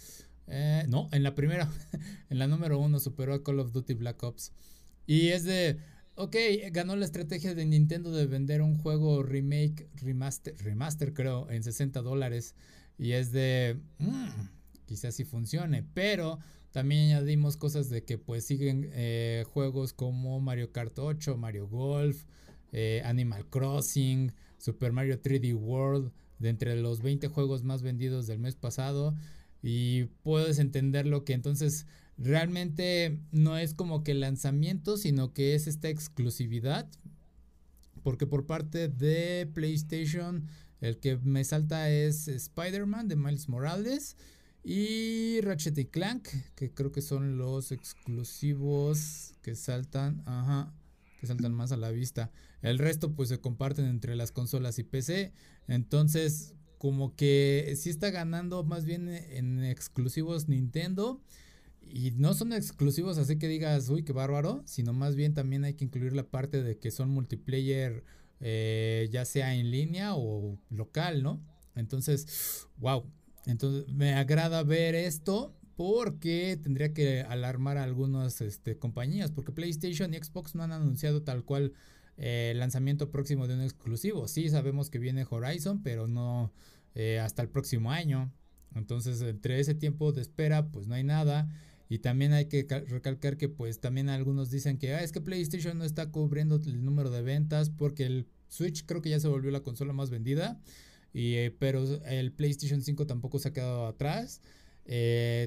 Eh, 0.46 0.84
no, 0.88 1.08
en 1.10 1.22
la 1.22 1.34
primera, 1.34 1.68
en 2.30 2.38
la 2.38 2.46
número 2.46 2.78
1 2.78 3.00
superó 3.00 3.34
a 3.34 3.42
Call 3.42 3.60
of 3.60 3.72
Duty 3.72 3.94
Black 3.94 4.22
Ops. 4.22 4.52
Y 5.06 5.28
es 5.28 5.44
de, 5.44 5.78
ok, 6.16 6.36
ganó 6.70 6.96
la 6.96 7.04
estrategia 7.04 7.54
de 7.54 7.64
Nintendo 7.64 8.10
de 8.10 8.26
vender 8.26 8.62
un 8.62 8.78
juego 8.78 9.22
remake, 9.22 9.88
remaster, 9.96 10.56
remaster 10.58 11.12
creo, 11.12 11.50
en 11.50 11.62
60 11.62 12.02
dólares. 12.02 12.54
Y 12.98 13.12
es 13.12 13.32
de, 13.32 13.80
mm, 13.98 14.28
quizás 14.86 15.14
sí 15.14 15.24
funcione, 15.24 15.84
pero 15.94 16.38
también 16.70 17.06
añadimos 17.06 17.56
cosas 17.56 17.88
de 17.88 18.04
que 18.04 18.18
pues 18.18 18.44
siguen 18.44 18.90
eh, 18.92 19.44
juegos 19.52 19.92
como 19.92 20.40
Mario 20.40 20.72
Kart 20.72 20.98
8, 20.98 21.36
Mario 21.36 21.68
Golf, 21.68 22.24
eh, 22.72 23.02
Animal 23.04 23.46
Crossing, 23.46 24.32
Super 24.58 24.92
Mario 24.92 25.20
3D 25.20 25.54
World 25.54 26.12
de 26.38 26.48
entre 26.48 26.76
los 26.76 27.02
20 27.02 27.28
juegos 27.28 27.62
más 27.62 27.82
vendidos 27.82 28.26
del 28.26 28.38
mes 28.40 28.56
pasado 28.56 29.14
y 29.62 30.04
puedes 30.22 30.58
entenderlo 30.58 31.24
que 31.24 31.32
entonces 31.32 31.86
realmente 32.18 33.18
no 33.32 33.56
es 33.58 33.74
como 33.74 34.04
que 34.04 34.14
lanzamiento, 34.14 34.96
sino 34.96 35.32
que 35.32 35.54
es 35.54 35.66
esta 35.66 35.88
exclusividad. 35.88 36.88
Porque 38.02 38.26
por 38.26 38.46
parte 38.46 38.88
de 38.88 39.48
PlayStation, 39.52 40.46
el 40.80 40.98
que 40.98 41.16
me 41.18 41.44
salta 41.44 41.90
es 41.90 42.28
Spider-Man 42.28 43.08
de 43.08 43.16
Miles 43.16 43.48
Morales 43.48 44.16
y 44.62 45.40
Ratchet 45.40 45.76
y 45.78 45.86
Clank, 45.86 46.28
que 46.54 46.70
creo 46.70 46.92
que 46.92 47.02
son 47.02 47.38
los 47.38 47.72
exclusivos 47.72 49.34
que 49.42 49.54
saltan, 49.54 50.22
ajá, 50.26 50.72
que 51.20 51.26
saltan 51.26 51.54
más 51.54 51.72
a 51.72 51.76
la 51.76 51.90
vista. 51.90 52.30
El 52.62 52.78
resto 52.78 53.12
pues 53.12 53.28
se 53.28 53.40
comparten 53.40 53.86
entre 53.86 54.16
las 54.16 54.32
consolas 54.32 54.78
y 54.78 54.84
PC. 54.84 55.32
Entonces 55.68 56.54
como 56.78 57.16
que 57.16 57.72
sí 57.78 57.88
está 57.88 58.10
ganando 58.10 58.62
más 58.62 58.84
bien 58.84 59.08
en 59.08 59.64
exclusivos 59.64 60.48
Nintendo. 60.48 61.22
Y 61.88 62.12
no 62.12 62.34
son 62.34 62.52
exclusivos 62.52 63.18
así 63.18 63.38
que 63.38 63.48
digas, 63.48 63.88
uy, 63.88 64.02
qué 64.04 64.12
bárbaro, 64.12 64.62
sino 64.66 64.92
más 64.92 65.16
bien 65.16 65.34
también 65.34 65.64
hay 65.64 65.74
que 65.74 65.84
incluir 65.84 66.12
la 66.12 66.28
parte 66.30 66.62
de 66.62 66.78
que 66.78 66.90
son 66.90 67.10
multiplayer, 67.10 68.04
eh, 68.40 69.08
ya 69.12 69.24
sea 69.24 69.54
en 69.54 69.70
línea 69.70 70.14
o 70.14 70.58
local, 70.70 71.22
¿no? 71.22 71.40
Entonces, 71.74 72.66
wow. 72.78 73.04
Entonces 73.46 73.92
me 73.92 74.14
agrada 74.14 74.62
ver 74.62 74.94
esto 74.94 75.54
porque 75.76 76.58
tendría 76.62 76.92
que 76.92 77.22
alarmar 77.22 77.78
a 77.78 77.84
algunas 77.84 78.40
este, 78.40 78.78
compañías, 78.78 79.30
porque 79.30 79.52
PlayStation 79.52 80.14
y 80.14 80.18
Xbox 80.18 80.54
no 80.54 80.62
han 80.62 80.72
anunciado 80.72 81.22
tal 81.22 81.44
cual 81.44 81.72
eh, 82.16 82.52
lanzamiento 82.56 83.10
próximo 83.10 83.48
de 83.48 83.54
un 83.54 83.62
exclusivo. 83.62 84.28
Sí, 84.28 84.48
sabemos 84.48 84.88
que 84.88 84.98
viene 84.98 85.26
Horizon, 85.28 85.82
pero 85.82 86.06
no 86.06 86.52
eh, 86.94 87.18
hasta 87.18 87.42
el 87.42 87.48
próximo 87.48 87.90
año. 87.90 88.32
Entonces, 88.74 89.20
entre 89.22 89.60
ese 89.60 89.74
tiempo 89.74 90.12
de 90.12 90.22
espera, 90.22 90.68
pues 90.70 90.86
no 90.86 90.94
hay 90.94 91.04
nada. 91.04 91.48
Y 91.94 92.00
también 92.00 92.32
hay 92.32 92.46
que 92.46 92.66
recalcar 92.88 93.36
que 93.36 93.48
pues 93.48 93.78
también 93.78 94.08
algunos 94.08 94.50
dicen 94.50 94.78
que 94.78 94.94
ah, 94.94 95.04
es 95.04 95.12
que 95.12 95.20
PlayStation 95.20 95.78
no 95.78 95.84
está 95.84 96.10
cubriendo 96.10 96.56
el 96.56 96.84
número 96.84 97.08
de 97.08 97.22
ventas 97.22 97.70
porque 97.70 98.04
el 98.04 98.26
Switch 98.48 98.84
creo 98.84 99.00
que 99.00 99.10
ya 99.10 99.20
se 99.20 99.28
volvió 99.28 99.52
la 99.52 99.60
consola 99.60 99.92
más 99.92 100.10
vendida. 100.10 100.60
Y, 101.12 101.34
eh, 101.34 101.54
pero 101.56 101.84
el 102.06 102.32
PlayStation 102.32 102.82
5 102.82 103.06
tampoco 103.06 103.38
se 103.38 103.50
ha 103.50 103.52
quedado 103.52 103.86
atrás. 103.86 104.40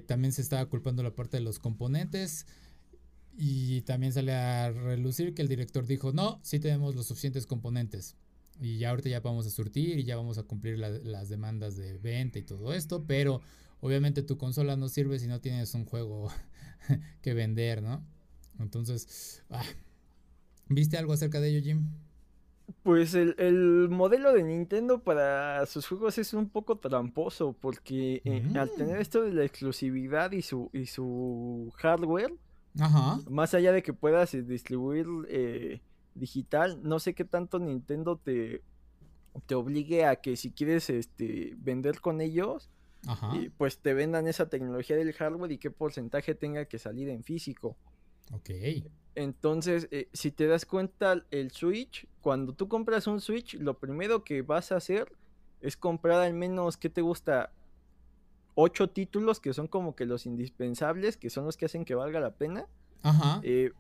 también 0.06 0.32
se 0.32 0.42
está 0.42 0.66
culpando 0.68 1.04
la 1.04 1.14
parte 1.14 1.36
de 1.36 1.44
los 1.44 1.60
componentes. 1.60 2.46
Y 3.38 3.82
también 3.82 4.14
sale 4.14 4.32
a 4.32 4.72
relucir 4.72 5.34
que 5.34 5.42
el 5.42 5.50
director 5.50 5.86
dijo, 5.86 6.14
no, 6.14 6.40
sí 6.44 6.62
tenemos 6.62 6.96
los 6.96 7.08
suficientes 7.08 7.46
componentes. 7.46 8.16
Y 8.62 8.78
ya 8.78 8.92
ahorita 8.92 9.10
ya 9.10 9.20
vamos 9.20 9.46
a 9.48 9.50
surtir 9.50 10.00
y 10.00 10.06
ya 10.06 10.16
vamos 10.16 10.38
a 10.38 10.44
cumplir 10.44 10.80
las 10.80 11.28
demandas 11.28 11.76
de 11.76 11.98
venta 11.98 12.40
y 12.40 12.44
todo 12.44 12.74
esto. 12.74 13.04
Pero 13.06 13.42
obviamente 13.82 14.24
tu 14.24 14.38
consola 14.38 14.76
no 14.76 14.90
sirve 14.90 15.20
si 15.20 15.28
no 15.28 15.42
tienes 15.42 15.74
un 15.74 15.86
juego 15.86 16.30
que 17.22 17.34
vender, 17.34 17.82
¿no? 17.82 18.04
Entonces, 18.60 19.44
ah, 19.50 19.64
¿viste 20.68 20.98
algo 20.98 21.14
acerca 21.14 21.40
de 21.40 21.50
ello, 21.50 21.62
Jim? 21.62 21.90
Pues 22.84 23.14
el, 23.14 23.88
modelo 23.90 24.34
de 24.34 24.44
Nintendo 24.44 25.00
para 25.00 25.66
sus 25.68 25.88
juegos 25.88 26.18
es 26.18 26.34
un 26.34 26.50
poco 26.50 26.78
tramposo 26.78 27.54
porque 27.54 28.22
eh, 28.26 28.44
al 28.58 28.72
tener 28.72 28.98
mm. 28.98 29.02
esto 29.02 29.22
de 29.22 29.34
la 29.34 29.46
exclusividad 29.46 30.34
y 30.34 30.42
su, 30.42 30.70
y 30.74 30.86
su 30.86 31.72
hardware, 31.78 32.34
más 33.30 33.54
allá 33.54 33.72
de 33.72 33.82
que 33.84 33.94
puedas 33.94 34.34
eh, 34.34 34.44
distribuir 34.44 35.08
eh, 35.30 35.82
digital, 36.14 36.80
no 36.84 37.00
sé 37.00 37.14
qué 37.14 37.24
tanto 37.24 37.58
Nintendo 37.58 38.18
te, 38.18 38.62
te 39.46 39.56
obligue 39.56 40.06
a 40.06 40.18
que 40.18 40.36
si 40.36 40.52
quieres 40.52 40.90
este, 40.90 41.56
vender 41.58 42.02
con 42.02 42.20
ellos, 42.20 42.70
pues 43.58 43.80
te 43.80 43.94
vendan 43.94 44.28
esa 44.28 44.50
tecnología 44.50 44.96
del 44.96 45.14
hardware 45.14 45.52
y 45.52 45.58
qué 45.58 45.72
porcentaje 45.72 46.36
tenga 46.36 46.66
que 46.66 46.80
salir 46.80 47.10
en 47.10 47.24
físico. 47.24 47.78
Ok. 48.32 48.50
Entonces, 49.16 49.88
eh, 49.92 50.10
si 50.14 50.32
te 50.32 50.48
das 50.48 50.66
cuenta, 50.66 51.26
el 51.32 51.52
Switch, 51.52 52.08
cuando 52.22 52.54
tú 52.54 52.68
compras 52.68 53.08
un 53.08 53.22
Switch, 53.22 53.56
lo 53.56 53.80
primero 53.80 54.24
que 54.24 54.42
vas 54.42 54.72
a 54.72 54.76
hacer 54.78 55.12
es 55.62 55.76
comprar 55.76 56.22
al 56.22 56.34
menos, 56.34 56.78
¿qué 56.78 56.90
te 56.90 57.02
gusta? 57.02 57.52
ocho 58.60 58.90
títulos 58.90 59.40
que 59.40 59.54
son 59.54 59.68
como 59.68 59.96
que 59.96 60.06
los 60.06 60.26
indispensables, 60.26 61.16
que 61.16 61.30
son 61.30 61.46
los 61.46 61.58
que 61.58 61.68
hacen 61.68 61.86
que 61.86 61.94
valga 61.94 62.20
la 62.20 62.32
pena. 62.32 62.66
Ajá. 63.04 63.40
Eh, 63.44 63.72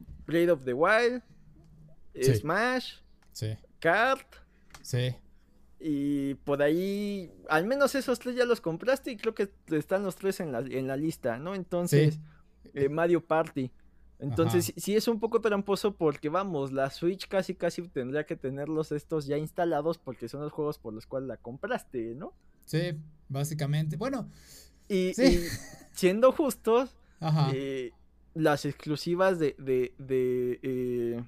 of 0.51 0.63
the 0.65 0.73
Wild, 0.73 1.23
Smash, 2.21 2.99
sí. 3.31 3.57
Kart. 3.79 4.35
Sí. 4.83 5.15
Y 5.79 6.35
por 6.35 6.61
ahí, 6.61 7.31
al 7.49 7.65
menos 7.65 7.93
esos 7.95 8.19
tres 8.19 8.35
ya 8.35 8.45
los 8.45 8.61
compraste 8.61 9.11
y 9.11 9.17
creo 9.17 9.35
que 9.35 9.49
están 9.71 10.03
los 10.03 10.15
tres 10.15 10.39
en 10.39 10.51
la, 10.51 10.59
en 10.59 10.87
la 10.87 10.97
lista, 10.97 11.37
¿no? 11.37 11.53
Entonces, 11.53 12.19
eh, 12.73 12.89
Mario 12.89 13.23
Party. 13.23 13.71
Entonces, 14.19 14.73
sí, 14.75 14.95
es 14.95 15.07
un 15.07 15.19
poco 15.19 15.41
tramposo 15.41 15.95
porque 15.95 16.29
vamos, 16.29 16.71
la 16.71 16.89
Switch 16.89 17.27
casi 17.27 17.53
casi 17.53 17.83
tendría 17.87 18.25
que 18.25 18.35
tenerlos 18.35 18.91
estos 18.91 19.27
ya 19.27 19.37
instalados 19.37 19.99
porque 19.99 20.27
son 20.27 20.41
los 20.41 20.51
juegos 20.51 20.79
por 20.79 20.93
los 20.93 21.05
cuales 21.05 21.27
la 21.27 21.37
compraste, 21.37 22.15
¿no? 22.15 22.33
Sí, 22.65 22.97
básicamente. 23.29 23.95
Bueno, 23.95 24.27
y, 24.89 25.13
siendo 25.91 26.31
justos, 26.31 26.97
eh, 27.53 27.91
las 28.33 28.65
exclusivas 28.65 29.37
de, 29.37 29.55
de, 29.59 29.93
de 29.99 30.59
eh, 30.63 31.23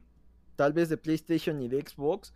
tal 0.55 0.73
vez 0.73 0.89
de 0.89 0.97
PlayStation 0.97 1.61
y 1.61 1.67
de 1.67 1.81
Xbox, 1.81 2.33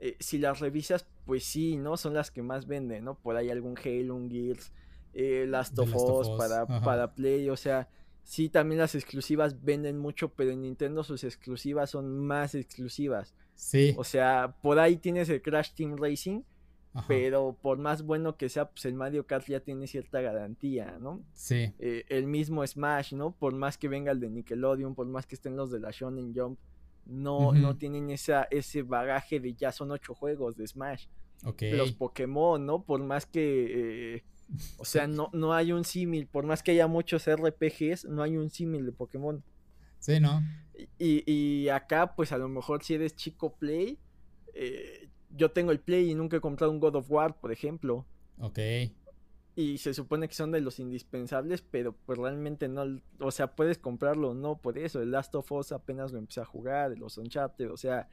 eh, 0.00 0.16
si 0.18 0.38
las 0.38 0.60
revisas, 0.60 1.06
pues 1.26 1.44
sí, 1.44 1.76
¿no? 1.76 1.96
Son 1.96 2.14
las 2.14 2.30
que 2.30 2.42
más 2.42 2.66
venden, 2.66 3.04
¿no? 3.04 3.14
Por 3.14 3.36
ahí 3.36 3.50
algún 3.50 3.76
Halo, 3.78 4.14
un 4.16 4.30
Gears, 4.30 4.72
Last 5.12 5.78
of 5.78 5.94
Us 5.94 6.30
para, 6.38 6.66
para 6.66 7.14
Play, 7.14 7.50
o 7.50 7.56
sea, 7.56 7.88
sí, 8.22 8.48
también 8.48 8.78
las 8.78 8.94
exclusivas 8.94 9.62
venden 9.64 9.98
mucho, 9.98 10.28
pero 10.30 10.52
en 10.52 10.62
Nintendo 10.62 11.02
sus 11.02 11.24
exclusivas 11.24 11.90
son 11.90 12.18
más 12.18 12.54
exclusivas. 12.54 13.34
Sí. 13.56 13.94
O 13.98 14.04
sea, 14.04 14.56
por 14.62 14.78
ahí 14.78 14.96
tienes 14.96 15.28
el 15.28 15.42
Crash 15.42 15.72
Team 15.74 15.96
Racing, 15.96 16.42
pero 17.06 17.56
por 17.60 17.78
más 17.78 18.02
bueno 18.02 18.36
que 18.36 18.48
sea, 18.48 18.70
pues 18.70 18.84
el 18.84 18.94
Mario 18.94 19.26
Kart 19.26 19.46
ya 19.46 19.60
tiene 19.60 19.86
cierta 19.86 20.20
garantía, 20.20 20.96
¿no? 21.00 21.22
Sí. 21.34 21.72
Eh, 21.78 22.04
el 22.08 22.26
mismo 22.26 22.66
Smash, 22.66 23.12
¿no? 23.14 23.32
Por 23.32 23.54
más 23.54 23.76
que 23.76 23.88
venga 23.88 24.12
el 24.12 24.20
de 24.20 24.30
Nickelodeon, 24.30 24.94
por 24.94 25.06
más 25.06 25.26
que 25.26 25.34
estén 25.34 25.56
los 25.56 25.70
de 25.70 25.78
la 25.80 25.90
Shonen 25.90 26.32
Jump, 26.34 26.58
no, 27.10 27.52
no 27.52 27.76
tienen 27.76 28.10
esa, 28.10 28.44
ese 28.50 28.82
bagaje 28.82 29.40
de 29.40 29.54
ya 29.54 29.72
son 29.72 29.90
ocho 29.90 30.14
juegos 30.14 30.56
de 30.56 30.66
Smash. 30.66 31.06
Los 31.60 31.92
Pokémon, 31.92 32.64
¿no? 32.64 32.82
Por 32.82 33.02
más 33.02 33.26
que... 33.26 34.16
Eh, 34.16 34.24
o 34.78 34.84
sea, 34.84 35.06
no, 35.08 35.30
no 35.32 35.52
hay 35.52 35.72
un 35.72 35.84
símil, 35.84 36.26
por 36.26 36.44
más 36.44 36.62
que 36.62 36.72
haya 36.72 36.86
muchos 36.86 37.26
RPGs, 37.28 38.06
no 38.06 38.22
hay 38.22 38.36
un 38.36 38.50
símil 38.50 38.86
de 38.86 38.92
Pokémon. 38.92 39.42
Sí, 39.98 40.20
¿no? 40.20 40.42
Y, 40.98 41.30
y 41.30 41.68
acá, 41.68 42.14
pues 42.14 42.32
a 42.32 42.38
lo 42.38 42.48
mejor 42.48 42.82
si 42.82 42.94
eres 42.94 43.14
chico 43.14 43.54
Play, 43.56 43.98
eh, 44.54 45.08
yo 45.30 45.50
tengo 45.50 45.72
el 45.72 45.80
Play 45.80 46.10
y 46.10 46.14
nunca 46.14 46.36
he 46.36 46.40
comprado 46.40 46.72
un 46.72 46.80
God 46.80 46.96
of 46.96 47.10
War, 47.10 47.38
por 47.38 47.52
ejemplo. 47.52 48.06
Ok. 48.38 48.58
Y 49.60 49.76
se 49.76 49.92
supone 49.92 50.26
que 50.26 50.34
son 50.34 50.52
de 50.52 50.62
los 50.62 50.78
indispensables, 50.78 51.60
pero 51.60 51.92
pues 52.06 52.18
realmente 52.18 52.66
no, 52.66 52.98
o 53.18 53.30
sea, 53.30 53.54
puedes 53.54 53.76
comprarlo, 53.76 54.32
no 54.32 54.56
por 54.56 54.78
eso. 54.78 55.02
El 55.02 55.10
Last 55.10 55.34
of 55.34 55.52
Us 55.52 55.72
apenas 55.72 56.12
lo 56.12 56.18
empecé 56.18 56.40
a 56.40 56.46
jugar, 56.46 56.98
los 56.98 57.18
Uncharted, 57.18 57.70
o 57.70 57.76
sea, 57.76 58.08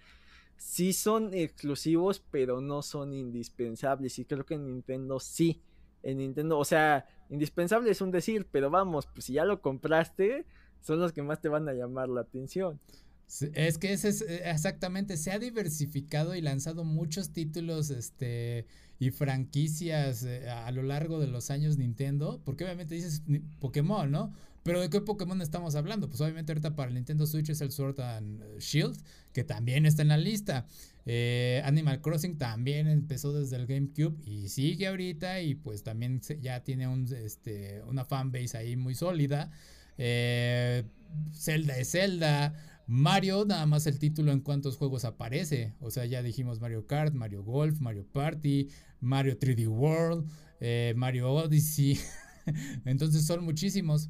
sí 0.58 0.92
son 0.92 1.34
exclusivos, 1.34 2.20
pero 2.32 2.60
no 2.60 2.82
son 2.82 3.14
indispensables. 3.14 4.20
Y 4.20 4.26
creo 4.26 4.46
que 4.46 4.56
en 4.56 4.66
Nintendo 4.66 5.22
sí. 5.22 5.62
En 6.04 6.18
Nintendo, 6.18 6.60
o 6.60 6.66
sea, 6.66 7.08
indispensable 7.30 7.92
es 7.92 8.02
un 8.02 8.12
decir, 8.12 8.46
pero 8.52 8.70
vamos, 8.70 9.08
pues 9.08 9.26
si 9.26 9.34
ya 9.34 9.46
lo 9.46 9.62
compraste, 9.62 10.46
son 10.82 11.00
los 11.00 11.14
que 11.14 11.22
más 11.22 11.40
te 11.40 11.48
van 11.48 11.70
a 11.70 11.74
llamar 11.74 12.10
la 12.10 12.22
atención. 12.22 12.80
Es 13.28 13.78
que 13.78 13.92
ese 13.92 14.10
es 14.10 14.22
eh, 14.22 14.50
exactamente, 14.50 15.18
se 15.18 15.32
ha 15.32 15.40
diversificado 15.40 16.34
y 16.34 16.42
lanzado 16.42 16.86
muchos 16.86 17.32
títulos 17.32 17.90
este 17.90 18.66
y 19.00 19.12
franquicias 19.12 20.24
eh, 20.24 20.50
a 20.50 20.72
lo 20.72 20.82
largo 20.82 21.20
de 21.20 21.28
los 21.28 21.52
años 21.52 21.78
Nintendo, 21.78 22.42
porque 22.46 22.64
obviamente 22.64 22.96
dices 22.96 23.22
Pokémon, 23.60 24.10
¿no? 24.10 24.34
Pero 24.64 24.82
¿de 24.82 24.90
qué 24.90 25.02
Pokémon 25.02 25.42
estamos 25.42 25.76
hablando? 25.76 26.10
Pues 26.10 26.20
obviamente 26.22 26.52
ahorita 26.52 26.76
para 26.76 26.88
el 26.90 26.96
Nintendo 26.96 27.28
Switch 27.28 27.50
es 27.50 27.62
el 27.62 27.72
Sword 27.72 28.00
and 28.00 28.60
Shield, 28.60 28.98
que 29.34 29.44
también 29.44 29.86
está 29.86 30.02
en 30.02 30.08
la 30.08 30.18
lista. 30.18 30.66
Eh, 31.06 31.62
Animal 31.64 32.02
Crossing 32.02 32.38
también 32.38 32.88
empezó 32.88 33.34
desde 33.34 33.58
el 33.58 33.68
GameCube 33.68 34.18
y 34.26 34.50
sigue 34.50 34.88
ahorita 34.88 35.42
y 35.42 35.56
pues 35.56 35.84
también 35.84 36.22
ya 36.42 36.64
tiene 36.64 36.88
un, 36.88 37.08
este, 37.14 37.82
una 37.88 38.04
fanbase 38.04 38.58
ahí 38.58 38.76
muy 38.76 38.96
sólida. 38.96 39.52
Zelda 39.98 41.78
es 41.78 41.92
Zelda. 41.92 42.77
Mario, 42.88 43.44
nada 43.46 43.66
más 43.66 43.86
el 43.86 44.00
título 44.00 44.32
en 44.32 44.40
cuántos 44.40 44.78
juegos 44.78 45.04
aparece. 45.04 45.76
O 45.82 45.92
sea, 45.92 46.06
ya 46.06 46.24
dijimos 46.24 46.62
Mario 46.62 46.88
Kart, 46.88 47.14
Mario 47.14 47.44
Golf, 47.44 47.82
Mario 47.82 48.08
Party, 48.08 48.70
Mario 49.02 49.38
3D 49.38 49.68
World, 49.68 50.26
eh, 50.62 50.94
Mario 50.96 51.34
Odyssey. 51.34 52.00
Entonces 52.86 53.26
son 53.26 53.44
muchísimos. 53.44 54.10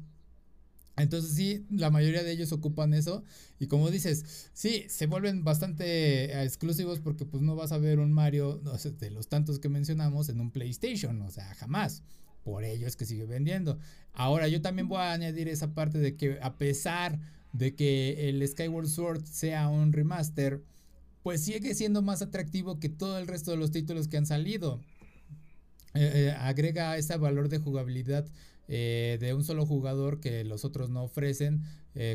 Entonces 0.96 1.34
sí, 1.34 1.66
la 1.70 1.90
mayoría 1.90 2.22
de 2.22 2.30
ellos 2.30 2.52
ocupan 2.52 2.94
eso. 2.94 3.24
Y 3.58 3.66
como 3.66 3.90
dices, 3.90 4.50
sí, 4.52 4.84
se 4.88 5.06
vuelven 5.06 5.42
bastante 5.42 6.26
eh, 6.26 6.44
exclusivos 6.44 7.00
porque 7.00 7.24
pues 7.24 7.42
no 7.42 7.56
vas 7.56 7.72
a 7.72 7.78
ver 7.78 7.98
un 7.98 8.12
Mario 8.12 8.60
de 8.60 9.10
los 9.10 9.28
tantos 9.28 9.58
que 9.58 9.68
mencionamos 9.68 10.28
en 10.28 10.40
un 10.40 10.52
PlayStation. 10.52 11.20
O 11.22 11.30
sea, 11.30 11.52
jamás. 11.56 12.04
Por 12.44 12.64
ello 12.64 12.86
es 12.86 12.96
que 12.96 13.04
sigue 13.04 13.26
vendiendo. 13.26 13.78
Ahora 14.12 14.48
yo 14.48 14.62
también 14.62 14.88
voy 14.88 14.98
a 14.98 15.12
añadir 15.12 15.48
esa 15.48 15.74
parte 15.74 15.98
de 15.98 16.16
que 16.16 16.38
a 16.40 16.56
pesar 16.56 17.18
de 17.52 17.74
que 17.74 18.28
el 18.28 18.46
Skyward 18.46 18.88
Sword 18.88 19.24
sea 19.24 19.68
un 19.68 19.92
remaster, 19.92 20.62
pues 21.22 21.42
sigue 21.44 21.74
siendo 21.74 22.02
más 22.02 22.22
atractivo 22.22 22.78
que 22.78 22.88
todo 22.88 23.18
el 23.18 23.26
resto 23.26 23.50
de 23.50 23.56
los 23.56 23.70
títulos 23.70 24.08
que 24.08 24.16
han 24.16 24.26
salido. 24.26 24.80
Eh, 25.94 26.28
eh, 26.28 26.30
agrega 26.38 26.96
ese 26.96 27.16
valor 27.16 27.48
de 27.48 27.58
jugabilidad 27.58 28.26
eh, 28.68 29.16
de 29.20 29.34
un 29.34 29.42
solo 29.42 29.64
jugador 29.66 30.20
que 30.20 30.44
los 30.44 30.64
otros 30.64 30.90
no 30.90 31.02
ofrecen, 31.02 31.62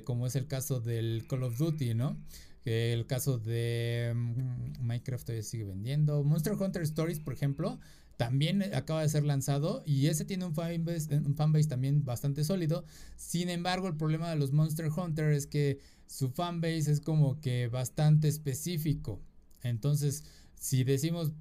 como 0.05 0.27
es 0.27 0.37
el 0.37 0.47
caso 0.47 0.79
del 0.79 1.25
Call 1.27 1.43
of 1.43 1.57
Duty, 1.57 1.93
¿no? 1.93 2.17
el 2.63 3.05
caso 3.05 3.37
de 3.37 4.13
mm, 4.15 4.81
Minecraft 4.85 5.25
todavía 5.25 5.43
sigue 5.43 5.65
vendiendo. 5.65 6.23
Monster 6.23 6.53
Hunter 6.53 6.83
Stories, 6.83 7.19
por 7.19 7.33
ejemplo, 7.33 7.81
también 8.23 8.63
acaba 8.73 9.01
de 9.01 9.09
ser 9.09 9.25
lanzado 9.25 9.83
y 9.85 10.07
ese 10.07 10.23
tiene 10.23 10.45
un 10.45 10.55
fanbase, 10.55 11.13
un 11.17 11.35
fanbase 11.35 11.67
también 11.67 12.05
bastante 12.05 12.45
sólido. 12.45 12.85
Sin 13.17 13.49
embargo, 13.49 13.89
el 13.89 13.97
problema 13.97 14.29
de 14.29 14.37
los 14.37 14.53
Monster 14.53 14.89
Hunter 14.89 15.33
es 15.33 15.45
que 15.45 15.79
su 16.07 16.29
fanbase 16.29 16.89
es 16.89 17.01
como 17.01 17.41
que 17.41 17.67
bastante 17.67 18.29
específico. 18.29 19.19
Entonces, 19.61 20.23
si 20.55 20.85
decimos, 20.85 21.33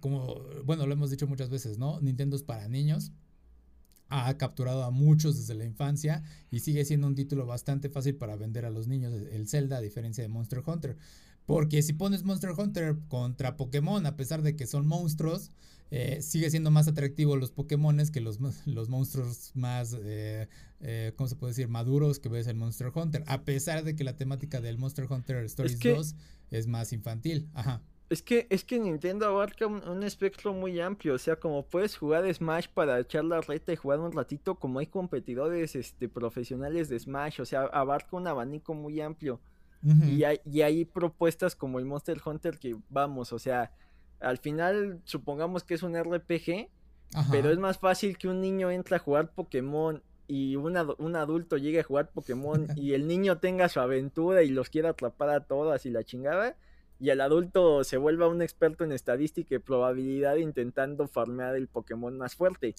como, 0.00 0.42
bueno, 0.64 0.88
lo 0.88 0.92
hemos 0.92 1.10
dicho 1.10 1.28
muchas 1.28 1.50
veces, 1.50 1.78
¿no? 1.78 2.00
Nintendo 2.00 2.34
es 2.34 2.42
para 2.42 2.66
niños. 2.66 3.12
Ha 4.08 4.36
capturado 4.38 4.82
a 4.82 4.90
muchos 4.90 5.36
desde 5.36 5.54
la 5.54 5.66
infancia 5.66 6.24
y 6.50 6.60
sigue 6.60 6.84
siendo 6.84 7.06
un 7.06 7.14
título 7.14 7.46
bastante 7.46 7.90
fácil 7.90 8.16
para 8.16 8.34
vender 8.34 8.64
a 8.64 8.70
los 8.70 8.88
niños, 8.88 9.14
el 9.14 9.46
Zelda, 9.46 9.76
a 9.76 9.80
diferencia 9.80 10.22
de 10.22 10.28
Monster 10.28 10.64
Hunter. 10.66 10.96
Porque 11.46 11.80
si 11.82 11.92
pones 11.92 12.24
Monster 12.24 12.50
Hunter 12.58 12.96
contra 13.06 13.56
Pokémon, 13.56 14.04
a 14.04 14.16
pesar 14.16 14.42
de 14.42 14.56
que 14.56 14.66
son 14.66 14.84
monstruos, 14.84 15.52
eh, 15.90 16.20
sigue 16.20 16.50
siendo 16.50 16.70
más 16.70 16.86
atractivo 16.86 17.36
los 17.36 17.50
Pokémones 17.50 18.10
que 18.10 18.20
los, 18.20 18.38
los 18.66 18.88
monstruos 18.88 19.52
más, 19.54 19.96
eh, 19.98 20.48
eh, 20.80 21.12
¿cómo 21.16 21.28
se 21.28 21.36
puede 21.36 21.52
decir? 21.52 21.68
Maduros 21.68 22.18
que 22.18 22.28
ves 22.28 22.46
en 22.46 22.58
Monster 22.58 22.92
Hunter. 22.94 23.24
A 23.26 23.42
pesar 23.42 23.84
de 23.84 23.96
que 23.96 24.04
la 24.04 24.16
temática 24.16 24.60
del 24.60 24.78
Monster 24.78 25.06
Hunter 25.10 25.44
Stories 25.44 25.78
2 25.78 26.14
es 26.50 26.66
más 26.66 26.92
infantil. 26.92 27.48
Ajá. 27.54 27.82
Es 28.10 28.22
que, 28.22 28.46
es 28.48 28.64
que 28.64 28.78
Nintendo 28.78 29.26
abarca 29.26 29.66
un, 29.66 30.02
espectro 30.02 30.54
muy 30.54 30.80
amplio, 30.80 31.12
o 31.12 31.18
sea, 31.18 31.36
como 31.36 31.66
puedes 31.66 31.94
jugar 31.94 32.32
Smash 32.32 32.66
para 32.72 32.98
echar 33.00 33.22
la 33.22 33.42
reta 33.42 33.70
y 33.70 33.76
jugar 33.76 34.00
un 34.00 34.12
ratito, 34.12 34.54
como 34.54 34.78
hay 34.78 34.86
competidores 34.86 35.76
este, 35.76 36.08
profesionales 36.08 36.88
de 36.88 36.98
Smash, 36.98 37.42
o 37.42 37.44
sea, 37.44 37.64
abarca 37.64 38.16
un 38.16 38.26
abanico 38.26 38.72
muy 38.72 39.02
amplio. 39.02 39.40
y, 39.82 40.24
hay, 40.24 40.40
y 40.44 40.62
hay 40.62 40.86
propuestas 40.86 41.54
como 41.54 41.78
el 41.78 41.84
Monster 41.84 42.18
Hunter 42.24 42.58
que, 42.58 42.76
vamos, 42.88 43.34
o 43.34 43.38
sea, 43.38 43.72
al 44.20 44.38
final 44.38 45.00
supongamos 45.04 45.64
que 45.64 45.74
es 45.74 45.82
un 45.82 45.96
RPG, 45.96 46.68
pero 47.30 47.50
es 47.50 47.58
más 47.58 47.78
fácil 47.78 48.18
que 48.18 48.28
un 48.28 48.40
niño 48.40 48.70
entre 48.70 48.96
a 48.96 48.98
jugar 48.98 49.32
Pokémon 49.32 50.02
y 50.26 50.56
un, 50.56 50.76
un 50.98 51.16
adulto 51.16 51.56
llegue 51.56 51.80
a 51.80 51.84
jugar 51.84 52.10
Pokémon 52.10 52.66
y 52.76 52.92
el 52.92 53.06
niño 53.06 53.38
tenga 53.38 53.68
su 53.68 53.80
aventura 53.80 54.42
y 54.42 54.50
los 54.50 54.68
quiera 54.68 54.90
atrapar 54.90 55.30
a 55.30 55.40
todas 55.40 55.86
y 55.86 55.90
la 55.90 56.04
chingada, 56.04 56.56
y 57.00 57.10
el 57.10 57.20
adulto 57.20 57.84
se 57.84 57.96
vuelva 57.96 58.28
un 58.28 58.42
experto 58.42 58.84
en 58.84 58.92
estadística 58.92 59.54
y 59.54 59.58
probabilidad 59.58 60.36
intentando 60.36 61.06
farmear 61.06 61.54
el 61.54 61.68
Pokémon 61.68 62.16
más 62.18 62.34
fuerte. 62.34 62.74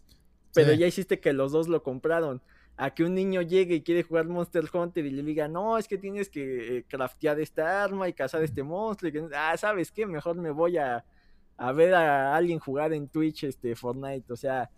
Pero 0.53 0.73
ya 0.73 0.87
hiciste 0.87 1.19
que 1.19 1.31
los 1.31 1.51
dos 1.51 1.67
lo 1.67 1.83
compraron. 1.83 2.41
A 2.75 2.93
que 2.93 3.03
un 3.03 3.13
niño 3.13 3.41
llegue 3.41 3.75
y 3.75 3.81
quiere 3.81 4.03
jugar 4.03 4.25
Monster 4.25 4.65
Hunter 4.73 5.05
y 5.05 5.11
le 5.11 5.21
diga, 5.21 5.47
no, 5.47 5.77
es 5.77 5.87
que 5.87 5.97
tienes 5.97 6.29
que 6.29 6.77
eh, 6.77 6.85
craftear 6.87 7.39
esta 7.39 7.83
arma 7.83 8.07
y 8.07 8.13
cazar 8.13 8.41
este 8.41 8.63
monstruo. 8.63 9.09
Y 9.09 9.11
que, 9.11 9.27
ah, 9.35 9.55
¿sabes 9.57 9.91
qué? 9.91 10.05
Mejor 10.05 10.37
me 10.37 10.49
voy 10.49 10.77
a, 10.77 11.03
a 11.59 11.71
ver 11.73 11.93
a 11.93 12.35
alguien 12.35 12.59
jugar 12.59 12.93
en 12.93 13.09
Twitch 13.09 13.43
este 13.43 13.75
Fortnite, 13.75 14.31
o 14.31 14.37
sea, 14.37 14.69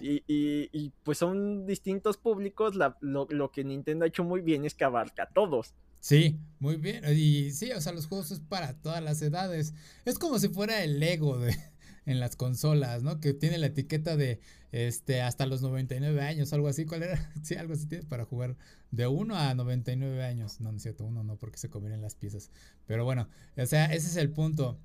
y, 0.00 0.22
y, 0.26 0.92
pues 1.02 1.18
son 1.18 1.66
distintos 1.66 2.16
públicos, 2.16 2.74
lo, 3.00 3.50
que 3.50 3.64
Nintendo 3.64 4.04
ha 4.04 4.08
hecho 4.08 4.24
muy 4.24 4.40
bien 4.40 4.64
es 4.64 4.74
que 4.74 4.84
abarca 4.84 5.24
a 5.24 5.28
todos. 5.28 5.74
Sí, 6.00 6.38
muy 6.60 6.76
bien, 6.76 7.04
y 7.14 7.50
sí, 7.52 7.72
o 7.72 7.80
sea, 7.80 7.92
los 7.92 8.06
juegos 8.06 8.30
es 8.30 8.40
para 8.40 8.74
todas 8.74 9.02
las 9.02 9.20
edades, 9.22 9.74
es 10.04 10.18
como 10.18 10.38
si 10.38 10.48
fuera 10.48 10.84
el 10.84 11.00
Lego 11.00 11.38
de, 11.38 11.56
en 12.06 12.20
las 12.20 12.36
consolas, 12.36 13.02
¿no? 13.02 13.18
Que 13.20 13.34
tiene 13.34 13.58
la 13.58 13.66
etiqueta 13.66 14.16
de 14.16 14.40
este 14.72 15.22
hasta 15.22 15.46
los 15.46 15.62
99 15.62 16.20
años, 16.20 16.52
algo 16.52 16.68
así, 16.68 16.84
¿cuál 16.84 17.02
era? 17.02 17.32
Sí, 17.42 17.54
algo 17.54 17.72
así 17.72 17.86
tiene 17.86 18.04
para 18.04 18.24
jugar 18.24 18.56
de 18.90 19.06
1 19.06 19.34
a 19.34 19.54
99 19.54 20.22
años, 20.24 20.60
no, 20.60 20.70
no 20.70 20.76
es 20.76 20.82
cierto, 20.82 21.04
uno 21.04 21.24
no, 21.24 21.36
porque 21.36 21.58
se 21.58 21.70
combinan 21.70 22.02
las 22.02 22.14
piezas, 22.14 22.50
pero 22.86 23.04
bueno, 23.04 23.28
o 23.56 23.66
sea, 23.66 23.86
ese 23.86 24.08
es 24.08 24.16
el 24.16 24.30
punto, 24.30 24.78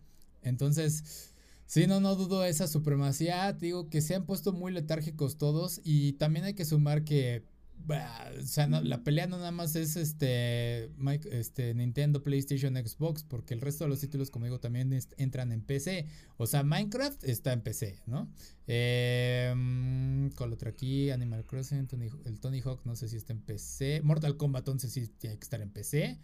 entonces... 0.43 1.30
Sí, 1.71 1.87
no, 1.87 2.01
no 2.01 2.17
dudo 2.17 2.43
esa 2.43 2.67
supremacía. 2.67 3.53
Digo 3.53 3.89
que 3.89 4.01
se 4.01 4.13
han 4.13 4.25
puesto 4.25 4.51
muy 4.51 4.73
letárgicos 4.73 5.37
todos. 5.37 5.79
Y 5.85 6.11
también 6.13 6.43
hay 6.43 6.53
que 6.53 6.65
sumar 6.65 7.05
que. 7.05 7.45
o 7.87 8.45
sea, 8.45 8.67
la 8.67 9.05
pelea 9.05 9.25
no 9.27 9.37
nada 9.37 9.51
más 9.51 9.77
es 9.77 9.95
este, 9.95 10.91
este 11.31 11.73
Nintendo, 11.73 12.23
PlayStation, 12.23 12.75
Xbox, 12.75 13.23
porque 13.23 13.53
el 13.53 13.61
resto 13.61 13.85
de 13.85 13.89
los 13.89 14.01
títulos, 14.01 14.29
como 14.31 14.47
digo, 14.47 14.59
también 14.59 14.91
entran 15.15 15.53
en 15.53 15.61
PC. 15.61 16.07
O 16.35 16.45
sea, 16.45 16.63
Minecraft 16.63 17.23
está 17.23 17.53
en 17.53 17.61
PC, 17.61 18.01
¿no? 18.05 18.29
Eh, 18.67 20.29
¿Cuál 20.35 20.51
otro 20.51 20.69
aquí? 20.69 21.09
Animal 21.09 21.45
Crossing, 21.45 21.87
el 22.25 22.39
Tony 22.41 22.59
Hawk, 22.59 22.81
no 22.83 22.97
sé 22.97 23.07
si 23.07 23.15
está 23.15 23.31
en 23.31 23.39
PC. 23.39 24.01
Mortal 24.03 24.35
Kombat, 24.35 24.63
entonces 24.63 24.91
sí 24.91 25.07
tiene 25.07 25.37
que 25.37 25.45
estar 25.45 25.61
en 25.61 25.69
PC. 25.69 26.19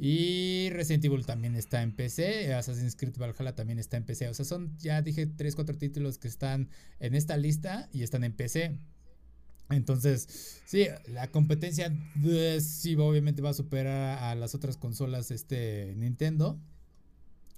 Y 0.00 0.70
Resident 0.70 1.04
Evil 1.04 1.26
también 1.26 1.56
está 1.56 1.82
en 1.82 1.90
PC. 1.90 2.54
Assassin's 2.54 2.94
Creed 2.94 3.16
Valhalla 3.18 3.56
también 3.56 3.80
está 3.80 3.96
en 3.96 4.04
PC. 4.04 4.28
O 4.28 4.34
sea, 4.34 4.44
son, 4.44 4.78
ya 4.78 5.02
dije, 5.02 5.26
3, 5.26 5.56
4 5.56 5.76
títulos 5.76 6.18
que 6.18 6.28
están 6.28 6.68
en 7.00 7.16
esta 7.16 7.36
lista 7.36 7.88
y 7.92 8.04
están 8.04 8.22
en 8.22 8.32
PC. 8.32 8.78
Entonces, 9.70 10.60
sí, 10.66 10.86
la 11.08 11.26
competencia 11.28 11.92
eh, 12.24 12.60
sí 12.60 12.94
obviamente 12.94 13.42
va 13.42 13.50
a 13.50 13.54
superar 13.54 14.22
a 14.22 14.34
las 14.36 14.54
otras 14.54 14.76
consolas 14.76 15.32
este 15.32 15.94
Nintendo. 15.96 16.58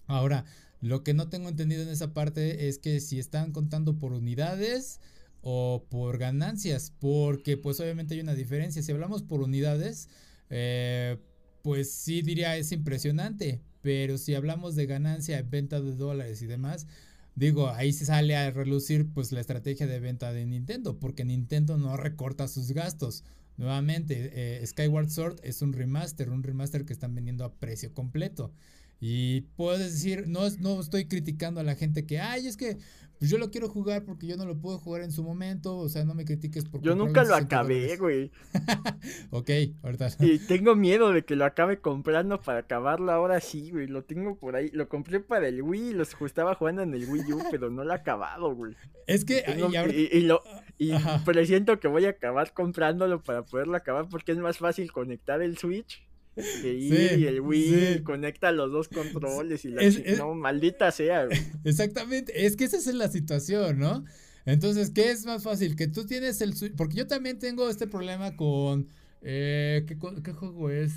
Ahora, 0.07 0.45
lo 0.80 1.05
que 1.05 1.12
no 1.12 1.28
tengo 1.28 1.49
entendido 1.51 1.82
en 1.82 1.91
esa 1.91 2.14
parte 2.14 2.68
es 2.68 2.78
que 2.78 3.01
si 3.01 3.18
están 3.18 3.53
contando 3.53 3.99
por 3.99 4.12
unidades 4.12 5.01
o 5.43 5.86
por 5.91 6.18
ganancias, 6.18 6.93
porque 6.99 7.57
pues 7.59 7.78
obviamente 7.80 8.14
hay 8.14 8.20
una 8.20 8.34
diferencia. 8.34 8.82
Si 8.82 8.91
hablamos 8.91 9.22
por 9.22 9.41
unidades, 9.43 10.09
eh, 10.49 11.18
pues 11.63 11.93
sí 11.93 12.23
diría 12.23 12.57
es 12.57 12.73
impresionante, 12.73 13.61
pero 13.83 14.19
si 14.19 14.35
hablamos 14.35 14.75
de 14.77 14.87
ganancia, 14.87 15.43
venta 15.43 15.81
de 15.81 15.95
dólares 15.95 16.43
y 16.43 16.47
demás, 16.47 16.87
digo, 17.35 17.69
ahí 17.71 17.93
se 17.93 18.07
sale 18.07 18.37
a 18.37 18.51
relucir 18.51 19.09
pues 19.13 19.33
la 19.33 19.41
estrategia 19.41 19.87
de 19.87 20.01
venta 20.01 20.33
de 20.33 20.45
Nintendo, 20.47 20.99
porque 20.99 21.25
Nintendo 21.25 21.79
no 21.79 21.97
recorta 21.97 22.49
sus 22.49 22.73
gastos. 22.73 23.25
Nuevamente, 23.57 24.31
eh, 24.33 24.67
Skyward 24.67 25.11
Sword 25.11 25.41
es 25.43 25.61
un 25.63 25.73
remaster, 25.73 26.31
un 26.31 26.43
remaster 26.43 26.85
que 26.85 26.93
están 26.93 27.15
vendiendo 27.15 27.45
a 27.45 27.53
precio 27.53 27.93
completo. 27.93 28.53
Y 29.01 29.43
puedes 29.57 29.93
decir, 29.93 30.29
no, 30.29 30.49
no 30.61 30.81
estoy 30.81 31.07
criticando 31.07 31.61
a 31.61 31.65
la 31.65 31.75
gente 31.75 32.05
que, 32.05 32.21
ay, 32.21 32.47
es 32.47 32.57
que 32.57 32.79
pues 33.21 33.31
yo 33.31 33.37
lo 33.37 33.51
quiero 33.51 33.68
jugar 33.68 34.07
porque 34.07 34.27
yo 34.27 34.39
no 34.39 34.47
lo 34.47 34.59
puedo 34.59 34.79
jugar 34.79 35.03
en 35.03 35.12
su 35.12 35.23
momento, 35.23 35.77
o 35.77 35.91
sea, 35.91 36.07
no 36.07 36.14
me 36.14 36.25
critiques 36.25 36.64
porque... 36.64 36.87
Yo 36.87 36.95
nunca 36.95 37.23
lo 37.23 37.35
acabé, 37.35 37.99
güey. 37.99 38.31
ok, 39.31 39.51
ahorita. 39.83 40.09
Y 40.21 40.39
tengo 40.39 40.75
miedo 40.75 41.12
de 41.12 41.23
que 41.23 41.37
lo 41.37 41.45
acabe 41.45 41.83
comprando 41.83 42.41
para 42.41 42.61
acabarlo 42.61 43.12
ahora 43.12 43.41
sí, 43.41 43.73
güey. 43.73 43.89
Lo 43.89 44.05
tengo 44.05 44.37
por 44.37 44.57
ahí. 44.57 44.71
Lo 44.73 44.89
compré 44.89 45.21
para 45.21 45.49
el 45.49 45.61
Wii, 45.61 45.93
lo 45.93 46.05
estaba 46.05 46.55
jugando 46.55 46.81
en 46.81 46.95
el 46.95 47.05
Wii 47.11 47.33
U, 47.35 47.43
pero 47.51 47.68
no 47.68 47.85
lo 47.85 47.93
he 47.93 47.95
acabado, 47.95 48.55
güey. 48.55 48.75
Es 49.07 49.27
que... 49.27 49.45
y, 49.93 50.16
y, 50.16 50.23
lo... 50.23 50.43
Y 50.79 50.93
presiento 51.27 51.79
que 51.79 51.89
voy 51.89 52.07
a 52.07 52.11
acabar 52.11 52.55
comprándolo 52.55 53.23
para 53.23 53.45
poderlo 53.45 53.77
acabar 53.77 54.09
porque 54.09 54.33
es 54.33 54.39
más 54.39 54.57
fácil 54.57 54.93
conectar 54.93 55.43
el 55.43 55.59
Switch 55.59 56.03
y 56.64 57.26
el 57.26 57.41
Wii 57.41 58.03
conecta 58.03 58.53
los 58.53 58.70
dos 58.70 58.89
controles 58.89 59.64
y 59.64 59.68
la 59.68 59.83
no, 60.18 60.35
maldita 60.35 60.91
sea. 60.93 61.26
Exactamente, 61.64 62.47
es 62.47 62.57
que 62.57 62.64
esa 62.64 62.76
es 62.76 62.87
la 62.87 63.09
situación, 63.09 63.78
¿no? 63.78 64.05
Entonces, 64.47 64.91
¿qué 64.91 65.11
es 65.11 65.26
más 65.26 65.43
fácil? 65.43 65.76
Que 65.76 65.87
tú 65.87 66.07
tienes 66.07 66.41
el 66.41 66.55
porque 66.76 66.97
yo 66.97 67.07
también 67.07 67.39
tengo 67.39 67.68
este 67.68 67.87
problema 67.87 68.37
con 68.37 68.89
eh, 69.22 69.85
¿qué, 69.87 70.33
juego 70.33 70.70
es? 70.70 70.93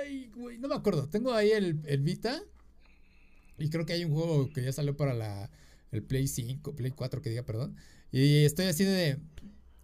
Ay, 0.00 0.30
güey, 0.34 0.58
no 0.58 0.68
me 0.68 0.74
acuerdo. 0.74 1.08
Tengo 1.08 1.32
ahí 1.32 1.50
el, 1.50 1.74
Vita 2.00 2.42
y 3.58 3.70
creo 3.70 3.86
que 3.86 3.94
hay 3.94 4.04
un 4.04 4.12
juego 4.12 4.52
que 4.52 4.62
ya 4.62 4.72
salió 4.72 4.96
para 4.96 5.14
la 5.14 5.50
el 5.92 6.02
Play 6.02 6.26
5, 6.26 6.74
Play 6.74 6.90
4 6.90 7.22
que 7.22 7.30
diga, 7.30 7.42
perdón. 7.42 7.76
Y 8.10 8.44
estoy 8.44 8.66
así 8.66 8.84
de 8.84 9.18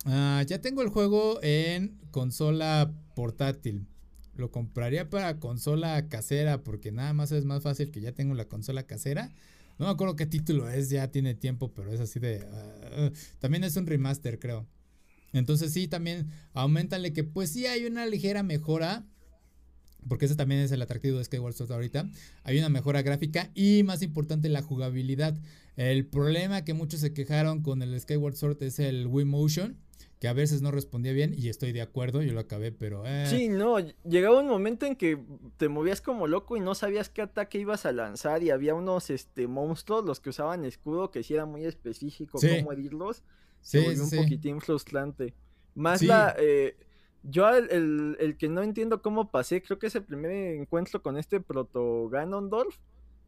ah, 0.05 0.43
ya 0.47 0.61
tengo 0.61 0.83
el 0.83 0.89
juego 0.89 1.39
en 1.43 1.99
consola 2.11 2.93
portátil 3.15 3.87
lo 4.39 4.51
compraría 4.51 5.11
para 5.11 5.39
consola 5.39 6.09
casera 6.09 6.63
porque 6.63 6.93
nada 6.93 7.13
más 7.13 7.33
es 7.33 7.45
más 7.45 7.63
fácil 7.63 7.91
que 7.91 8.01
ya 8.01 8.13
tengo 8.13 8.35
la 8.35 8.47
consola 8.47 8.85
casera. 8.85 9.33
No 9.79 9.87
me 9.87 9.93
acuerdo 9.93 10.17
qué 10.17 10.27
título 10.27 10.69
es, 10.69 10.91
ya 10.91 11.11
tiene 11.11 11.35
tiempo, 11.35 11.73
pero 11.73 11.93
es 11.93 12.01
así 12.01 12.19
de... 12.19 12.41
Ah, 12.51 13.11
también 13.39 13.65
es 13.65 13.77
un 13.77 13.87
remaster, 13.87 14.39
creo. 14.39 14.67
Entonces 15.33 15.73
sí, 15.73 15.89
también 15.89 16.29
aumentale 16.53 17.13
que 17.13 17.25
pues 17.25 17.51
sí 17.51 17.67
hay 17.67 17.85
una 17.85 18.07
ligera 18.07 18.43
mejora. 18.43 19.05
Porque 20.09 20.27
ese 20.27 20.37
también 20.37 20.61
es 20.61 20.71
el 20.73 20.81
atractivo 20.81 21.19
de 21.19 21.25
Skyward 21.25 21.55
Sword 21.55 21.73
ahorita. 21.73 22.09
Hay 22.45 22.59
una 22.59 22.69
mejora 22.69 23.03
gráfica 23.03 23.51
y 23.55 23.83
más 23.83 24.03
importante 24.03 24.49
la 24.49 24.63
jugabilidad. 24.63 25.37
El 25.77 26.07
problema 26.07 26.65
que 26.65 26.75
muchos 26.75 27.01
se 27.01 27.13
quejaron 27.13 27.63
con 27.63 27.83
el 27.83 28.01
Skyward 28.01 28.37
Sword 28.37 28.63
es 28.63 28.79
el 28.79 29.07
Wii 29.07 29.27
Motion 29.27 29.77
que 30.21 30.27
a 30.27 30.33
veces 30.33 30.63
no 30.63 30.71
respondía 30.71 31.13
bien 31.13 31.35
y 31.37 31.49
estoy 31.49 31.73
de 31.73 31.81
acuerdo, 31.81 32.23
yo 32.23 32.33
lo 32.33 32.41
acabé, 32.41 32.73
pero... 32.73 33.05
Eh. 33.07 33.27
Sí, 33.29 33.49
no, 33.49 33.79
llegaba 34.05 34.41
un 34.41 34.49
momento 34.49 34.85
en 34.85 34.97
que 34.97 35.19
te 35.57 35.69
movías 35.69 36.01
como 36.01 36.27
loco 36.27 36.57
y 36.57 36.61
no 36.61 36.75
sabías 36.75 37.09
qué 37.09 37.23
ataque 37.23 37.59
ibas 37.59 37.87
a 37.87 37.93
lanzar 37.93 38.43
y 38.43 38.51
había 38.51 38.75
unos 38.75 39.11
este, 39.11 39.47
monstruos, 39.47 40.05
los 40.05 40.19
que 40.19 40.31
usaban 40.31 40.65
escudo, 40.65 41.13
que 41.13 41.23
sí 41.23 41.35
era 41.35 41.47
muy 41.47 41.65
específico 41.65 42.39
cómo 42.41 42.73
herirlos. 42.73 43.23
Sí, 43.61 43.81
se 43.95 44.03
un 44.03 44.11
poquitín 44.11 44.61
frustrante. 44.61 45.35
Más 45.75 46.03
la... 46.03 46.35
Eh, 46.39 46.77
yo 47.25 47.49
el, 47.51 48.17
el, 48.21 48.37
que 48.37 48.49
no 48.49 48.63
entiendo 48.63 49.03
cómo 49.03 49.31
pasé, 49.31 49.61
creo 49.61 49.79
que 49.79 49.89
es 49.89 49.95
el 49.95 50.05
primer 50.05 50.31
encuentro 50.31 51.03
con 51.03 51.19
este 51.19 51.41
proto 51.41 52.09
Ganondorf, 52.09 52.77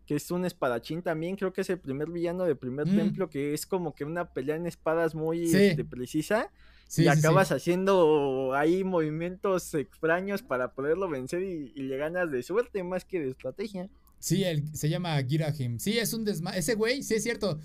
que 0.07 0.16
es 0.16 0.30
un 0.30 0.45
espadachín 0.45 1.03
también, 1.03 1.36
creo 1.36 1.53
que 1.53 1.61
es 1.61 1.70
el 1.70 1.78
primer 1.78 2.09
villano 2.09 2.45
del 2.45 2.57
primer 2.57 2.86
mm. 2.86 2.97
templo, 2.97 3.28
que 3.28 3.53
es 3.53 3.66
como 3.66 3.95
que 3.95 4.05
una 4.05 4.32
pelea 4.32 4.57
en 4.57 4.66
espadas 4.66 5.14
muy 5.14 5.45
este, 5.55 5.84
precisa 5.84 6.51
y 6.97 7.09
acabas 7.09 7.53
haciendo 7.53 8.53
ahí 8.55 8.82
movimientos 8.82 9.74
extraños 9.74 10.43
para 10.43 10.72
poderlo 10.72 11.09
vencer 11.09 11.43
y, 11.43 11.72
le 11.74 11.97
ganas 11.97 12.30
de 12.30 12.43
suerte 12.43 12.82
más 12.82 13.05
que 13.05 13.20
de 13.20 13.30
estrategia. 13.30 13.88
Sí, 14.18 14.45
se 14.72 14.88
llama 14.88 15.22
Girahim. 15.22 15.78
Sí, 15.78 15.99
es 15.99 16.12
un 16.12 16.24
desma... 16.24 16.51
Ese 16.57 16.74
güey, 16.74 17.03
sí 17.03 17.14
es 17.14 17.22
cierto. 17.22 17.59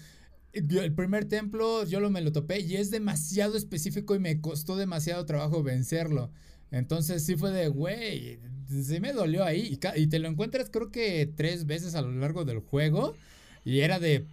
El 0.54 0.94
primer 0.94 1.26
templo 1.26 1.84
yo 1.84 2.00
lo 2.00 2.10
me 2.10 2.22
lo 2.22 2.32
topé 2.32 2.62
y 2.62 2.76
es 2.76 2.92
demasiado 2.92 3.58
específico 3.58 4.16
y 4.16 4.20
me 4.20 4.40
costó 4.40 4.78
demasiado 4.78 5.26
trabajo 5.26 5.64
vencerlo. 5.64 6.32
Entonces 6.72 7.26
sí 7.26 7.36
fue 7.36 7.52
de, 7.52 7.68
güey, 7.68 8.40
sí 8.70 9.00
me 9.00 9.12
dolió 9.12 9.44
ahí. 9.44 9.78
Y, 9.82 10.02
y, 10.02 10.08
te 10.08 10.20
lo 10.20 10.30
encuentras 10.30 10.70
creo 10.70 10.92
que 10.92 11.30
tres 11.36 11.66
veces 11.66 11.96
a 11.96 12.02
lo 12.02 12.12
largo 12.12 12.46
del 12.46 12.60
juego. 12.60 13.16
Y 13.66 13.80
era 13.80 14.00
de, 14.00 14.26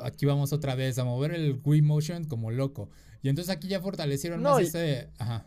aquí 0.00 0.26
vamos 0.26 0.52
otra 0.52 0.74
vez 0.74 0.98
a 0.98 1.04
mover 1.04 1.32
el 1.32 1.60
Wii 1.64 1.82
Motion 1.82 2.24
como 2.24 2.50
loco. 2.50 2.90
Y 3.22 3.28
entonces 3.28 3.54
aquí 3.54 3.68
ya 3.68 3.80
fortalecieron 3.80 4.42
más 4.42 4.60
ese. 4.60 5.10
Ajá. 5.18 5.46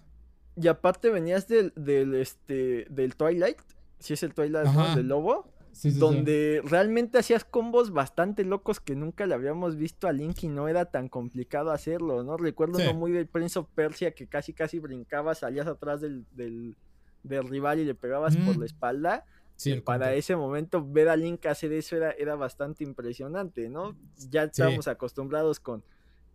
Y 0.56 0.68
aparte 0.68 1.10
venías 1.10 1.48
del, 1.48 1.74
del, 1.76 2.14
este, 2.16 2.86
del 2.90 3.16
Twilight, 3.16 3.58
si 4.00 4.14
es 4.14 4.24
el 4.24 4.34
Twilight 4.34 4.68
del 4.96 5.08
lobo, 5.08 5.52
donde 5.96 6.62
realmente 6.64 7.18
hacías 7.18 7.44
combos 7.44 7.92
bastante 7.92 8.44
locos 8.44 8.80
que 8.80 8.96
nunca 8.96 9.26
le 9.26 9.34
habíamos 9.34 9.76
visto 9.76 10.08
a 10.08 10.12
Link 10.12 10.44
y 10.44 10.48
no 10.48 10.68
era 10.68 10.86
tan 10.86 11.10
complicado 11.10 11.72
hacerlo, 11.72 12.24
¿no? 12.24 12.38
Recuerdo 12.38 12.80
uno 12.80 12.94
muy 12.94 13.12
del 13.12 13.28
Prince 13.28 13.58
of 13.58 13.68
Persia 13.74 14.14
que 14.14 14.28
casi 14.28 14.54
casi 14.54 14.78
brincabas, 14.78 15.40
salías 15.40 15.66
atrás 15.66 16.02
del, 16.02 16.26
del, 16.32 16.76
rival 17.24 17.80
y 17.80 17.86
le 17.86 17.96
pegabas 17.96 18.38
por 18.38 18.58
la 18.58 18.66
espalda. 18.66 19.26
Sí, 19.56 19.80
para 19.82 20.14
ese 20.14 20.36
momento 20.36 20.86
ver 20.86 21.10
a 21.10 21.16
Link 21.16 21.46
hacer 21.46 21.72
eso 21.74 21.96
era, 21.96 22.12
era 22.12 22.36
bastante 22.36 22.84
impresionante, 22.84 23.70
¿no? 23.70 23.96
Ya 24.30 24.44
estábamos 24.44 24.88
acostumbrados 24.88 25.60
con 25.60 25.84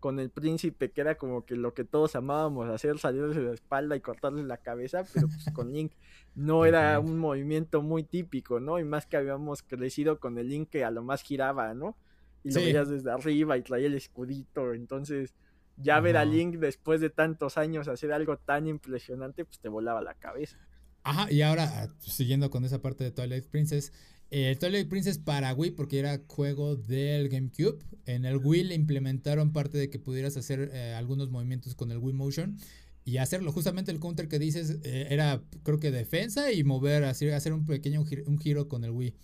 con 0.01 0.21
el 0.21 0.31
príncipe, 0.31 0.91
que 0.91 1.01
era 1.01 1.17
como 1.17 1.45
que 1.45 1.57
lo 1.57 1.75
que 1.75 1.85
todos 1.85 2.17
amábamos 2.17 2.69
hacer, 2.69 2.99
salirle 2.99 3.35
de 3.35 3.43
la 3.43 3.55
espalda 3.55 3.97
y 3.97 4.01
cortarle 4.01 4.43
la 4.45 4.59
cabeza, 4.59 5.05
pero 5.13 5.29
pues 5.29 5.45
con 5.55 5.73
Link 5.73 5.93
no 6.35 6.65
era 6.65 7.01
un 7.01 7.19
movimiento 7.19 7.83
muy 7.83 8.05
típico, 8.05 8.61
¿no? 8.61 8.79
Y 8.79 8.85
más 8.85 9.07
que 9.07 9.17
habíamos 9.17 9.63
crecido 9.63 10.21
con 10.21 10.39
el 10.39 10.49
Link 10.49 10.71
que 10.71 10.85
a 10.85 10.91
lo 10.91 11.03
más 11.03 11.23
giraba, 11.23 11.75
¿no? 11.75 11.97
Y 12.45 12.53
lo 12.53 12.61
veías 12.61 12.89
desde 12.89 13.11
arriba 13.11 13.57
y 13.57 13.63
traía 13.63 13.89
el 13.89 13.95
escudito, 13.95 14.73
entonces 14.73 15.35
ya 15.77 16.01
ver 16.01 16.17
a 16.17 16.25
Link 16.25 16.57
después 16.57 17.01
de 17.01 17.11
tantos 17.11 17.57
años 17.57 17.89
hacer 17.89 18.13
algo 18.13 18.37
tan 18.37 18.67
impresionante, 18.67 19.45
pues 19.45 19.59
te 19.59 19.69
volaba 19.69 20.03
la 20.03 20.15
cabeza. 20.15 20.59
Ajá, 21.05 21.31
y 21.31 21.43
ahora, 21.43 21.95
siguiendo 22.01 22.51
con 22.51 22.65
esa 22.65 22.83
parte 22.83 23.05
de 23.05 23.11
Twilight 23.11 23.47
Princess, 23.47 23.93
el 24.31 24.59
Twilight 24.59 24.89
Princess 24.89 25.19
para 25.19 25.55
Wii, 25.55 25.71
porque 25.73 25.99
era 25.99 26.21
juego 26.27 26.77
del 26.77 27.29
GameCube. 27.29 27.79
En 28.07 28.25
el 28.25 28.37
Wii 28.37 28.65
le 28.65 28.75
implementaron 28.75 29.53
parte 29.53 29.79
de 29.79 29.89
que 29.89 29.99
pudieras 29.99 30.37
hacer 30.37 30.71
eh, 30.73 30.95
algunos 30.95 31.31
movimientos 31.31 31.75
con 31.75 31.91
el 31.91 31.99
Wii 31.99 32.15
Motion 32.15 32.59
y 33.05 33.17
hacerlo. 33.17 33.53
Justamente 33.53 33.91
el 33.91 34.01
counter 34.01 34.29
que 34.29 34.39
dices 34.39 34.79
eh, 34.83 35.07
era, 35.11 35.43
creo 35.63 35.79
que 35.79 35.91
defensa 35.91 36.53
y 36.53 36.63
mover, 36.63 37.05
hacer 37.05 37.53
un 37.53 37.65
pequeño 37.65 38.05
un 38.27 38.39
giro 38.39 38.69
con 38.69 38.85
el 38.85 38.91
Wii, 38.91 39.15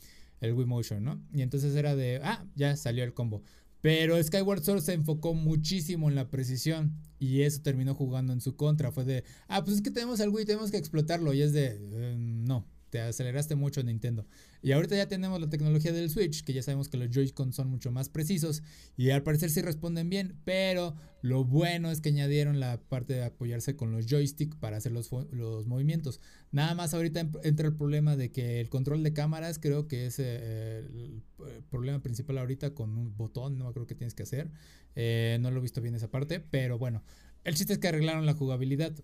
el 0.41 0.53
Wii 0.55 0.67
Motion, 0.67 1.05
¿no? 1.05 1.23
Y 1.35 1.43
entonces 1.43 1.75
era 1.77 1.95
de, 1.95 2.21
ah, 2.23 2.47
ya 2.55 2.77
salió 2.77 3.05
el 3.05 3.13
combo. 3.13 3.43
Pero 3.83 4.23
Skyward 4.23 4.65
Sword 4.65 4.81
se 4.81 4.95
enfocó 4.95 5.35
muchísimo 5.35 6.09
en 6.09 6.15
la 6.15 6.31
precisión 6.31 6.95
y 7.19 7.43
eso 7.43 7.61
terminó 7.61 7.95
jugando 7.95 8.33
en 8.33 8.41
su 8.41 8.57
contra. 8.57 8.91
Fue 8.91 9.05
de, 9.05 9.25
ah, 9.49 9.63
pues 9.63 9.77
es 9.77 9.83
que 9.83 9.91
tenemos 9.91 10.21
el 10.21 10.31
Wii, 10.31 10.47
tenemos 10.47 10.71
que 10.71 10.79
explotarlo. 10.79 11.35
Y 11.35 11.43
es 11.43 11.53
de, 11.53 11.75
em, 12.13 12.45
no, 12.45 12.67
te 12.95 13.01
aceleraste 13.01 13.57
mucho 13.57 13.83
Nintendo. 13.83 14.25
Y 14.63 14.71
ahorita 14.71 14.95
ya 14.95 15.09
tenemos 15.09 15.41
la 15.41 15.51
tecnología 15.51 15.93
del 15.93 16.11
Switch, 16.11 16.45
que 16.45 16.53
ya 16.53 16.63
sabemos 16.63 16.89
que 16.89 16.97
los 16.97 17.11
Joy-Con 17.11 17.53
son 17.53 17.69
mucho 17.69 17.91
más 17.91 18.09
precisos 18.09 18.63
y 18.97 19.11
al 19.11 19.25
parecer 19.25 19.51
sí 19.51 19.63
responden 19.63 20.09
bien, 20.09 20.37
pero 20.45 20.95
lo 21.21 21.45
bueno 21.45 21.91
es 21.91 22.01
que 22.01 22.11
añadieron 22.11 22.61
la 22.61 22.81
parte 22.81 23.15
de 23.15 23.25
apoyarse 23.25 23.75
con 23.75 23.91
los 23.91 24.07
joystick 24.07 24.55
para 24.61 24.77
hacer 24.77 24.93
los, 24.93 25.11
los 25.33 25.67
movimientos. 25.67 26.21
Nada 26.53 26.77
más 26.77 26.95
ahorita 26.95 27.29
entra 27.43 27.67
el 27.67 27.75
problema 27.75 28.15
de 28.15 28.31
que 28.31 28.61
el 28.61 28.69
control 28.69 29.03
de 29.03 29.13
cámaras 29.13 29.59
creo 29.59 29.89
que 29.89 30.07
es 30.07 30.21
eh, 30.21 30.87
el 30.87 31.65
problema 31.69 32.01
principal 32.01 32.39
ahorita 32.39 32.75
con 32.75 32.97
un 32.97 33.17
botón, 33.17 33.59
no 33.59 33.73
creo 33.73 33.89
que 33.89 33.97
tienes 33.97 34.15
que 34.15 34.23
hacer. 34.23 34.53
Eh, 34.95 35.39
no 35.41 35.51
lo 35.51 35.59
he 35.59 35.63
visto 35.63 35.81
bien 35.81 35.97
esa 35.97 36.13
parte, 36.13 36.39
pero 36.39 36.79
bueno. 36.79 37.03
El 37.43 37.57
chiste 37.57 37.75
es 37.75 37.79
que 37.79 37.89
arreglaron 37.89 38.25
la 38.25 38.35
jugabilidad. 38.35 38.95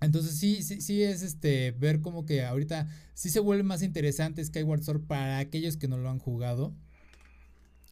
Entonces 0.00 0.38
sí, 0.38 0.62
sí, 0.62 0.80
sí 0.80 1.02
es 1.02 1.22
este 1.22 1.72
ver 1.72 2.00
como 2.00 2.26
que 2.26 2.44
ahorita 2.44 2.88
sí 3.14 3.30
se 3.30 3.40
vuelve 3.40 3.62
más 3.62 3.82
interesante 3.82 4.44
Skyward 4.44 4.82
Sword 4.82 5.02
para 5.02 5.38
aquellos 5.38 5.76
que 5.76 5.88
no 5.88 5.96
lo 5.96 6.10
han 6.10 6.18
jugado. 6.18 6.74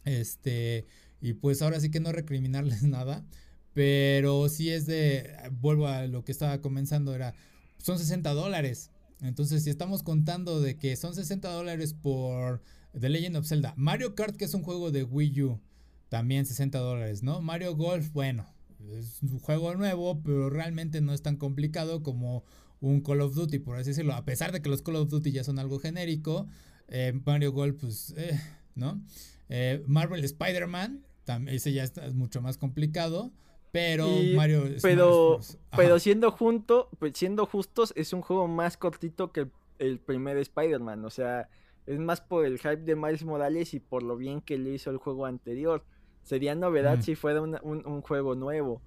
Este, 0.05 0.87
y 1.21 1.33
pues 1.33 1.63
ahora 1.63 1.81
sí 1.81 1.91
que 1.91 2.01
no 2.01 2.13
recriminarles 2.13 2.83
nada, 2.85 3.25
pero 3.73 4.49
si 4.49 4.71
es 4.71 4.87
de, 4.87 5.35
vuelvo 5.61 5.89
a 5.89 6.07
lo 6.07 6.25
que 6.25 6.33
estaba 6.33 6.61
comenzando, 6.61 7.15
era, 7.15 7.35
son 7.79 7.99
60 7.99 8.33
dólares. 8.35 8.91
Entonces, 9.21 9.65
si 9.65 9.71
estamos 9.71 10.03
contando 10.03 10.61
de 10.61 10.77
que 10.77 10.97
son 10.97 11.15
60 11.15 11.49
dólares 11.51 11.95
por 11.95 12.63
The 12.99 13.09
Legend 13.09 13.37
of 13.37 13.47
Zelda, 13.47 13.73
Mario 13.77 14.15
Kart, 14.15 14.37
que 14.37 14.45
es 14.45 14.55
un 14.55 14.63
juego 14.63 14.91
de 14.91 15.05
Wii 15.05 15.43
U, 15.43 15.61
también 16.09 16.47
60 16.47 16.79
dólares, 16.79 17.23
¿no? 17.23 17.41
Mario 17.41 17.75
Golf, 17.75 18.13
bueno, 18.13 18.47
es 18.93 19.23
un 19.23 19.39
juego 19.39 19.75
nuevo, 19.75 20.21
pero 20.23 20.51
realmente 20.51 21.01
no 21.01 21.13
es 21.13 21.23
tan 21.23 21.37
complicado 21.37 22.03
como 22.03 22.45
un 22.81 23.01
Call 23.01 23.21
of 23.21 23.35
Duty, 23.35 23.59
por 23.59 23.77
así 23.77 23.91
decirlo. 23.91 24.15
A 24.15 24.25
pesar 24.25 24.53
de 24.53 24.63
que 24.63 24.69
los 24.69 24.83
Call 24.83 24.97
of 24.97 25.09
Duty 25.09 25.33
ya 25.33 25.45
son 25.45 25.59
algo 25.59 25.79
genérico, 25.79 26.47
eh, 26.89 27.19
Mario 27.25 27.53
Golf, 27.53 27.81
pues, 27.81 28.15
eh, 28.17 28.39
¿no? 28.75 29.01
Eh, 29.49 29.83
Marvel 29.87 30.25
Spider-Man, 30.25 31.05
ese 31.49 31.73
ya 31.73 31.85
está, 31.85 32.07
es 32.07 32.15
mucho 32.15 32.41
más 32.43 32.59
complicado. 32.59 33.33
Pero 33.73 34.09
Mario. 34.37 34.67
Pero, 34.83 35.41
pero 35.77 35.99
siendo 35.99 36.31
junto, 36.31 36.91
pues 37.01 37.15
siendo 37.17 37.45
justos, 37.45 37.93
es 37.97 38.13
un 38.13 38.23
juego 38.23 38.47
más 38.47 38.77
cortito 38.77 39.33
que 39.33 39.49
el 39.81 39.99
primer 39.99 40.37
Spider-Man. 40.37 41.05
O 41.05 41.11
sea, 41.11 41.49
es 41.87 41.99
más 41.99 42.21
por 42.21 42.47
el 42.47 42.59
hype 42.59 42.77
de 42.77 42.95
Miles 42.95 43.25
Morales 43.25 43.75
y 43.75 43.81
por 43.81 44.05
lo 44.05 44.17
bien 44.17 44.41
que 44.41 44.59
le 44.59 44.71
hizo 44.71 44.91
el 44.91 44.99
juego 44.99 45.27
anterior. 45.27 45.85
Sería 46.25 46.55
novedad 46.55 47.01
si 47.03 47.15
fuera 47.15 47.41
un, 47.41 48.01
juego 48.03 48.35
nuevo. 48.35 48.83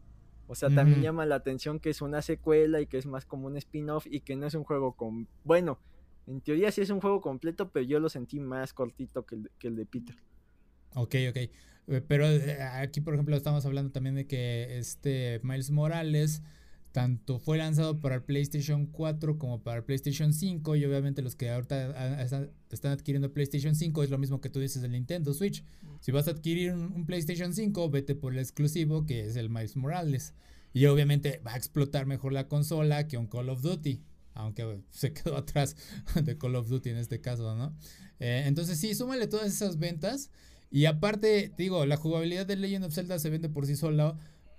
O 0.47 0.55
sea, 0.55 0.69
también 0.69 1.01
llama 1.01 1.25
la 1.25 1.35
atención 1.35 1.79
que 1.79 1.89
es 1.89 2.01
una 2.01 2.21
secuela 2.21 2.81
y 2.81 2.87
que 2.87 2.97
es 2.97 3.05
más 3.05 3.25
como 3.25 3.47
un 3.47 3.57
spin-off 3.57 4.07
y 4.09 4.21
que 4.21 4.35
no 4.35 4.47
es 4.47 4.53
un 4.55 4.63
juego 4.63 4.93
con... 4.93 5.27
Bueno, 5.43 5.79
en 6.25 6.41
teoría 6.41 6.71
sí 6.71 6.81
es 6.81 6.89
un 6.89 6.99
juego 6.99 7.21
completo, 7.21 7.69
pero 7.71 7.85
yo 7.85 7.99
lo 7.99 8.09
sentí 8.09 8.39
más 8.39 8.73
cortito 8.73 9.25
que 9.25 9.35
el, 9.35 9.51
que 9.59 9.67
el 9.67 9.75
de 9.75 9.85
Peter. 9.85 10.15
Ok, 10.95 11.15
ok. 11.29 11.37
Eh, 11.37 12.01
pero 12.07 12.27
eh, 12.27 12.61
aquí, 12.61 13.01
por 13.01 13.13
ejemplo, 13.13 13.35
estamos 13.35 13.65
hablando 13.65 13.91
también 13.91 14.15
de 14.15 14.27
que 14.27 14.77
este 14.77 15.39
Miles 15.43 15.71
Morales 15.71 16.41
tanto 16.97 17.37
fue 17.37 17.59
lanzado 17.59 17.99
para 17.99 18.15
el 18.15 18.23
PlayStation 18.23 18.87
4 18.87 19.37
como 19.37 19.61
para 19.61 19.77
el 19.77 19.83
PlayStation 19.83 20.33
5 20.33 20.77
y 20.77 20.85
obviamente 20.85 21.21
los 21.21 21.35
que 21.35 21.51
ahorita 21.51 22.23
están 22.71 22.91
adquiriendo 22.91 23.31
PlayStation 23.31 23.75
5 23.75 24.01
es 24.01 24.09
lo 24.09 24.17
mismo 24.17 24.41
que 24.41 24.49
tú 24.49 24.59
dices 24.59 24.81
del 24.81 24.93
Nintendo 24.93 25.31
Switch. 25.35 25.63
Si 25.99 26.11
vas 26.11 26.27
a 26.27 26.31
adquirir 26.31 26.73
un, 26.73 27.05
PlayStation 27.05 27.53
5, 27.53 27.91
vete 27.91 28.15
por 28.15 28.33
el 28.33 28.39
exclusivo 28.39 29.05
que 29.05 29.27
es 29.27 29.35
el 29.35 29.51
Miles 29.51 29.75
Morales. 29.75 30.33
Y 30.73 30.87
obviamente 30.87 31.39
va 31.45 31.53
a 31.53 31.57
explotar 31.57 32.07
mejor 32.07 32.33
la 32.33 32.47
consola 32.47 33.07
que 33.07 33.19
un 33.19 33.27
Call 33.27 33.49
of 33.49 33.61
Duty. 33.61 34.01
Aunque 34.33 34.81
se 34.89 35.13
quedó 35.13 35.37
atrás 35.37 35.75
de 36.15 36.35
Call 36.35 36.55
of 36.55 36.67
Duty 36.67 36.89
en 36.89 36.97
este 36.97 37.21
caso, 37.21 37.55
¿no? 37.55 37.77
Eh, 38.19 38.45
entonces 38.47 38.79
sí, 38.79 38.95
súmale 38.95 39.27
todas 39.27 39.53
esas 39.53 39.77
ventas. 39.77 40.31
Y 40.71 40.85
aparte, 40.85 41.53
digo, 41.59 41.85
la 41.85 41.95
jugabilidad 41.95 42.47
de 42.47 42.55
Legend 42.55 42.85
of 42.85 42.93
Zelda 42.95 43.19
se 43.19 43.29
vende 43.29 43.49
por 43.49 43.67
sí 43.67 43.75
sola 43.75 44.17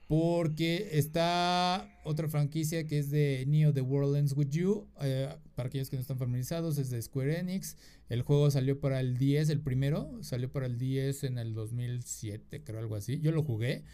porque 0.09 0.89
está 0.93 1.87
otra 2.03 2.29
franquicia 2.29 2.87
que 2.87 2.99
es 2.99 3.11
de 3.11 3.45
Neo 3.47 3.75
The 3.75 3.83
World 3.83 4.17
Ends 4.17 4.33
With 4.35 4.49
You. 4.49 4.89
Eh, 5.03 5.29
para 5.55 5.69
aquellos 5.69 5.91
que 5.91 5.97
no 5.97 6.01
están 6.01 6.19
familiarizados, 6.19 6.79
es 6.79 6.89
de 6.89 7.01
Square 7.01 7.39
Enix. 7.39 7.77
El 8.09 8.23
juego 8.23 8.51
salió 8.51 8.81
para 8.81 9.01
el 9.01 9.19
10, 9.19 9.51
el 9.51 9.61
primero. 9.61 10.11
Salió 10.23 10.51
para 10.51 10.65
el 10.65 10.79
10 10.79 11.25
en 11.25 11.37
el 11.37 11.53
2007, 11.53 12.65
creo 12.65 12.81
algo 12.81 12.97
así. 12.97 13.21
Yo 13.21 13.33
lo 13.33 13.45
jugué. 13.45 13.85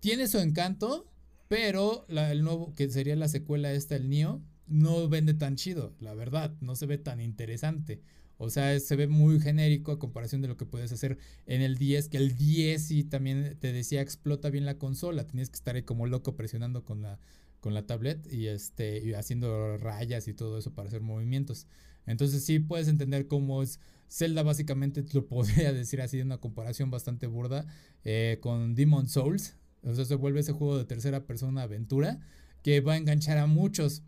Tiene 0.00 0.28
su 0.28 0.38
encanto, 0.38 1.12
pero 1.46 2.06
el 2.08 2.42
nuevo, 2.42 2.72
que 2.74 2.88
sería 2.88 3.14
la 3.14 3.28
secuela 3.28 3.70
esta, 3.70 3.96
el 3.96 4.08
Neo, 4.08 4.40
no 4.66 5.10
vende 5.10 5.34
tan 5.34 5.56
chido, 5.56 5.94
la 6.00 6.14
verdad. 6.14 6.56
No 6.62 6.74
se 6.74 6.86
ve 6.86 6.96
tan 6.96 7.20
interesante. 7.20 8.00
O 8.42 8.48
sea, 8.48 8.80
se 8.80 8.96
ve 8.96 9.06
muy 9.06 9.38
genérico 9.38 9.92
a 9.92 9.98
comparación 9.98 10.40
de 10.40 10.48
lo 10.48 10.56
que 10.56 10.64
puedes 10.64 10.90
hacer 10.92 11.18
en 11.44 11.60
el 11.60 11.76
10, 11.76 12.08
que 12.08 12.16
el 12.16 12.36
10 12.38 12.82
sí 12.82 13.04
también 13.04 13.58
te 13.60 13.70
decía 13.70 14.00
explota 14.00 14.48
bien 14.48 14.64
la 14.64 14.78
consola, 14.78 15.26
tenías 15.26 15.50
que 15.50 15.56
estar 15.56 15.76
ahí 15.76 15.82
como 15.82 16.06
loco 16.06 16.36
presionando 16.36 16.82
con 16.82 17.02
la, 17.02 17.18
con 17.60 17.74
la 17.74 17.86
tablet 17.86 18.32
y, 18.32 18.46
este, 18.46 19.04
y 19.04 19.12
haciendo 19.12 19.76
rayas 19.76 20.26
y 20.26 20.32
todo 20.32 20.56
eso 20.56 20.72
para 20.72 20.88
hacer 20.88 21.02
movimientos. 21.02 21.66
Entonces 22.06 22.42
sí 22.42 22.60
puedes 22.60 22.88
entender 22.88 23.26
cómo 23.26 23.62
es 23.62 23.78
Zelda 24.08 24.42
básicamente, 24.42 25.04
lo 25.12 25.26
podría 25.28 25.74
decir 25.74 26.00
así, 26.00 26.22
una 26.22 26.38
comparación 26.38 26.90
bastante 26.90 27.26
burda 27.26 27.66
eh, 28.04 28.38
con 28.40 28.74
Demon 28.74 29.06
Souls. 29.06 29.54
O 29.82 29.94
sea, 29.94 30.06
se 30.06 30.14
vuelve 30.14 30.40
ese 30.40 30.52
juego 30.52 30.78
de 30.78 30.86
tercera 30.86 31.26
persona 31.26 31.64
aventura 31.64 32.20
que 32.62 32.80
va 32.80 32.94
a 32.94 32.96
enganchar 32.96 33.36
a 33.36 33.46
muchos. 33.46 34.02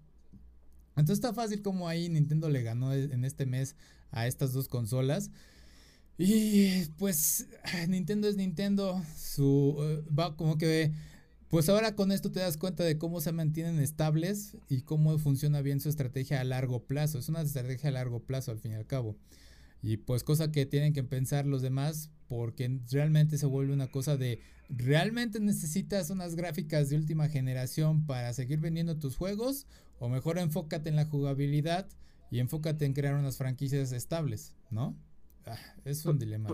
Entonces 0.96 1.18
está 1.18 1.34
fácil 1.34 1.60
como 1.60 1.86
ahí 1.86 2.08
Nintendo 2.08 2.48
le 2.48 2.62
ganó 2.62 2.94
en 2.94 3.26
este 3.26 3.44
mes 3.44 3.76
a 4.12 4.26
estas 4.26 4.52
dos 4.52 4.68
consolas. 4.68 5.30
Y 6.16 6.84
pues 6.98 7.48
Nintendo 7.88 8.28
es 8.28 8.36
Nintendo, 8.36 9.02
su 9.16 9.76
eh, 9.80 10.04
va 10.16 10.36
como 10.36 10.56
que 10.56 10.92
pues 11.52 11.68
ahora 11.68 11.94
con 11.94 12.12
esto 12.12 12.32
te 12.32 12.40
das 12.40 12.56
cuenta 12.56 12.82
de 12.82 12.96
cómo 12.96 13.20
se 13.20 13.30
mantienen 13.30 13.78
estables 13.78 14.56
y 14.70 14.80
cómo 14.80 15.18
funciona 15.18 15.60
bien 15.60 15.80
su 15.80 15.90
estrategia 15.90 16.40
a 16.40 16.44
largo 16.44 16.84
plazo. 16.84 17.18
Es 17.18 17.28
una 17.28 17.42
estrategia 17.42 17.90
a 17.90 17.92
largo 17.92 18.20
plazo 18.20 18.52
al 18.52 18.58
fin 18.58 18.72
y 18.72 18.76
al 18.76 18.86
cabo. 18.86 19.16
Y 19.82 19.98
pues 19.98 20.24
cosa 20.24 20.50
que 20.50 20.64
tienen 20.64 20.94
que 20.94 21.04
pensar 21.04 21.44
los 21.44 21.60
demás 21.60 22.08
porque 22.26 22.80
realmente 22.90 23.36
se 23.36 23.44
vuelve 23.44 23.74
una 23.74 23.88
cosa 23.88 24.16
de 24.16 24.40
realmente 24.70 25.40
necesitas 25.40 26.08
unas 26.08 26.36
gráficas 26.36 26.88
de 26.88 26.96
última 26.96 27.28
generación 27.28 28.06
para 28.06 28.32
seguir 28.32 28.60
vendiendo 28.60 28.98
tus 28.98 29.16
juegos 29.16 29.66
o 29.98 30.08
mejor 30.08 30.38
enfócate 30.38 30.88
en 30.88 30.96
la 30.96 31.04
jugabilidad 31.04 31.86
y 32.32 32.40
enfócate 32.40 32.86
en 32.86 32.94
crear 32.94 33.14
unas 33.14 33.36
franquicias 33.36 33.92
estables, 33.92 34.56
¿no? 34.70 34.96
Ah, 35.44 35.58
es 35.84 36.06
un 36.06 36.18
dilema. 36.18 36.48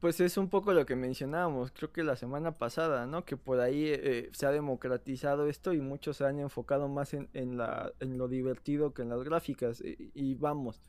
Pues 0.00 0.18
es 0.20 0.38
un 0.38 0.48
poco 0.48 0.72
lo 0.72 0.86
que 0.86 0.96
mencionábamos, 0.96 1.72
creo 1.72 1.92
que 1.92 2.02
la 2.02 2.16
semana 2.16 2.52
pasada, 2.56 3.04
¿no? 3.04 3.24
Que 3.24 3.36
por 3.36 3.60
ahí 3.60 3.84
eh, 3.88 4.30
se 4.32 4.46
ha 4.46 4.50
democratizado 4.50 5.48
esto 5.48 5.74
y 5.74 5.80
muchos 5.80 6.16
se 6.16 6.24
han 6.24 6.38
enfocado 6.38 6.88
más 6.88 7.12
en, 7.12 7.58
la, 7.58 7.92
en 8.00 8.16
lo 8.16 8.28
divertido 8.28 8.94
que 8.94 9.02
en 9.02 9.10
las 9.10 9.22
gráficas. 9.24 9.82
Y, 9.84 10.36
vamos, 10.36 10.80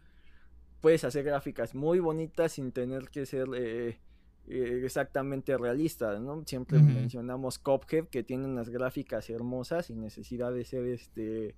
puedes 0.79 1.03
hacer 1.03 1.25
gráficas 1.25 1.75
muy 1.75 1.99
bonitas 1.99 2.53
sin 2.53 2.71
tener 2.71 3.09
que 3.09 3.25
ser 3.25 3.47
eh, 3.53 3.99
eh, 4.47 4.81
exactamente 4.85 5.57
realistas, 5.57 6.21
¿no? 6.21 6.43
Siempre 6.45 6.79
mencionamos 6.79 7.59
Cophead, 7.59 8.05
que 8.09 8.23
tiene 8.23 8.45
unas 8.45 8.69
gráficas 8.69 9.29
hermosas 9.29 9.87
sin 9.87 9.99
necesidad 9.99 10.53
de 10.53 10.63
ser 10.63 10.85
este 10.85 11.55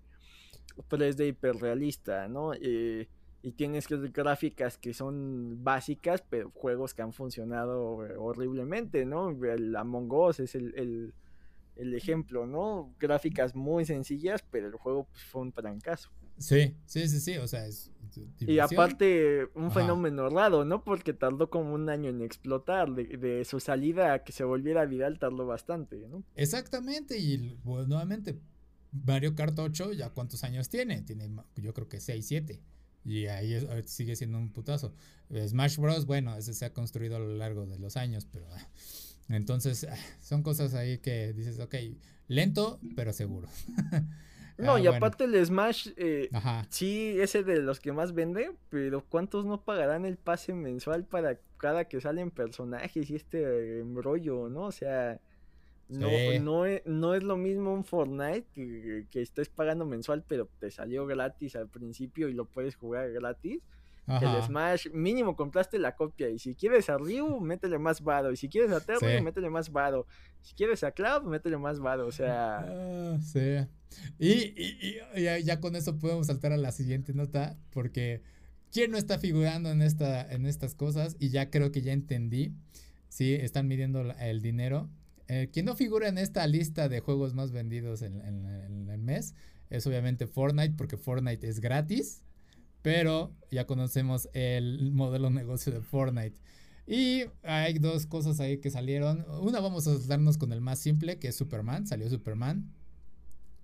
3D 0.78 1.30
hiperrealista, 1.30 2.28
¿no? 2.28 2.54
Eh, 2.54 3.08
y 3.44 3.52
tienes 3.54 3.88
gráficas 3.88 4.78
que 4.78 4.94
son 4.94 5.64
básicas, 5.64 6.24
pero 6.30 6.52
juegos 6.52 6.94
que 6.94 7.02
han 7.02 7.14
funcionado 7.14 7.98
horriblemente, 8.20 9.06
¿no? 9.06 9.30
El 9.46 9.76
Among 9.76 10.12
Us 10.12 10.40
es 10.40 10.56
el, 10.56 11.14
ejemplo, 11.76 12.46
¿no? 12.46 12.94
Gráficas 13.00 13.56
muy 13.56 13.86
sencillas, 13.86 14.44
pero 14.52 14.68
el 14.68 14.76
juego 14.76 15.06
pues, 15.06 15.24
fue 15.24 15.42
un 15.42 15.52
trancazo. 15.52 16.12
Sí, 16.38 16.76
sí, 16.86 17.08
sí, 17.08 17.20
sí, 17.20 17.38
o 17.38 17.48
sea, 17.48 17.66
es... 17.66 17.92
Y 18.40 18.60
aparte, 18.60 19.48
un 19.56 19.72
fenómeno 19.72 20.30
raro, 20.30 20.66
¿no? 20.66 20.84
Porque 20.84 21.14
tardó 21.14 21.50
como 21.50 21.74
un 21.74 21.90
año 21.90 22.10
en 22.10 22.22
explotar, 22.22 22.92
de, 22.92 23.06
de, 23.06 23.46
su 23.46 23.62
salida 23.62 24.14
a 24.14 24.24
que 24.24 24.34
se 24.34 24.44
volviera 24.44 24.86
viral 24.86 25.18
tardó 25.18 25.46
bastante, 25.48 26.08
¿no? 26.10 26.24
Exactamente, 26.36 27.18
y 27.18 27.58
pues, 27.64 27.88
nuevamente, 27.88 28.38
Mario 28.92 29.36
Kart 29.36 29.58
8 29.58 29.94
ya 29.94 30.10
cuántos 30.10 30.44
años 30.44 30.70
tiene, 30.70 31.02
tiene 31.02 31.30
yo 31.56 31.74
creo 31.74 31.88
que 31.88 32.00
6, 32.00 32.26
7. 32.26 32.62
Y 33.04 33.26
ahí 33.28 33.58
sigue 33.86 34.16
siendo 34.16 34.38
un 34.38 34.52
putazo. 34.52 34.94
Smash 35.48 35.78
Bros, 35.78 36.06
bueno, 36.06 36.36
ese 36.36 36.54
se 36.54 36.66
ha 36.66 36.74
construido 36.74 37.16
a 37.16 37.20
lo 37.20 37.36
largo 37.36 37.66
de 37.66 37.80
los 37.80 37.98
años, 37.98 38.28
pero 38.32 38.46
ah, 38.52 38.68
entonces 39.30 39.88
ah, 39.90 39.96
son 40.22 40.44
cosas 40.44 40.74
ahí 40.74 41.00
que 41.00 41.34
dices, 41.34 41.60
ok, 41.60 41.76
lento, 42.28 42.80
pero 42.96 43.14
seguro. 43.14 43.48
no, 44.58 44.78
y 44.78 44.88
ah, 44.88 44.98
aparte 44.98 45.24
el 45.24 45.44
Smash, 45.44 45.90
eh, 45.96 46.30
sí, 46.70 47.16
ese 47.20 47.44
de 47.44 47.62
los 47.62 47.80
que 47.80 47.92
más 47.92 48.14
vende, 48.14 48.52
pero 48.70 49.04
¿cuántos 49.08 49.46
no 49.46 49.64
pagarán 49.64 50.06
el 50.06 50.18
pase 50.18 50.54
mensual 50.54 51.06
para 51.06 51.40
cada 51.58 51.86
que 51.86 52.02
salen 52.02 52.30
personajes 52.30 53.10
y 53.10 53.16
este 53.16 53.80
embrollo, 53.80 54.50
no? 54.50 54.64
O 54.66 54.72
sea, 54.72 55.20
no, 55.92 56.08
no, 56.42 56.66
es, 56.66 56.82
no 56.86 57.14
es 57.14 57.24
lo 57.24 57.38
mismo 57.38 57.74
un 57.74 57.84
Fortnite 57.84 58.46
que, 58.54 59.06
que, 59.10 59.22
estés 59.22 59.50
pagando 59.50 59.86
mensual, 59.86 60.24
pero 60.28 60.48
te 60.60 60.72
salió 60.72 61.06
gratis 61.06 61.56
al 61.56 61.68
principio 61.68 62.30
y 62.30 62.34
lo 62.34 62.46
puedes 62.46 62.76
jugar 62.76 63.12
gratis. 63.12 63.62
El 64.08 64.44
Smash, 64.44 64.90
mínimo 64.92 65.36
compraste 65.36 65.78
la 65.80 65.96
copia. 65.96 66.30
Y 66.30 66.40
si 66.40 66.56
quieres 66.56 66.90
a 66.90 66.98
Ryu, 66.98 67.40
métele 67.40 67.78
más 67.78 68.02
vado. 68.02 68.32
Y 68.32 68.36
si 68.36 68.50
quieres 68.50 68.72
a 68.72 68.82
Terry, 68.82 69.22
métele 69.22 69.50
más 69.50 69.72
vado. 69.72 70.06
Si 70.42 70.54
quieres 70.54 70.84
a 70.84 70.92
Cloud, 70.92 71.24
métele 71.24 71.58
más 71.58 71.80
vado. 71.80 72.08
O 72.08 72.12
sea. 72.12 72.66
Ah, 72.68 73.18
sí. 73.22 73.58
Y, 74.18 74.32
y, 74.32 74.98
y 75.16 75.44
ya, 75.44 75.60
con 75.60 75.76
eso 75.76 75.98
podemos 75.98 76.28
saltar 76.28 76.52
a 76.52 76.58
la 76.58 76.72
siguiente 76.72 77.14
nota. 77.14 77.58
Porque 77.70 78.22
¿quién 78.72 78.92
no 78.92 78.98
está 78.98 79.18
figurando 79.18 79.70
en, 79.70 79.82
esta, 79.82 80.30
en 80.30 80.46
estas 80.46 80.76
cosas? 80.76 81.16
Y 81.20 81.30
ya 81.30 81.50
creo 81.50 81.72
que 81.72 81.82
ya 81.82 81.94
entendí. 81.94 82.54
Sí, 83.08 83.34
están 83.34 83.68
midiendo 83.68 84.02
el 84.20 84.42
dinero 84.42 84.90
eh, 85.34 85.50
quien 85.50 85.66
no 85.66 85.78
figura 85.78 86.10
en 86.10 86.18
esta 86.18 86.46
lista 86.46 86.90
de 86.90 87.00
juegos 87.00 87.34
más 87.34 87.54
vendidos 87.54 88.02
en, 88.02 88.20
el 88.90 89.02
mes 89.02 89.34
es 89.70 89.88
obviamente 89.88 90.28
Fortnite, 90.28 90.76
porque 90.76 90.98
Fortnite 90.98 91.48
es 91.48 91.62
gratis, 91.62 92.22
pero 92.82 93.34
ya 93.50 93.66
conocemos 93.66 94.28
el 94.34 94.92
modelo 94.92 95.30
de 95.30 95.36
negocio 95.36 95.72
de 95.72 95.80
Fortnite. 95.80 96.38
Y 96.86 97.24
hay 97.44 97.80
dos 97.80 98.08
cosas 98.08 98.42
ahí 98.42 98.58
que 98.58 98.72
salieron. 98.72 99.26
Una 99.40 99.62
vamos 99.62 99.88
a 99.88 99.98
darnos 100.00 100.38
con 100.38 100.52
el 100.52 100.60
más 100.60 100.80
simple, 100.80 101.18
que 101.18 101.30
es 101.30 101.36
Superman. 101.38 101.88
Salió 101.88 102.10
Superman. 102.10 102.70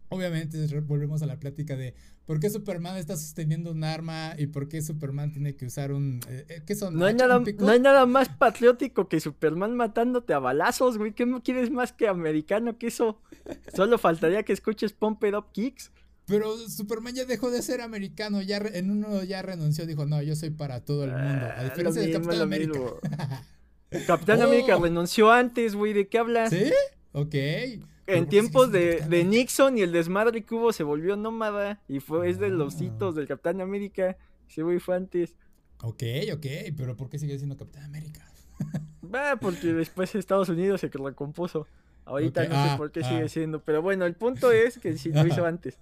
Obviamente 0.09 0.65
volvemos 0.81 1.21
a 1.21 1.25
la 1.25 1.37
plática 1.37 1.75
de 1.75 1.93
por 2.25 2.39
qué 2.39 2.49
Superman 2.49 2.95
está 2.97 3.17
sosteniendo 3.17 3.71
un 3.71 3.83
arma 3.83 4.35
y 4.37 4.47
por 4.47 4.69
qué 4.69 4.81
Superman 4.81 5.31
tiene 5.31 5.55
que 5.55 5.65
usar 5.65 5.91
un... 5.91 6.21
Eh, 6.29 6.45
eh, 6.47 6.61
¿Qué 6.65 6.75
son? 6.75 6.97
No 6.97 7.05
hay, 7.05 7.13
nada, 7.13 7.39
no 7.39 7.69
hay 7.69 7.79
nada 7.79 8.05
más 8.05 8.29
patriótico 8.29 9.09
que 9.09 9.19
Superman 9.19 9.75
matándote 9.75 10.33
a 10.33 10.39
balazos, 10.39 10.97
güey. 10.97 11.13
¿Qué 11.13 11.25
quieres 11.43 11.71
más 11.71 11.91
que 11.91 12.07
americano 12.07 12.77
que 12.77 12.87
eso? 12.87 13.21
Solo 13.75 13.97
faltaría 13.97 14.43
que 14.43 14.53
escuches 14.53 14.93
Pump 14.93 15.23
It 15.25 15.33
Up 15.33 15.51
Kicks. 15.51 15.91
Pero 16.25 16.57
Superman 16.57 17.15
ya 17.15 17.25
dejó 17.25 17.51
de 17.51 17.61
ser 17.61 17.79
americano, 17.79 18.41
ya 18.41 18.57
en 18.57 18.91
uno 18.91 19.23
ya 19.23 19.41
renunció, 19.41 19.85
dijo, 19.85 20.05
no, 20.05 20.21
yo 20.21 20.35
soy 20.35 20.49
para 20.49 20.83
todo 20.83 21.05
el 21.05 21.11
mundo. 21.11 21.45
A 21.45 21.59
ah, 21.59 21.63
diferencia 21.63 22.01
de 22.01 22.11
Capitán 22.11 22.41
América. 22.41 22.79
Capitán 24.07 24.41
América 24.41 24.75
oh. 24.75 24.83
renunció 24.83 25.31
antes, 25.31 25.75
güey, 25.75 25.93
¿de 25.93 26.09
qué 26.09 26.17
hablas? 26.17 26.49
¿Sí? 26.49 26.71
Ok. 27.13 27.35
En 28.07 28.29
tiempos 28.29 28.71
de, 28.71 29.01
de, 29.01 29.23
Nixon 29.25 29.77
y 29.77 29.81
el 29.81 29.91
desmadre 29.91 30.43
que 30.43 30.55
hubo 30.55 30.71
se 30.71 30.83
volvió 30.83 31.17
nómada 31.17 31.81
y 31.89 31.99
fue, 31.99 32.29
es 32.29 32.39
de 32.39 32.49
los 32.49 32.79
ah. 32.79 32.83
hitos 32.85 33.15
del 33.15 33.27
Capitán 33.27 33.59
América. 33.59 34.17
Ese 34.49 34.63
güey 34.63 34.79
fue 34.79 34.95
antes. 34.95 35.35
Ok, 35.81 36.03
ok, 36.33 36.45
pero 36.75 36.95
¿por 36.95 37.09
qué 37.09 37.19
sigue 37.19 37.37
siendo 37.37 37.57
Capitán 37.57 37.83
América? 37.83 38.25
Va, 39.03 39.35
porque 39.41 39.73
después 39.73 40.15
Estados 40.15 40.49
Unidos 40.49 40.81
se 40.81 40.87
recompuso. 40.87 41.67
Ahorita 42.05 42.43
no 42.45 42.55
sé 42.55 42.69
ah, 42.69 42.75
por 42.77 42.91
qué 42.91 43.03
sigue 43.03 43.27
siendo, 43.27 43.61
pero 43.61 43.81
bueno, 43.81 44.05
el 44.05 44.15
punto 44.15 44.53
es 44.53 44.79
que 44.79 44.97
sí 44.97 45.11
lo 45.11 45.27
hizo 45.27 45.45
antes. 45.45 45.77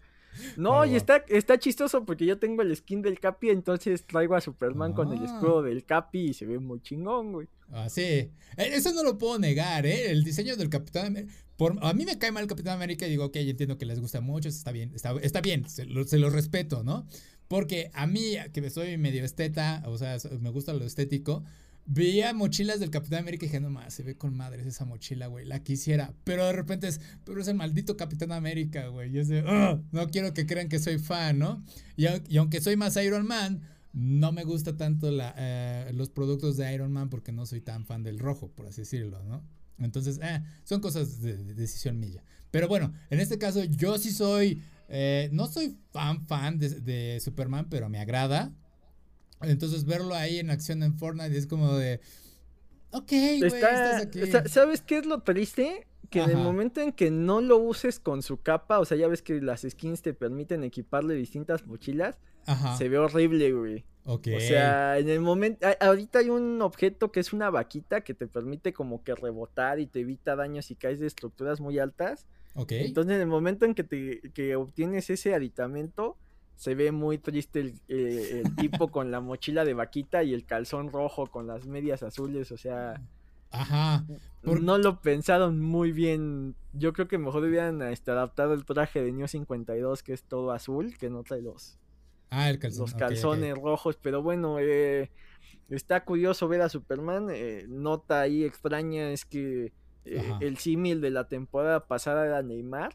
No, 0.57 0.85
y 0.85 0.95
está, 0.95 1.17
está 1.27 1.57
chistoso 1.57 2.05
porque 2.05 2.25
yo 2.25 2.37
tengo 2.37 2.61
el 2.61 2.75
skin 2.75 3.01
del 3.01 3.19
Capi, 3.19 3.49
entonces 3.49 4.05
traigo 4.05 4.35
a 4.35 4.41
Superman 4.41 4.93
con 4.93 5.11
el 5.11 5.23
escudo 5.23 5.59
ah. 5.59 5.63
del 5.63 5.85
Capi 5.85 6.29
y 6.29 6.33
se 6.33 6.45
ve 6.45 6.59
muy 6.59 6.81
chingón, 6.81 7.33
güey. 7.33 7.47
Ah, 7.71 7.89
sí. 7.89 8.01
Eh, 8.01 8.31
eso 8.57 8.93
no 8.93 9.03
lo 9.03 9.17
puedo 9.17 9.39
negar, 9.39 9.85
¿eh? 9.85 10.11
El 10.11 10.23
diseño 10.23 10.55
del 10.55 10.69
Capitán 10.69 11.07
América. 11.07 11.33
a 11.81 11.93
mí 11.93 12.05
me 12.05 12.17
cae 12.17 12.31
mal 12.31 12.43
el 12.43 12.49
Capitán 12.49 12.75
América 12.75 13.07
y 13.07 13.11
digo, 13.11 13.25
ok, 13.25 13.35
entiendo 13.37 13.77
que 13.77 13.85
les 13.85 13.99
gusta 13.99 14.21
mucho, 14.21 14.49
está 14.49 14.71
bien, 14.71 14.91
está, 14.93 15.13
está 15.21 15.41
bien, 15.41 15.67
se 15.69 15.85
lo, 15.85 16.03
se 16.05 16.19
lo 16.19 16.29
respeto, 16.29 16.83
¿no? 16.83 17.07
Porque 17.47 17.91
a 17.93 18.07
mí, 18.07 18.35
que 18.53 18.69
soy 18.69 18.97
medio 18.97 19.23
esteta, 19.23 19.83
o 19.85 19.97
sea, 19.97 20.17
me 20.39 20.49
gusta 20.49 20.73
lo 20.73 20.83
estético, 20.85 21.43
Veía 21.87 22.33
mochilas 22.33 22.79
del 22.79 22.89
Capitán 22.89 23.19
América 23.19 23.45
y 23.45 23.47
dije, 23.47 23.59
no 23.59 23.69
más, 23.69 23.93
se 23.93 24.01
ve 24.01 24.17
con 24.17 24.35
madres 24.35 24.65
esa 24.65 24.85
mochila, 24.85 25.27
güey, 25.27 25.45
la 25.45 25.61
quisiera. 25.61 26.13
Pero 26.23 26.43
de 26.45 26.53
repente 26.53 26.87
es, 26.87 26.99
pero 27.23 27.39
es 27.39 27.47
el 27.47 27.55
maldito 27.55 27.95
Capitán 27.95 28.31
América, 28.31 28.87
güey. 28.87 29.11
Yo 29.11 29.23
sé, 29.23 29.43
no 29.43 30.07
quiero 30.09 30.33
que 30.33 30.47
crean 30.47 30.67
que 30.67 30.79
soy 30.79 30.97
fan, 30.97 31.37
¿no? 31.37 31.63
Y, 31.95 32.07
aunque 32.37 32.59
soy 32.59 32.75
más 32.75 32.95
Iron 32.97 33.27
Man, 33.27 33.61
no 33.93 34.31
me 34.31 34.43
gusta 34.43 34.75
tanto 34.75 35.11
la, 35.11 35.35
eh, 35.37 35.91
los 35.93 36.09
productos 36.09 36.57
de 36.57 36.73
Iron 36.73 36.91
Man 36.91 37.09
porque 37.11 37.31
no 37.31 37.45
soy 37.45 37.61
tan 37.61 37.85
fan 37.85 38.01
del 38.01 38.17
rojo, 38.17 38.49
por 38.49 38.65
así 38.65 38.81
decirlo, 38.81 39.23
¿no? 39.23 39.43
Entonces, 39.77 40.19
eh, 40.23 40.41
son 40.63 40.81
cosas 40.81 41.21
de, 41.21 41.37
decisión 41.53 41.99
mía. 41.99 42.23
Pero 42.49 42.67
bueno, 42.67 42.93
en 43.11 43.19
este 43.19 43.37
caso 43.37 43.63
yo 43.63 43.99
sí 43.99 44.11
soy, 44.11 44.63
eh, 44.89 45.29
no 45.31 45.45
soy 45.45 45.77
fan, 45.91 46.25
fan 46.25 46.57
de, 46.57 46.69
de 46.79 47.19
Superman, 47.19 47.67
pero 47.69 47.89
me 47.89 47.99
agrada. 47.99 48.51
Entonces 49.41 49.85
verlo 49.85 50.15
ahí 50.15 50.39
en 50.39 50.49
acción 50.49 50.83
en 50.83 50.97
Fortnite 50.97 51.37
es 51.37 51.47
como 51.47 51.75
de... 51.75 51.99
Ok, 52.91 53.09
güey, 53.09 53.43
estás 53.43 54.01
aquí. 54.03 54.21
¿Sabes 54.47 54.81
qué 54.81 54.99
es 54.99 55.05
lo 55.05 55.21
triste? 55.21 55.87
Que 56.09 56.21
en 56.21 56.29
el 56.29 56.37
momento 56.37 56.81
en 56.81 56.93
que 56.93 57.11
no 57.11 57.41
lo 57.41 57.57
uses 57.57 57.99
con 57.99 58.21
su 58.21 58.41
capa, 58.41 58.79
o 58.79 58.85
sea, 58.85 58.95
ya 58.95 59.07
ves 59.07 59.21
que 59.21 59.41
las 59.41 59.65
skins 59.69 60.01
te 60.01 60.13
permiten 60.13 60.63
equiparle 60.63 61.15
distintas 61.15 61.65
mochilas, 61.65 62.17
se 62.77 62.87
ve 62.87 62.97
horrible, 62.97 63.51
güey. 63.51 63.85
Ok. 64.05 64.27
O 64.37 64.39
sea, 64.39 64.99
en 64.99 65.09
el 65.09 65.19
momento, 65.19 65.67
ahorita 65.79 66.19
hay 66.19 66.29
un 66.29 66.61
objeto 66.61 67.11
que 67.11 67.19
es 67.19 67.33
una 67.33 67.49
vaquita 67.49 68.01
que 68.01 68.13
te 68.13 68.27
permite 68.27 68.71
como 68.71 69.03
que 69.03 69.15
rebotar 69.15 69.79
y 69.79 69.87
te 69.87 70.01
evita 70.01 70.35
daños 70.35 70.65
si 70.65 70.75
caes 70.75 70.99
de 70.99 71.07
estructuras 71.07 71.59
muy 71.59 71.79
altas. 71.79 72.27
Ok. 72.53 72.73
Entonces, 72.73 73.15
en 73.15 73.21
el 73.21 73.27
momento 73.27 73.65
en 73.65 73.73
que, 73.73 73.83
te, 73.83 74.21
que 74.33 74.55
obtienes 74.55 75.09
ese 75.09 75.33
aditamento, 75.33 76.17
se 76.55 76.75
ve 76.75 76.91
muy 76.91 77.17
triste 77.17 77.75
eh, 77.87 78.41
el, 78.43 78.55
tipo 78.55 78.89
con 78.89 79.11
la 79.11 79.19
mochila 79.19 79.65
de 79.65 79.73
vaquita 79.73 80.23
y 80.23 80.33
el 80.33 80.45
calzón 80.45 80.91
rojo 80.91 81.27
con 81.27 81.47
las 81.47 81.65
medias 81.65 82.03
azules, 82.03 82.51
o 82.51 82.57
sea... 82.57 83.01
Ajá. 83.51 84.05
No 84.41 84.77
lo 84.77 85.01
pensaron 85.01 85.61
muy 85.61 85.93
bien. 85.93 86.55
Yo 86.73 86.91
creo 86.91 87.07
que 87.07 87.17
mejor 87.17 87.41
debían 87.41 87.81
este, 87.83 88.11
adaptado 88.11 88.53
el 88.53 88.65
traje 88.65 89.01
de 89.01 89.13
New 89.13 89.27
52, 89.27 90.03
que 90.03 90.11
es 90.11 90.23
todo 90.23 90.51
azul, 90.51 90.97
que 90.97 91.09
no 91.09 91.23
trae 91.23 91.41
los, 91.41 91.77
ah, 92.31 92.49
el 92.49 92.59
calzón. 92.59 92.81
los 92.81 92.93
calzones 92.95 93.55
rojos. 93.57 93.97
Pero 94.01 94.21
bueno, 94.21 94.59
eh, 94.59 95.09
está 95.69 96.03
curioso 96.03 96.49
ver 96.49 96.61
a 96.61 96.69
Superman. 96.69 97.29
Eh, 97.31 97.65
nota 97.69 98.19
ahí 98.19 98.43
extraña 98.43 99.11
es 99.11 99.23
que 99.23 99.71
el 100.03 100.57
símil 100.57 100.99
de 100.99 101.11
la 101.11 101.29
temporada 101.29 101.87
pasada 101.87 102.25
era 102.25 102.41
Neymar. 102.43 102.93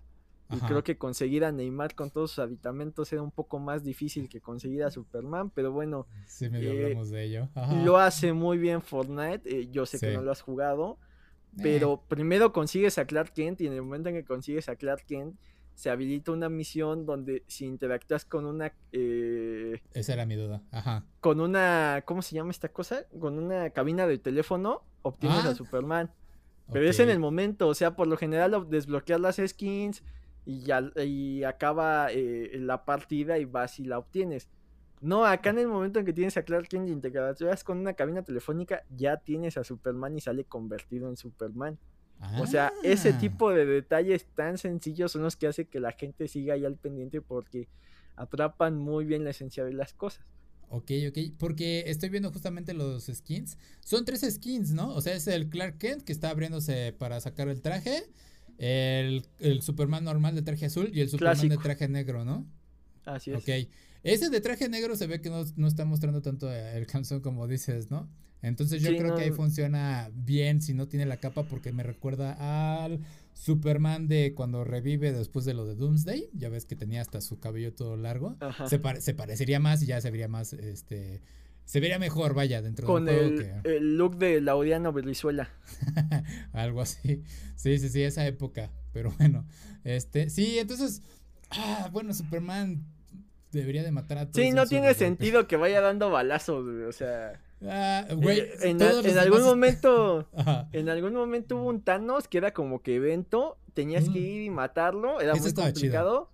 Y 0.53 0.59
creo 0.61 0.82
que 0.82 0.98
conseguir 0.98 1.44
a 1.44 1.53
Neymar 1.53 1.94
con 1.94 2.11
todos 2.11 2.32
sus 2.32 2.38
aditamentos 2.40 3.12
era 3.12 3.22
un 3.22 3.30
poco 3.30 3.59
más 3.59 3.84
difícil 3.84 4.28
que 4.28 4.40
conseguir 4.40 4.82
a 4.84 4.90
Superman, 4.90 5.51
pero 5.51 5.72
bueno. 5.72 6.07
Sí, 6.26 6.48
me 6.48 6.61
eh, 6.61 6.84
hablamos 6.86 7.11
de 7.11 7.24
ello. 7.24 7.48
Lo 7.84 7.98
hace 7.98 8.32
muy 8.32 8.59
bien 8.59 8.82
Fortnite. 8.82 9.42
Eh, 9.44 9.68
yo 9.70 9.86
sé 9.86 9.98
que 9.98 10.12
no 10.12 10.22
lo 10.22 10.32
has 10.32 10.42
jugado. 10.42 10.98
Pero 11.62 11.94
eh. 11.94 12.07
primero 12.09 12.53
consigues 12.53 12.98
a 12.98 13.05
Clark 13.07 13.32
Kent 13.32 13.61
y 13.61 13.66
en 13.66 13.72
el 13.72 13.82
momento 13.82 14.09
en 14.09 14.14
que 14.14 14.24
consigues 14.24 14.68
a 14.68 14.76
Clark 14.76 15.05
Kent 15.07 15.36
se 15.74 15.90
habilita 15.90 16.30
una 16.32 16.48
misión 16.48 17.07
donde 17.07 17.42
si 17.46 17.64
interactúas 17.64 18.24
con 18.24 18.44
una... 18.44 18.72
Esa 18.92 20.12
era 20.12 20.26
mi 20.26 20.36
duda. 20.36 20.62
Ajá. 20.70 21.07
Con 21.20 21.40
una... 21.40 22.03
¿Cómo 22.05 22.22
se 22.22 22.34
llama 22.34 22.51
esta 22.51 22.68
cosa? 22.68 23.07
Con 23.18 23.38
una 23.38 23.70
cabina 23.70 24.07
de 24.07 24.18
teléfono 24.18 24.82
obtienes 25.03 25.44
a 25.44 25.51
ah. 25.51 25.55
Superman. 25.55 26.11
Pero 26.72 26.88
es 26.88 27.01
en 27.01 27.11
el 27.11 27.18
momento, 27.18 27.66
o 27.66 27.74
sea, 27.74 27.96
por 27.96 28.07
lo 28.07 28.16
general 28.16 28.66
desbloquear 28.68 29.18
las 29.18 29.40
skins, 29.44 30.05
y 30.45 30.61
ya 30.61 30.91
y 31.05 31.45
acaba 31.45 32.09
eh, 32.11 32.51
la 32.55 32.84
partida 32.84 33.38
y 33.38 33.45
vas 33.45 33.78
y 33.78 33.84
la 33.84 33.99
obtienes. 33.99 34.49
No, 35.01 35.24
acá 35.24 35.51
en 35.51 35.59
el 35.59 35.68
momento 35.68 35.99
en 35.99 36.05
que 36.05 36.12
tienes 36.12 36.36
a 36.36 36.43
Clark 36.43 36.68
Kent 36.68 36.88
y 36.88 36.93
interactúas 36.93 37.64
con 37.64 37.78
una 37.78 37.95
cabina 37.95 38.22
telefónica, 38.22 38.84
ya 38.95 39.16
tienes 39.16 39.57
a 39.57 39.64
Superman 39.64 40.16
y 40.16 40.20
sale 40.20 40.45
convertido 40.45 41.09
en 41.09 41.16
Superman. 41.16 41.78
O 42.38 42.47
sea, 42.47 42.70
ese 42.82 43.11
ah. 43.11 43.18
tipo 43.18 43.51
de 43.51 43.64
detalles 43.64 44.26
tan 44.34 44.59
sencillos 44.59 45.12
son 45.12 45.22
los 45.22 45.36
que 45.36 45.47
hace 45.47 45.64
que 45.64 45.80
la 45.80 45.93
gente 45.93 46.28
siga 46.28 46.53
ahí 46.53 46.66
al 46.66 46.76
pendiente 46.76 47.22
porque 47.22 47.66
atrapan 48.14 48.76
muy 48.76 49.07
bien 49.07 49.24
la 49.24 49.30
esencia 49.30 49.64
de 49.64 49.72
las 49.72 49.95
cosas. 49.95 50.22
Ok, 50.68 50.91
ok, 51.09 51.18
porque 51.38 51.84
estoy 51.86 52.11
viendo 52.11 52.30
justamente 52.30 52.74
los 52.74 53.07
skins. 53.07 53.57
Son 53.80 54.05
tres 54.05 54.20
skins, 54.20 54.72
¿no? 54.72 54.95
O 54.95 55.01
sea, 55.01 55.14
es 55.14 55.26
el 55.26 55.49
Clark 55.49 55.78
Kent 55.78 56.03
que 56.03 56.12
está 56.12 56.28
abriéndose 56.28 56.95
para 56.97 57.20
sacar 57.20 57.49
el 57.49 57.62
traje. 57.62 58.05
El, 58.61 59.24
Superman 59.62 60.04
normal 60.04 60.34
de 60.34 60.42
traje 60.42 60.66
azul 60.66 60.90
y 60.92 61.00
el 61.00 61.08
Superman 61.08 61.48
de 61.48 61.56
traje 61.56 61.88
negro, 61.88 62.26
¿no? 62.26 62.46
Así 63.06 63.30
es. 63.30 63.38
Ok. 63.38 63.68
Ese 64.02 64.28
de 64.28 64.40
traje 64.40 64.68
negro 64.68 64.96
se 64.96 65.06
ve 65.06 65.20
que 65.22 65.30
no, 65.30 65.66
está 65.66 65.84
mostrando 65.86 66.20
tanto 66.20 66.52
el 66.52 66.86
canción 66.86 67.20
como 67.20 67.48
dices, 67.48 67.90
¿no? 67.90 68.08
Entonces 68.42 68.82
yo 68.82 68.96
creo 68.96 69.16
que 69.16 69.24
ahí 69.24 69.30
funciona 69.30 70.11
bien 70.14 70.62
si 70.62 70.72
no 70.72 70.88
tiene 70.88 71.04
la 71.04 71.18
capa 71.18 71.44
porque 71.44 71.72
me 71.72 71.82
recuerda 71.82 72.84
al 72.84 73.00
Superman 73.34 74.08
de 74.08 74.32
cuando 74.34 74.64
revive 74.64 75.12
después 75.12 75.44
de 75.44 75.54
lo 75.54 75.66
de 75.66 75.74
Doomsday. 75.74 76.30
Ya 76.34 76.48
ves 76.48 76.64
que 76.64 76.76
tenía 76.76 77.00
hasta 77.02 77.20
su 77.20 77.38
cabello 77.38 77.74
todo 77.74 77.96
largo. 77.96 78.36
Se, 78.66 78.80
se, 79.00 79.14
parecería 79.14 79.61
más 79.61 79.82
y 79.82 79.86
ya 79.86 80.00
se 80.00 80.11
vería 80.11 80.28
más 80.28 80.54
este 80.54 81.20
se 81.70 81.78
vería 81.78 82.00
mejor, 82.00 82.34
vaya, 82.34 82.60
dentro 82.62 82.84
Con 82.84 83.04
del 83.04 83.36
juego 83.36 83.60
el, 83.62 83.72
el 83.72 83.96
look 83.96 84.16
de 84.16 84.40
Laudiano 84.40 84.92
Venezuela. 84.92 85.50
Algo 86.52 86.80
así. 86.80 87.22
Sí, 87.54 87.78
sí, 87.78 87.88
sí, 87.88 88.02
esa 88.02 88.26
época. 88.26 88.72
Pero 88.92 89.12
bueno, 89.16 89.46
este, 89.84 90.30
sí, 90.30 90.58
entonces, 90.58 91.00
ah, 91.50 91.88
bueno, 91.92 92.12
Superman 92.12 92.84
debería 93.52 93.84
de 93.84 93.92
matar 93.92 94.18
a 94.18 94.22
todos. 94.22 94.44
Sí, 94.44 94.50
no 94.50 94.66
tiene 94.66 94.94
sentido 94.94 95.46
que 95.46 95.54
vaya 95.54 95.80
dando 95.80 96.10
balazos, 96.10 96.66
o 96.66 96.90
sea. 96.90 97.40
Ah, 97.62 98.04
güey, 98.16 98.40
eh, 98.40 98.52
en, 98.62 98.82
algún 98.82 99.44
momento, 99.44 100.28
en 100.72 100.88
algún 100.88 101.14
momento 101.14 101.54
hubo 101.54 101.68
un 101.68 101.82
Thanos 101.82 102.26
que 102.26 102.38
era 102.38 102.52
como 102.52 102.82
que 102.82 102.96
evento, 102.96 103.58
tenías 103.74 104.08
que 104.08 104.18
ir 104.18 104.42
y 104.42 104.50
matarlo, 104.50 105.20
era 105.20 105.36
muy 105.36 105.52
complicado. 105.52 106.30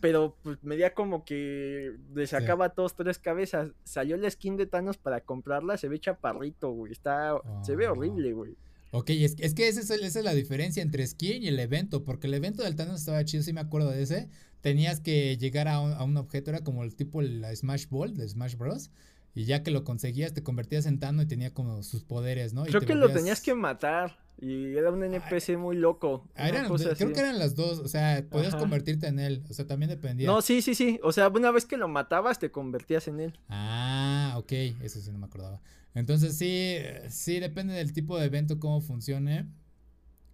Pero 0.00 0.36
pues 0.42 0.62
medía 0.62 0.94
como 0.94 1.24
que 1.24 1.96
le 2.14 2.26
sacaba 2.26 2.70
todos 2.70 2.94
tres 2.94 3.18
cabezas. 3.18 3.70
Salió 3.84 4.16
la 4.16 4.30
skin 4.30 4.56
de 4.56 4.66
Thanos 4.66 4.98
para 4.98 5.20
comprarla, 5.20 5.76
se 5.76 5.88
ve 5.88 5.98
chaparrito, 5.98 6.70
güey. 6.70 6.92
Está, 6.92 7.34
se 7.62 7.76
ve 7.76 7.88
horrible, 7.88 8.30
ah. 8.30 8.34
güey. 8.34 8.56
Ok, 8.90 9.10
es, 9.10 9.34
es 9.38 9.54
que 9.54 9.66
esa 9.66 9.80
es, 9.80 9.90
esa 9.90 10.18
es, 10.20 10.24
la 10.24 10.34
diferencia 10.34 10.82
entre 10.82 11.04
skin 11.06 11.42
y 11.42 11.48
el 11.48 11.58
evento, 11.58 12.04
porque 12.04 12.28
el 12.28 12.34
evento 12.34 12.62
del 12.62 12.76
Thanos 12.76 13.00
estaba 13.00 13.24
chido, 13.24 13.42
sí 13.42 13.52
me 13.52 13.60
acuerdo 13.60 13.90
de 13.90 14.02
ese. 14.02 14.28
Tenías 14.60 15.00
que 15.00 15.36
llegar 15.36 15.66
a 15.66 15.80
un, 15.80 15.92
a 15.92 16.04
un 16.04 16.16
objeto, 16.16 16.50
era 16.50 16.60
como 16.62 16.84
el 16.84 16.94
tipo 16.94 17.20
la 17.20 17.54
Smash 17.54 17.88
Ball 17.88 18.16
de 18.16 18.28
Smash 18.28 18.56
Bros. 18.56 18.90
Y 19.34 19.46
ya 19.46 19.64
que 19.64 19.72
lo 19.72 19.82
conseguías, 19.82 20.32
te 20.32 20.44
convertías 20.44 20.86
en 20.86 21.00
Thanos 21.00 21.24
y 21.24 21.28
tenía 21.28 21.52
como 21.52 21.82
sus 21.82 22.04
poderes, 22.04 22.54
¿no? 22.54 22.64
Creo 22.66 22.82
que 22.82 22.94
lo 22.94 23.12
tenías 23.12 23.40
que 23.40 23.54
matar. 23.54 24.23
Y 24.40 24.76
era 24.76 24.90
un 24.90 25.02
NPC 25.02 25.56
muy 25.56 25.76
loco. 25.76 26.28
Ah, 26.34 26.50
creo 26.50 27.12
que 27.12 27.20
eran 27.20 27.38
las 27.38 27.54
dos, 27.54 27.78
o 27.78 27.88
sea, 27.88 28.24
podías 28.28 28.54
convertirte 28.56 29.06
en 29.06 29.18
él, 29.20 29.42
o 29.48 29.54
sea, 29.54 29.66
también 29.66 29.90
dependía. 29.90 30.26
No, 30.26 30.42
sí, 30.42 30.60
sí, 30.60 30.74
sí, 30.74 30.98
o 31.02 31.12
sea, 31.12 31.28
una 31.28 31.50
vez 31.50 31.64
que 31.66 31.76
lo 31.76 31.88
matabas 31.88 32.38
te 32.38 32.50
convertías 32.50 33.08
en 33.08 33.20
él. 33.20 33.38
Ah, 33.48 34.14
Ah, 34.34 34.38
ok, 34.38 34.50
eso 34.82 35.00
sí 35.00 35.12
no 35.12 35.18
me 35.18 35.26
acordaba. 35.26 35.60
Entonces 35.94 36.36
sí, 36.36 36.76
sí, 37.08 37.38
depende 37.38 37.72
del 37.74 37.92
tipo 37.92 38.18
de 38.18 38.26
evento, 38.26 38.58
cómo 38.58 38.80
funcione. 38.80 39.46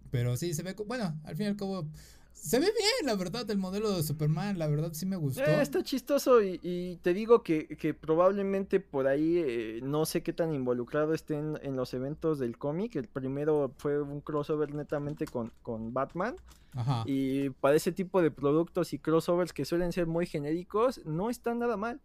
Pero 0.09 0.35
sí, 0.37 0.55
se 0.55 0.63
ve, 0.63 0.75
bueno, 0.87 1.19
al 1.23 1.35
fin 1.35 1.45
y 1.45 1.49
al 1.49 1.55
cabo, 1.55 1.87
se 2.33 2.59
ve 2.59 2.65
bien, 2.65 3.05
la 3.05 3.15
verdad, 3.15 3.49
el 3.51 3.57
modelo 3.57 3.95
de 3.95 4.03
Superman, 4.03 4.57
la 4.57 4.67
verdad 4.67 4.91
sí 4.93 5.05
me 5.05 5.15
gustó. 5.15 5.43
Eh, 5.43 5.61
está 5.61 5.83
chistoso 5.83 6.41
y, 6.41 6.97
te 7.01 7.13
digo 7.13 7.43
que, 7.43 7.95
probablemente 7.99 8.79
por 8.79 9.07
ahí 9.07 9.37
eh, 9.37 9.79
no 9.83 10.05
sé 10.05 10.23
qué 10.23 10.33
tan 10.33 10.53
involucrado 10.53 11.13
estén 11.13 11.59
en 11.61 11.75
los 11.75 11.93
eventos 11.93 12.39
del 12.39 12.57
cómic. 12.57 12.95
El 12.95 13.07
primero 13.07 13.71
fue 13.77 14.01
un 14.01 14.21
crossover 14.21 14.73
netamente 14.73 15.27
con, 15.27 15.51
con 15.61 15.93
Batman. 15.93 16.35
Ajá. 16.73 17.03
Y 17.05 17.49
para 17.51 17.75
ese 17.75 17.91
tipo 17.91 18.21
de 18.21 18.31
productos 18.31 18.93
y 18.93 18.99
crossovers 18.99 19.53
que 19.53 19.65
suelen 19.65 19.91
ser 19.91 20.07
muy 20.07 20.25
genéricos, 20.25 21.05
no 21.05 21.29
están 21.29 21.59
nada 21.59 21.77
mal. 21.77 21.99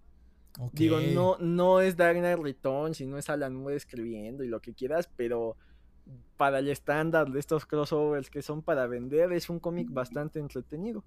Digo, 0.72 1.00
no, 1.00 1.36
no 1.38 1.80
es 1.80 1.96
Dark 1.96 2.18
Knight 2.18 2.38
Returns 2.38 3.00
y 3.00 3.06
no 3.06 3.18
es 3.18 3.28
Alan 3.28 3.54
Moore 3.54 3.76
escribiendo 3.76 4.42
y 4.42 4.48
lo 4.48 4.60
que 4.60 4.72
quieras, 4.72 5.08
pero 5.16 5.56
para 6.36 6.58
el 6.58 6.68
estándar 6.68 7.30
de 7.30 7.40
estos 7.40 7.66
crossovers 7.66 8.30
que 8.30 8.42
son 8.42 8.62
para 8.62 8.86
vender, 8.86 9.32
es 9.32 9.48
un 9.48 9.58
cómic 9.58 9.90
bastante 9.90 10.38
entretenido. 10.38 11.04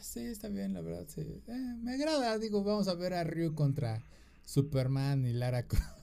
Sí, 0.00 0.20
está 0.20 0.48
bien, 0.48 0.74
la 0.74 0.82
verdad, 0.82 1.04
sí. 1.08 1.22
Eh, 1.22 1.74
me 1.82 1.94
agrada, 1.94 2.38
digo, 2.38 2.62
vamos 2.62 2.88
a 2.88 2.94
ver 2.94 3.14
a 3.14 3.24
Ryu 3.24 3.54
contra 3.54 4.02
Superman 4.44 5.26
y 5.26 5.32
Lara 5.32 5.66
Croft. 5.66 6.02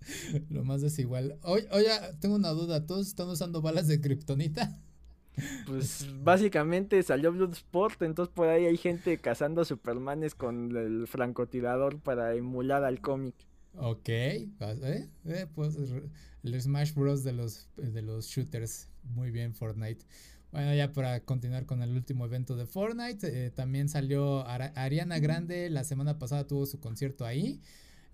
Lo 0.50 0.64
más 0.64 0.82
desigual. 0.82 1.38
Oye, 1.42 1.66
oye, 1.72 1.90
tengo 2.20 2.34
una 2.34 2.50
duda, 2.50 2.86
¿todos 2.86 3.06
están 3.06 3.28
usando 3.28 3.62
balas 3.62 3.88
de 3.88 4.00
kriptonita? 4.00 4.78
Pues 5.66 6.06
básicamente 6.22 7.02
salió 7.02 7.32
Bloodsport, 7.32 8.02
entonces 8.02 8.34
por 8.34 8.48
ahí 8.48 8.66
hay 8.66 8.76
gente 8.76 9.16
cazando 9.16 9.64
Supermanes 9.64 10.34
con 10.34 10.76
el 10.76 11.06
francotirador 11.06 11.98
para 11.98 12.34
emular 12.34 12.84
al 12.84 13.00
cómic. 13.00 13.34
Ok, 13.76 14.08
¿eh? 14.08 14.48
¿Eh? 14.58 15.46
Pues 15.54 15.78
el 16.42 16.60
Smash 16.60 16.94
Bros. 16.94 17.24
de 17.24 17.32
los, 17.32 17.68
de 17.76 18.02
los 18.02 18.26
shooters. 18.26 18.88
Muy 19.02 19.30
bien, 19.30 19.54
Fortnite. 19.54 20.04
Bueno, 20.52 20.74
ya 20.74 20.92
para 20.92 21.20
continuar 21.20 21.64
con 21.64 21.82
el 21.82 21.90
último 21.90 22.24
evento 22.24 22.56
de 22.56 22.66
Fortnite, 22.66 23.46
eh, 23.46 23.50
también 23.50 23.88
salió 23.88 24.44
Ariana 24.46 25.20
Grande, 25.20 25.70
la 25.70 25.84
semana 25.84 26.18
pasada 26.18 26.46
tuvo 26.46 26.66
su 26.66 26.80
concierto 26.80 27.24
ahí. 27.24 27.60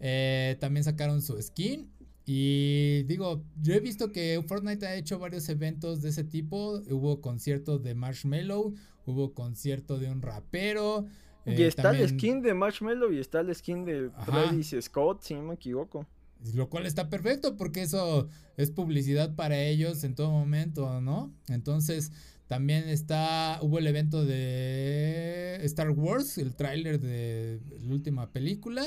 Eh, 0.01 0.57
también 0.61 0.85
sacaron 0.85 1.23
su 1.23 1.41
skin. 1.41 1.91
Y 2.27 3.05
digo, 3.05 3.45
yo 3.63 3.73
he 3.73 3.81
visto 3.81 4.11
que 4.11 4.43
Fortnite 4.47 4.87
ha 4.87 4.97
hecho 4.97 5.19
varios 5.19 5.49
eventos 5.49 6.03
de 6.03 6.11
ese 6.11 6.25
tipo. 6.25 6.83
Hubo 6.91 7.21
concierto 7.21 7.79
de 7.79 7.95
Marshmello, 7.95 8.73
hubo 9.07 9.33
concierto 9.33 9.99
de 9.99 10.11
un 10.11 10.21
rapero. 10.21 11.07
y 11.47 11.53
eh, 11.53 11.67
está 11.69 11.97
el 11.97 12.07
skin 12.09 12.43
de 12.43 12.53
Marshmello 12.53 13.13
y 13.13 13.21
está 13.21 13.41
el 13.41 13.55
skin 13.55 13.85
de 13.85 14.11
Travis 14.27 14.75
Scott, 14.81 15.23
si 15.23 15.35
no 15.35 15.43
me 15.43 15.55
equivoco. 15.55 16.07
Lo 16.55 16.69
cual 16.69 16.87
está 16.87 17.09
perfecto 17.09 17.57
porque 17.57 17.83
eso 17.83 18.29
es 18.57 18.71
publicidad 18.71 19.35
para 19.35 19.59
ellos 19.61 20.05
en 20.05 20.15
todo 20.15 20.31
momento, 20.31 21.01
¿no? 21.01 21.33
Entonces, 21.49 22.13
también 22.47 22.89
está, 22.89 23.59
hubo 23.63 23.79
el 23.79 23.87
evento 23.87 24.25
de 24.25 25.59
Star 25.65 25.91
Wars, 25.91 26.39
el 26.39 26.55
tráiler 26.55 27.01
de 27.01 27.61
la 27.81 27.93
última 27.93 28.33
película. 28.33 28.85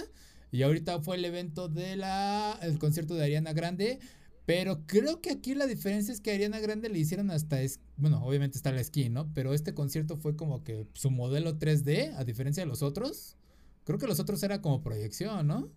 Y 0.52 0.64
ahorita 0.64 1.02
fue 1.02 1.18
el 1.18 1.26
evento 1.26 1.68
de 1.68 1.96
la, 1.98 2.58
el 2.62 2.80
concierto 2.80 3.16
de 3.16 3.26
Ariana 3.26 3.54
Grande. 3.54 4.00
Pero 4.46 4.84
creo 4.88 5.22
que 5.22 5.30
aquí 5.30 5.54
la 5.54 5.68
diferencia 5.68 6.12
es 6.12 6.22
que 6.22 6.32
a 6.32 6.34
Ariana 6.34 6.60
Grande 6.60 6.90
le 6.90 6.98
hicieron 6.98 7.30
hasta, 7.30 7.62
es, 7.62 7.82
bueno, 7.98 8.24
obviamente 8.24 8.58
está 8.58 8.72
la 8.72 8.84
skin, 8.84 9.14
¿no? 9.14 9.32
Pero 9.34 9.54
este 9.54 9.76
concierto 9.76 10.18
fue 10.18 10.36
como 10.36 10.64
que 10.64 10.88
su 10.94 11.12
modelo 11.12 11.60
3D, 11.60 12.16
a 12.16 12.24
diferencia 12.24 12.64
de 12.64 12.68
los 12.68 12.82
otros. 12.82 13.36
Creo 13.84 14.00
que 14.00 14.08
los 14.08 14.20
otros 14.20 14.42
era 14.42 14.62
como 14.62 14.82
proyección, 14.82 15.46
¿no? 15.48 15.70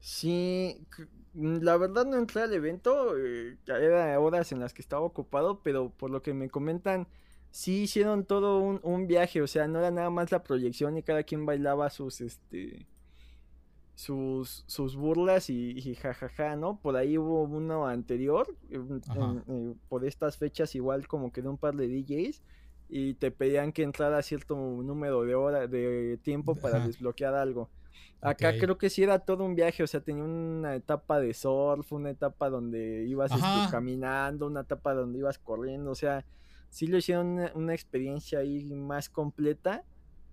Sí, 0.00 0.86
mm, 1.34 1.58
la 1.62 1.76
verdad 1.76 2.06
no 2.06 2.16
entré 2.16 2.42
al 2.42 2.52
evento, 2.54 3.16
eh, 3.18 3.58
era 3.66 4.18
horas 4.18 4.52
en 4.52 4.60
las 4.60 4.74
que 4.74 4.82
estaba 4.82 5.02
ocupado, 5.02 5.60
pero 5.62 5.90
por 5.90 6.10
lo 6.10 6.22
que 6.22 6.34
me 6.34 6.48
comentan, 6.48 7.06
sí 7.50 7.82
hicieron 7.82 8.24
todo 8.24 8.58
un, 8.60 8.80
un, 8.82 9.06
viaje, 9.06 9.42
o 9.42 9.46
sea, 9.46 9.68
no 9.68 9.78
era 9.78 9.90
nada 9.90 10.10
más 10.10 10.32
la 10.32 10.42
proyección 10.42 10.96
y 10.96 11.02
cada 11.02 11.22
quien 11.22 11.46
bailaba 11.46 11.90
sus, 11.90 12.20
este, 12.20 12.86
sus, 14.00 14.64
sus 14.66 14.96
burlas 14.96 15.50
y, 15.50 15.94
jajaja, 15.94 16.56
¿no? 16.56 16.80
Por 16.80 16.96
ahí 16.96 17.18
hubo 17.18 17.42
uno 17.42 17.86
anterior, 17.86 18.46
eh, 18.70 19.74
por 19.88 20.06
estas 20.06 20.38
fechas 20.38 20.74
igual 20.74 21.06
como 21.06 21.30
que 21.30 21.42
de 21.42 21.48
un 21.48 21.58
par 21.58 21.76
de 21.76 21.86
DJs 21.86 22.42
y 22.88 23.14
te 23.14 23.30
pedían 23.30 23.72
que 23.72 23.82
entrara 23.82 24.22
cierto 24.22 24.56
número 24.56 25.22
de 25.24 25.34
horas, 25.34 25.70
de 25.70 26.18
tiempo 26.22 26.54
para 26.54 26.80
desbloquear 26.86 27.34
algo. 27.34 27.68
Acá 28.22 28.52
creo 28.58 28.76
que 28.76 28.90
sí 28.90 29.02
era 29.02 29.18
todo 29.20 29.44
un 29.44 29.54
viaje, 29.54 29.82
o 29.82 29.86
sea, 29.86 30.00
tenía 30.00 30.24
una 30.24 30.74
etapa 30.74 31.20
de 31.20 31.32
surf, 31.32 31.90
una 31.92 32.10
etapa 32.10 32.50
donde 32.50 33.06
ibas 33.06 33.32
este, 33.32 33.70
caminando, 33.70 34.46
una 34.46 34.60
etapa 34.60 34.92
donde 34.92 35.18
ibas 35.18 35.38
corriendo, 35.38 35.90
o 35.90 35.94
sea, 35.94 36.26
sí 36.68 36.86
lo 36.86 36.98
hicieron 36.98 37.50
una, 37.54 37.72
experiencia 37.72 38.40
ahí 38.40 38.74
más 38.74 39.08
completa. 39.08 39.84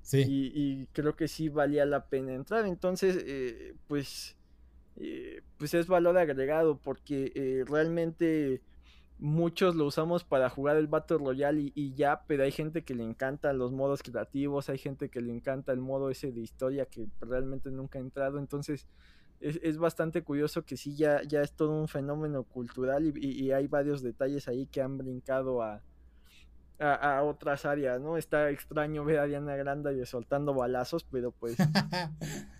Sí. 0.01 0.23
Y, 0.27 0.85
creo 0.93 1.15
que 1.15 1.27
sí 1.27 1.49
valía 1.49 1.85
la 1.85 2.05
pena 2.05 2.33
entrar. 2.33 2.65
Entonces, 2.65 3.23
eh, 3.25 3.73
pues, 3.87 4.37
eh, 4.97 5.41
pues 5.57 5.73
es 5.73 5.87
valor 5.87 6.17
agregado 6.17 6.77
porque 6.77 7.31
eh, 7.35 7.63
realmente 7.67 8.61
muchos 9.19 9.75
lo 9.75 9.85
usamos 9.85 10.23
para 10.23 10.49
jugar 10.49 10.77
el 10.77 10.87
Battle 10.87 11.17
Royale 11.17 11.71
y, 11.73 11.93
ya, 11.95 12.21
pero 12.27 12.43
hay 12.43 12.51
gente 12.51 12.83
que 12.83 12.93
le 12.93 13.03
encanta 13.03 13.51
los 13.53 13.71
modos 13.71 14.03
creativos, 14.03 14.69
hay 14.69 14.77
gente 14.77 15.09
que 15.09 15.21
le 15.21 15.33
encanta 15.33 15.71
el 15.71 15.79
modo 15.79 16.09
ese 16.09 16.31
de 16.31 16.41
historia 16.41 16.85
que 16.85 17.07
realmente 17.19 17.71
nunca 17.71 17.99
ha 17.99 18.01
entrado, 18.01 18.37
entonces 18.37 18.87
es, 19.39 19.77
bastante 19.77 20.23
curioso 20.23 20.63
que 20.65 20.77
sí, 20.77 20.95
ya, 20.95 21.21
ya 21.23 21.41
es 21.41 21.53
todo 21.53 21.79
un 21.79 21.87
fenómeno 21.87 22.43
cultural 22.43 23.05
y, 23.17 23.51
hay 23.51 23.67
varios 23.67 24.01
detalles 24.01 24.47
ahí 24.47 24.67
que 24.67 24.81
han 24.81 24.97
brincado 24.97 25.61
a, 25.61 25.81
a, 26.79 27.23
otras 27.23 27.65
áreas, 27.65 27.99
¿no? 27.99 28.17
Está 28.17 28.49
extraño 28.49 29.03
ver 29.03 29.19
a 29.19 29.25
Diana 29.25 29.55
Grande 29.55 30.05
soltando 30.05 30.53
balazos, 30.53 31.03
pero 31.03 31.31
pues 31.31 31.57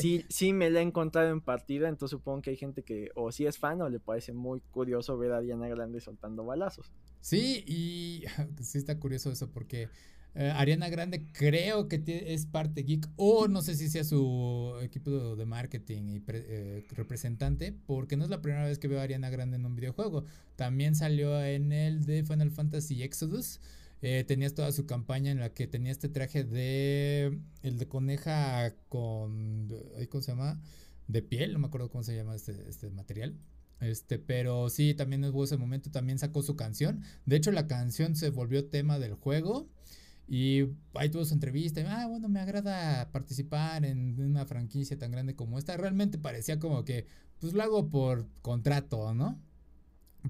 Sí. 0.00 0.24
sí. 0.28 0.52
me 0.52 0.70
la 0.70 0.80
he 0.80 0.82
encontrado 0.82 1.30
en 1.30 1.40
partida, 1.40 1.88
entonces 1.88 2.16
supongo 2.16 2.42
que 2.42 2.50
hay 2.50 2.56
gente 2.56 2.82
que 2.82 3.10
o 3.14 3.30
sí 3.32 3.46
es 3.46 3.58
fan 3.58 3.80
o 3.82 3.88
le 3.88 4.00
parece 4.00 4.32
muy 4.32 4.60
curioso 4.70 5.18
ver 5.18 5.32
a 5.32 5.40
Diana 5.40 5.68
Grande 5.68 6.00
soltando 6.00 6.44
balazos. 6.44 6.90
Sí, 7.20 7.64
y 7.66 8.24
sí 8.62 8.78
está 8.78 8.98
curioso 8.98 9.30
eso 9.30 9.50
porque 9.50 9.88
eh, 10.34 10.52
Ariana 10.54 10.88
Grande 10.88 11.26
creo 11.32 11.88
que 11.88 12.02
es 12.06 12.46
parte 12.46 12.82
geek 12.82 13.08
o 13.16 13.48
no 13.48 13.60
sé 13.60 13.74
si 13.74 13.88
sea 13.88 14.04
su 14.04 14.74
equipo 14.82 15.34
de 15.34 15.46
marketing 15.46 16.02
y 16.08 16.22
eh, 16.28 16.84
representante 16.90 17.74
porque 17.86 18.16
no 18.16 18.24
es 18.24 18.30
la 18.30 18.40
primera 18.40 18.64
vez 18.64 18.78
que 18.78 18.88
veo 18.88 19.00
a 19.00 19.02
Ariana 19.02 19.30
Grande 19.30 19.56
en 19.56 19.66
un 19.66 19.74
videojuego. 19.74 20.24
También 20.56 20.94
salió 20.94 21.42
en 21.42 21.72
el 21.72 22.04
de 22.04 22.24
Final 22.24 22.50
Fantasy 22.50 23.02
Exodus. 23.02 23.60
Eh, 24.00 24.24
tenías 24.26 24.54
toda 24.54 24.70
su 24.72 24.86
campaña 24.86 25.30
en 25.30 25.40
la 25.40 25.52
que 25.52 25.66
tenía 25.66 25.92
este 25.92 26.08
traje 26.08 26.44
de. 26.44 27.40
El 27.62 27.78
de 27.78 27.88
coneja 27.88 28.74
con. 28.88 29.68
¿Cómo 30.08 30.22
se 30.22 30.32
llama? 30.32 30.60
De 31.08 31.22
piel, 31.22 31.52
no 31.52 31.58
me 31.58 31.66
acuerdo 31.66 31.90
cómo 31.90 32.04
se 32.04 32.14
llama 32.14 32.34
este, 32.34 32.68
este 32.68 32.90
material. 32.90 33.36
Este, 33.80 34.18
pero 34.18 34.70
sí, 34.70 34.94
también 34.94 35.24
hubo 35.24 35.44
ese 35.44 35.56
momento, 35.56 35.90
también 35.90 36.18
sacó 36.18 36.42
su 36.42 36.56
canción. 36.56 37.02
De 37.26 37.36
hecho, 37.36 37.52
la 37.52 37.66
canción 37.66 38.16
se 38.16 38.30
volvió 38.30 38.66
tema 38.68 38.98
del 38.98 39.14
juego. 39.14 39.68
Y 40.28 40.66
ahí 40.94 41.08
tuvo 41.08 41.24
su 41.24 41.34
entrevista. 41.34 41.82
ah, 41.88 42.06
bueno, 42.06 42.28
me 42.28 42.40
agrada 42.40 43.10
participar 43.12 43.84
en 43.84 44.20
una 44.20 44.44
franquicia 44.44 44.98
tan 44.98 45.10
grande 45.10 45.34
como 45.34 45.58
esta. 45.58 45.76
Realmente 45.76 46.18
parecía 46.18 46.58
como 46.58 46.84
que, 46.84 47.06
pues 47.40 47.54
lo 47.54 47.62
hago 47.62 47.88
por 47.88 48.28
contrato, 48.42 49.14
¿no? 49.14 49.40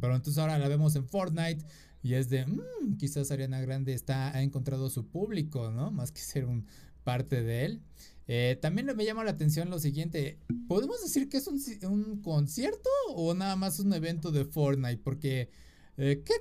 Pero 0.00 0.14
entonces 0.14 0.38
ahora 0.38 0.58
la 0.58 0.68
vemos 0.68 0.94
en 0.94 1.04
Fortnite. 1.08 1.64
Y 2.02 2.14
es 2.14 2.28
de, 2.28 2.46
mmm, 2.46 2.96
quizás 2.98 3.30
Ariana 3.30 3.60
Grande 3.60 3.92
está, 3.92 4.36
ha 4.36 4.42
encontrado 4.42 4.88
su 4.90 5.08
público, 5.08 5.70
¿no? 5.70 5.90
Más 5.90 6.12
que 6.12 6.20
ser 6.20 6.44
un 6.44 6.66
parte 7.04 7.42
de 7.42 7.64
él. 7.64 7.82
Eh, 8.26 8.58
también 8.60 8.86
me 8.94 9.04
llama 9.06 9.24
la 9.24 9.30
atención 9.30 9.70
lo 9.70 9.78
siguiente, 9.78 10.38
¿podemos 10.68 11.00
decir 11.00 11.30
que 11.30 11.38
es 11.38 11.46
un, 11.46 11.58
un 11.90 12.20
concierto 12.20 12.90
o 13.14 13.32
nada 13.32 13.56
más 13.56 13.80
un 13.80 13.94
evento 13.94 14.30
de 14.30 14.44
Fortnite? 14.44 15.00
Porque, 15.02 15.48
eh, 15.96 16.22
¿qué, 16.26 16.34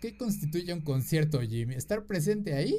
¿qué 0.00 0.16
constituye 0.16 0.74
un 0.74 0.80
concierto, 0.80 1.40
Jimmy? 1.40 1.76
¿Estar 1.76 2.04
presente 2.04 2.54
ahí? 2.54 2.74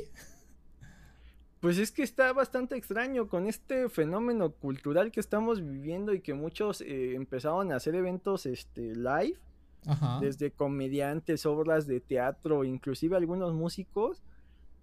Pues 1.61 1.77
es 1.77 1.91
que 1.91 2.03
está 2.03 2.33
bastante 2.33 2.75
extraño 2.75 3.29
con 3.29 3.47
este 3.47 3.87
fenómeno 3.87 4.51
cultural 4.51 5.11
que 5.11 5.21
estamos 5.21 5.61
viviendo 5.61 6.13
y 6.13 6.19
que 6.19 6.33
muchos 6.33 6.81
eh, 6.81 7.15
empezaron 7.15 7.71
a 7.71 7.77
hacer 7.77 7.95
eventos 7.95 8.45
este, 8.45 8.95
live 8.95 9.39
desde 10.19 10.51
comediantes, 10.51 11.45
obras 11.45 11.87
de 11.87 11.99
teatro, 11.99 12.63
inclusive 12.63 13.17
algunos 13.17 13.53
músicos. 13.53 14.21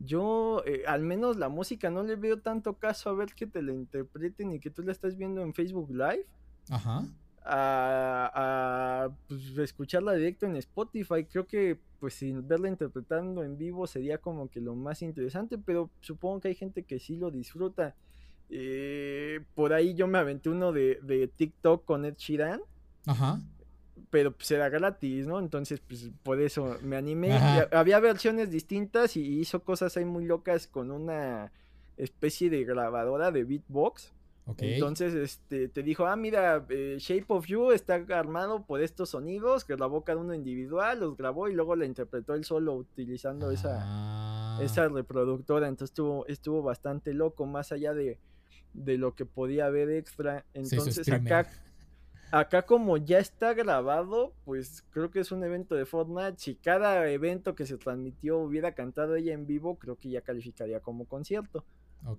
Yo, 0.00 0.62
eh, 0.64 0.84
al 0.86 1.02
menos 1.02 1.36
la 1.36 1.48
música, 1.48 1.90
no 1.90 2.02
le 2.04 2.16
veo 2.16 2.40
tanto 2.40 2.74
caso 2.74 3.10
a 3.10 3.14
ver 3.14 3.34
que 3.34 3.46
te 3.46 3.62
la 3.62 3.72
interpreten 3.72 4.52
y 4.52 4.60
que 4.60 4.70
tú 4.70 4.82
la 4.82 4.92
estás 4.92 5.16
viendo 5.16 5.42
en 5.42 5.54
Facebook 5.54 5.90
Live. 5.90 6.26
Ajá. 6.70 7.04
A, 7.50 9.08
pues, 9.26 9.58
escucharla 9.58 10.12
directo 10.12 10.46
en 10.46 10.56
Spotify. 10.56 11.24
Creo 11.24 11.46
que, 11.46 11.80
pues, 11.98 12.14
sin 12.14 12.46
verla 12.46 12.68
interpretando 12.68 13.42
en 13.42 13.56
vivo 13.56 13.86
sería 13.86 14.18
como 14.18 14.48
que 14.48 14.60
lo 14.60 14.74
más 14.74 15.02
interesante, 15.02 15.58
pero 15.58 15.90
supongo 16.00 16.40
que 16.40 16.48
hay 16.48 16.54
gente 16.54 16.82
que 16.82 16.98
sí 16.98 17.16
lo 17.16 17.30
disfruta. 17.30 17.96
Eh, 18.50 19.40
por 19.54 19.72
ahí 19.72 19.94
yo 19.94 20.06
me 20.06 20.18
aventé 20.18 20.48
uno 20.48 20.72
de, 20.72 21.00
de 21.02 21.26
TikTok 21.28 21.84
con 21.84 22.04
Ed 22.04 22.14
Sheeran. 22.16 22.60
Ajá. 23.06 23.40
Pero 24.10 24.32
pues 24.32 24.50
era 24.50 24.68
gratis, 24.68 25.26
¿no? 25.26 25.38
Entonces, 25.38 25.80
pues 25.80 26.10
por 26.22 26.40
eso 26.40 26.78
me 26.82 26.96
animé. 26.96 27.32
Había 27.72 28.00
versiones 28.00 28.50
distintas 28.50 29.16
y 29.16 29.40
hizo 29.40 29.62
cosas 29.62 29.96
ahí 29.96 30.04
muy 30.04 30.24
locas 30.24 30.66
con 30.66 30.90
una 30.90 31.52
especie 31.96 32.50
de 32.50 32.64
grabadora 32.64 33.30
de 33.30 33.44
beatbox. 33.44 34.12
Entonces, 34.56 35.14
este, 35.14 35.68
te 35.68 35.82
dijo, 35.82 36.06
ah, 36.06 36.16
mira, 36.16 36.64
eh, 36.70 36.96
Shape 36.98 37.26
of 37.28 37.46
You 37.46 37.72
está 37.72 38.02
armado 38.10 38.64
por 38.64 38.80
estos 38.80 39.10
sonidos, 39.10 39.66
grabó 39.66 40.04
cada 40.04 40.20
uno 40.20 40.32
individual, 40.32 41.00
los 41.00 41.16
grabó 41.18 41.48
y 41.48 41.54
luego 41.54 41.76
la 41.76 41.84
interpretó 41.84 42.34
él 42.34 42.44
solo 42.44 42.74
utilizando 42.74 43.50
esa, 43.50 43.80
ah. 43.82 44.58
esa 44.62 44.88
reproductora. 44.88 45.68
Entonces 45.68 45.90
estuvo, 45.90 46.26
estuvo 46.28 46.62
bastante 46.62 47.12
loco, 47.12 47.44
más 47.44 47.72
allá 47.72 47.92
de, 47.92 48.18
de 48.72 48.96
lo 48.96 49.14
que 49.14 49.26
podía 49.26 49.66
haber 49.66 49.90
extra. 49.90 50.46
Entonces 50.54 51.06
acá, 51.10 51.50
acá 52.30 52.62
como 52.62 52.96
ya 52.96 53.18
está 53.18 53.54
grabado, 53.54 54.32
pues 54.44 54.84
creo 54.90 55.10
que 55.10 55.20
es 55.20 55.32
un 55.32 55.44
evento 55.44 55.74
de 55.74 55.86
Fortnite. 55.86 56.34
Si 56.38 56.54
cada 56.54 57.08
evento 57.10 57.54
que 57.54 57.66
se 57.66 57.78
transmitió 57.78 58.38
hubiera 58.38 58.72
cantado 58.72 59.16
ella 59.16 59.32
en 59.32 59.46
vivo, 59.46 59.78
creo 59.78 59.96
que 59.96 60.10
ya 60.10 60.20
calificaría 60.20 60.80
como 60.80 61.06
concierto. 61.06 61.64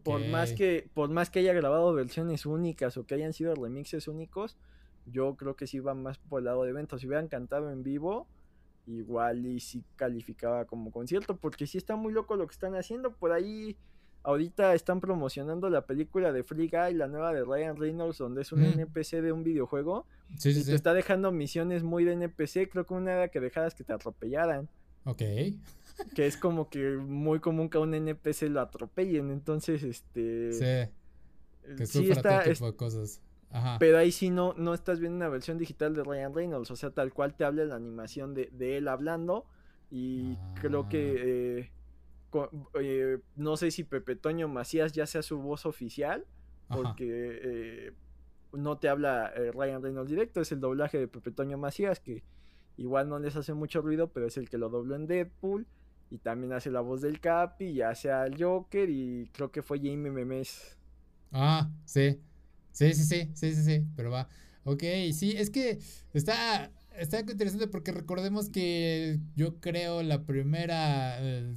Por 0.03 0.25
más 0.25 0.53
que, 0.53 0.89
por 0.93 1.09
más 1.09 1.29
que 1.29 1.39
haya 1.39 1.53
grabado 1.53 1.93
versiones 1.93 2.45
únicas 2.45 2.97
o 2.97 3.05
que 3.05 3.15
hayan 3.15 3.33
sido 3.33 3.55
remixes 3.55 4.07
únicos, 4.07 4.57
yo 5.05 5.35
creo 5.35 5.55
que 5.55 5.67
sí 5.67 5.79
va 5.79 5.93
más 5.93 6.17
por 6.17 6.39
el 6.39 6.45
lado 6.45 6.63
de 6.63 6.71
eventos. 6.71 7.01
Si 7.01 7.07
hubieran 7.07 7.27
cantado 7.27 7.71
en 7.71 7.83
vivo, 7.83 8.27
igual 8.87 9.45
y 9.45 9.59
sí 9.59 9.83
calificaba 9.95 10.65
como 10.65 10.91
concierto, 10.91 11.37
porque 11.37 11.65
sí 11.65 11.77
está 11.77 11.95
muy 11.95 12.11
loco 12.11 12.35
lo 12.35 12.45
que 12.47 12.53
están 12.53 12.75
haciendo. 12.75 13.11
Por 13.13 13.31
ahí, 13.31 13.77
ahorita 14.29 14.73
están 14.73 15.01
promocionando 15.01 15.69
la 15.69 15.85
película 15.85 16.31
de 16.31 16.43
Free 16.43 16.67
Guy, 16.67 16.93
la 16.93 17.07
nueva 17.07 17.33
de 17.33 17.43
Ryan 17.43 17.75
Reynolds, 17.75 18.17
donde 18.17 18.41
es 18.41 18.51
un 18.51 18.63
NPC 18.63 19.21
de 19.21 19.31
un 19.31 19.43
videojuego. 19.43 20.05
Sí, 20.37 20.49
y 20.49 20.63
te 20.63 20.75
está 20.75 20.93
dejando 20.93 21.31
misiones 21.31 21.83
muy 21.83 22.03
de 22.03 22.13
NPC. 22.13 22.69
Creo 22.69 22.85
que 22.85 22.93
una 22.93 23.13
era 23.13 23.27
que 23.29 23.39
dejaras 23.39 23.75
que 23.75 23.83
te 23.83 23.93
atropellaran. 23.93 24.69
Ok 25.05 25.21
que 26.15 26.27
es 26.27 26.37
como 26.37 26.69
que 26.69 26.97
muy 26.97 27.39
común 27.39 27.69
que 27.69 27.77
a 27.77 27.81
un 27.81 27.93
NPC 27.93 28.43
lo 28.43 28.61
atropellen, 28.61 29.31
entonces 29.31 29.83
este 29.83 30.53
sí, 30.53 31.75
que 31.75 31.85
sí 31.85 32.09
está, 32.09 32.43
todo 32.43 32.53
tipo 32.53 32.65
de 32.67 32.75
cosas. 32.75 33.21
Ajá. 33.51 33.77
Pero 33.79 33.97
ahí 33.97 34.11
sí 34.11 34.29
no, 34.29 34.53
no 34.57 34.73
estás 34.73 34.99
viendo 34.99 35.17
una 35.17 35.27
versión 35.27 35.57
digital 35.57 35.95
de 35.95 36.03
Ryan 36.03 36.33
Reynolds, 36.33 36.71
o 36.71 36.75
sea, 36.75 36.91
tal 36.91 37.13
cual 37.13 37.33
te 37.33 37.43
habla 37.43 37.65
la 37.65 37.75
animación 37.75 38.33
de, 38.33 38.49
de 38.53 38.77
él 38.77 38.87
hablando 38.87 39.45
y 39.89 40.37
creo 40.61 40.87
que 40.87 41.59
eh, 41.59 41.71
eh, 42.79 43.19
no 43.35 43.57
sé 43.57 43.71
si 43.71 43.83
Pepe 43.83 44.15
Toño 44.15 44.47
Macías 44.47 44.93
ya 44.93 45.05
sea 45.05 45.21
su 45.21 45.39
voz 45.39 45.65
oficial, 45.65 46.25
porque 46.67 47.39
eh, 47.43 47.93
no 48.53 48.77
te 48.77 48.89
habla 48.89 49.33
Ryan 49.53 49.81
Reynolds 49.81 50.09
directo, 50.09 50.41
es 50.41 50.51
el 50.51 50.59
doblaje 50.59 50.99
de 50.99 51.07
Pepe 51.07 51.31
Toño 51.31 51.57
Macías 51.57 51.99
que 51.99 52.23
igual 52.77 53.09
no 53.09 53.19
les 53.19 53.35
hace 53.35 53.53
mucho 53.53 53.81
ruido, 53.81 54.11
pero 54.13 54.27
es 54.27 54.37
el 54.37 54.49
que 54.49 54.57
lo 54.57 54.69
dobló 54.69 54.95
en 54.95 55.07
Deadpool 55.07 55.67
y 56.11 56.17
también 56.19 56.53
hace 56.53 56.71
la 56.71 56.81
voz 56.81 57.01
del 57.01 57.19
Capi, 57.19 57.65
y 57.65 57.81
hace 57.81 58.09
al 58.11 58.41
Joker 58.41 58.89
y 58.89 59.29
creo 59.31 59.51
que 59.51 59.61
fue 59.61 59.77
Jamie 59.77 60.09
Memes. 60.11 60.77
Ah, 61.31 61.69
sí. 61.85 62.19
Sí, 62.71 62.93
sí, 62.93 63.03
sí, 63.03 63.29
sí, 63.33 63.55
sí, 63.55 63.63
sí, 63.63 63.85
pero 63.95 64.11
va. 64.11 64.29
Ok, 64.63 64.83
sí, 65.13 65.35
es 65.37 65.49
que 65.49 65.79
está, 66.13 66.71
está 66.97 67.19
interesante 67.19 67.67
porque 67.67 67.91
recordemos 67.91 68.49
que 68.49 69.19
yo 69.35 69.59
creo 69.59 70.01
la 70.01 70.25
primera 70.25 71.17
eh, 71.19 71.55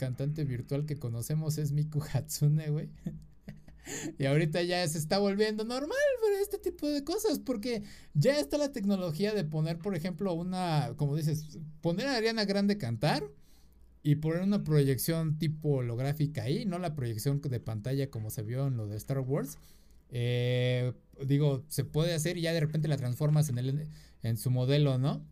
cantante 0.00 0.44
virtual 0.44 0.86
que 0.86 0.98
conocemos 0.98 1.58
es 1.58 1.72
Miku 1.72 2.02
Hatsune, 2.12 2.70
güey. 2.70 2.88
y 4.18 4.24
ahorita 4.24 4.62
ya 4.62 4.86
se 4.88 4.96
está 4.96 5.18
volviendo 5.18 5.64
normal 5.64 5.98
ver 6.22 6.40
este 6.40 6.56
tipo 6.56 6.88
de 6.88 7.04
cosas 7.04 7.38
porque 7.38 7.82
ya 8.14 8.40
está 8.40 8.56
la 8.56 8.72
tecnología 8.72 9.34
de 9.34 9.44
poner, 9.44 9.78
por 9.78 9.94
ejemplo, 9.94 10.32
una, 10.32 10.94
como 10.96 11.16
dices, 11.16 11.58
poner 11.82 12.06
a 12.08 12.16
Ariana 12.16 12.46
Grande 12.46 12.78
cantar 12.78 13.24
y 14.02 14.14
poner 14.16 14.40
una 14.40 14.64
proyección 14.64 15.38
tipo 15.38 15.68
holográfica 15.68 16.44
ahí, 16.44 16.64
no 16.64 16.78
la 16.78 16.94
proyección 16.94 17.42
de 17.42 17.60
pantalla 17.60 18.08
como 18.08 18.30
se 18.30 18.42
vio 18.42 18.68
en 18.68 18.78
lo 18.78 18.86
de 18.86 18.96
Star 18.96 19.20
Wars. 19.20 19.58
Eh, 20.08 20.94
digo, 21.26 21.62
se 21.68 21.84
puede 21.84 22.14
hacer 22.14 22.38
y 22.38 22.42
ya 22.42 22.54
de 22.54 22.60
repente 22.60 22.88
la 22.88 22.96
transformas 22.96 23.50
en, 23.50 23.58
el, 23.58 23.86
en 24.22 24.36
su 24.38 24.50
modelo, 24.50 24.96
¿no? 24.96 25.22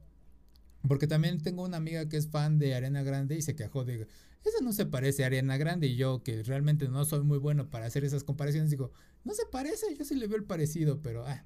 Porque 0.87 1.07
también 1.07 1.41
tengo 1.41 1.65
una 1.65 1.79
amiga 1.79 2.07
que 2.11 2.19
es 2.19 2.29
fan 2.29 2.59
de 2.59 2.75
Arena 2.75 3.03
Grande 3.03 3.35
y 3.37 3.43
se 3.43 3.57
quejó 3.57 3.87
de, 3.87 4.07
eso 4.45 4.63
no 4.63 4.73
se 4.73 4.87
parece 4.87 5.25
a 5.25 5.27
Arena 5.27 5.57
Grande 5.57 5.87
y 5.87 5.97
yo 5.97 6.23
que 6.23 6.43
realmente 6.43 6.89
no 6.89 7.05
soy 7.05 7.23
muy 7.23 7.39
bueno 7.39 7.71
para 7.71 7.87
hacer 7.87 8.05
esas 8.05 8.25
comparaciones, 8.25 8.71
digo, 8.71 8.93
no 9.25 9.35
se 9.35 9.47
parece, 9.47 9.87
yo 9.97 10.05
sí 10.05 10.15
le 10.15 10.27
veo 10.27 10.39
el 10.39 10.45
parecido, 10.45 11.01
pero... 11.03 11.27
Ah. 11.27 11.45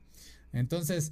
Entonces 0.53 1.11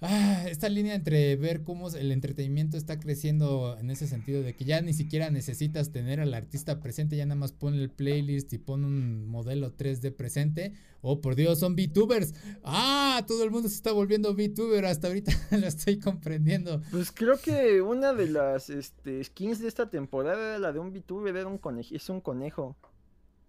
ah, 0.00 0.44
esta 0.48 0.68
línea 0.68 0.94
entre 0.94 1.36
ver 1.36 1.62
cómo 1.62 1.88
el 1.88 2.12
entretenimiento 2.12 2.76
está 2.76 2.98
creciendo 2.98 3.76
en 3.78 3.90
ese 3.90 4.06
sentido 4.06 4.42
de 4.42 4.54
que 4.54 4.64
ya 4.64 4.80
ni 4.80 4.92
siquiera 4.92 5.30
necesitas 5.30 5.90
tener 5.90 6.20
al 6.20 6.34
artista 6.34 6.80
presente, 6.80 7.16
ya 7.16 7.26
nada 7.26 7.38
más 7.38 7.52
pon 7.52 7.74
el 7.74 7.90
playlist 7.90 8.52
y 8.52 8.58
pon 8.58 8.84
un 8.84 9.26
modelo 9.26 9.76
3D 9.76 10.14
presente. 10.14 10.72
Oh, 11.02 11.20
por 11.20 11.36
Dios, 11.36 11.60
son 11.60 11.76
VTubers. 11.76 12.34
Ah, 12.64 13.24
todo 13.28 13.44
el 13.44 13.50
mundo 13.50 13.68
se 13.68 13.76
está 13.76 13.92
volviendo 13.92 14.34
VTuber, 14.34 14.84
hasta 14.86 15.06
ahorita 15.06 15.32
lo 15.52 15.66
estoy 15.66 15.98
comprendiendo. 15.98 16.82
Pues 16.90 17.12
creo 17.12 17.38
que 17.38 17.80
una 17.80 18.12
de 18.12 18.28
las 18.28 18.70
este, 18.70 19.22
skins 19.22 19.60
de 19.60 19.68
esta 19.68 19.88
temporada 19.88 20.50
era 20.50 20.58
la 20.58 20.72
de 20.72 20.78
un 20.78 20.92
VTuber, 20.92 21.36
era 21.36 21.46
un 21.46 21.60
es 21.90 22.08
un 22.08 22.20
conejo. 22.20 22.76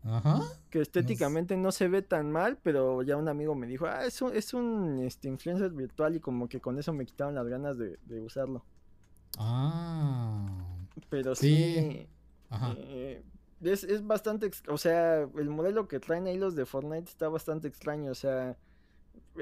Ajá. 0.08 0.42
Que 0.70 0.82
estéticamente 0.82 1.58
no 1.58 1.72
se 1.72 1.88
ve 1.88 2.02
tan 2.02 2.32
mal, 2.32 2.58
pero 2.64 3.02
ya 3.04 3.18
un 3.18 3.28
amigo 3.28 3.56
me 3.56 3.68
dijo, 3.68 3.86
ah, 3.86 4.06
es 4.06 4.22
un, 4.22 4.36
es 4.36 4.54
un 4.54 5.00
este, 5.00 5.28
influencer 5.28 5.72
virtual 5.72 6.16
y 6.16 6.20
como 6.20 6.48
que 6.48 6.62
con 6.62 6.80
eso 6.80 6.94
me 6.94 7.06
quitaron 7.06 7.36
las 7.36 7.48
ganas 7.48 7.78
de, 7.78 7.98
usarlo. 8.22 8.64
Ah. 9.38 10.46
Pero 11.10 11.36
sí. 11.36 12.08
Ajá. 12.50 12.74
Eh, 12.78 13.24
es, 13.62 13.84
es 13.84 14.06
bastante, 14.06 14.52
o 14.68 14.78
sea, 14.78 15.22
el 15.22 15.50
modelo 15.50 15.88
que 15.88 16.00
traen 16.00 16.28
ahí 16.28 16.38
los 16.38 16.56
de 16.56 16.66
Fortnite 16.66 17.10
está 17.10 17.28
bastante 17.28 17.68
extraño, 17.68 18.12
o 18.12 18.16
sea, 18.16 18.58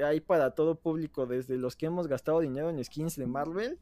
hay 0.04 0.20
para 0.20 0.52
todo 0.52 0.76
público, 0.76 1.26
desde 1.26 1.58
los 1.58 1.76
que 1.76 1.86
hemos 1.86 2.08
gastado 2.08 2.40
dinero 2.40 2.70
en 2.70 2.84
skins 2.84 3.16
de 3.16 3.28
Marvel, 3.28 3.80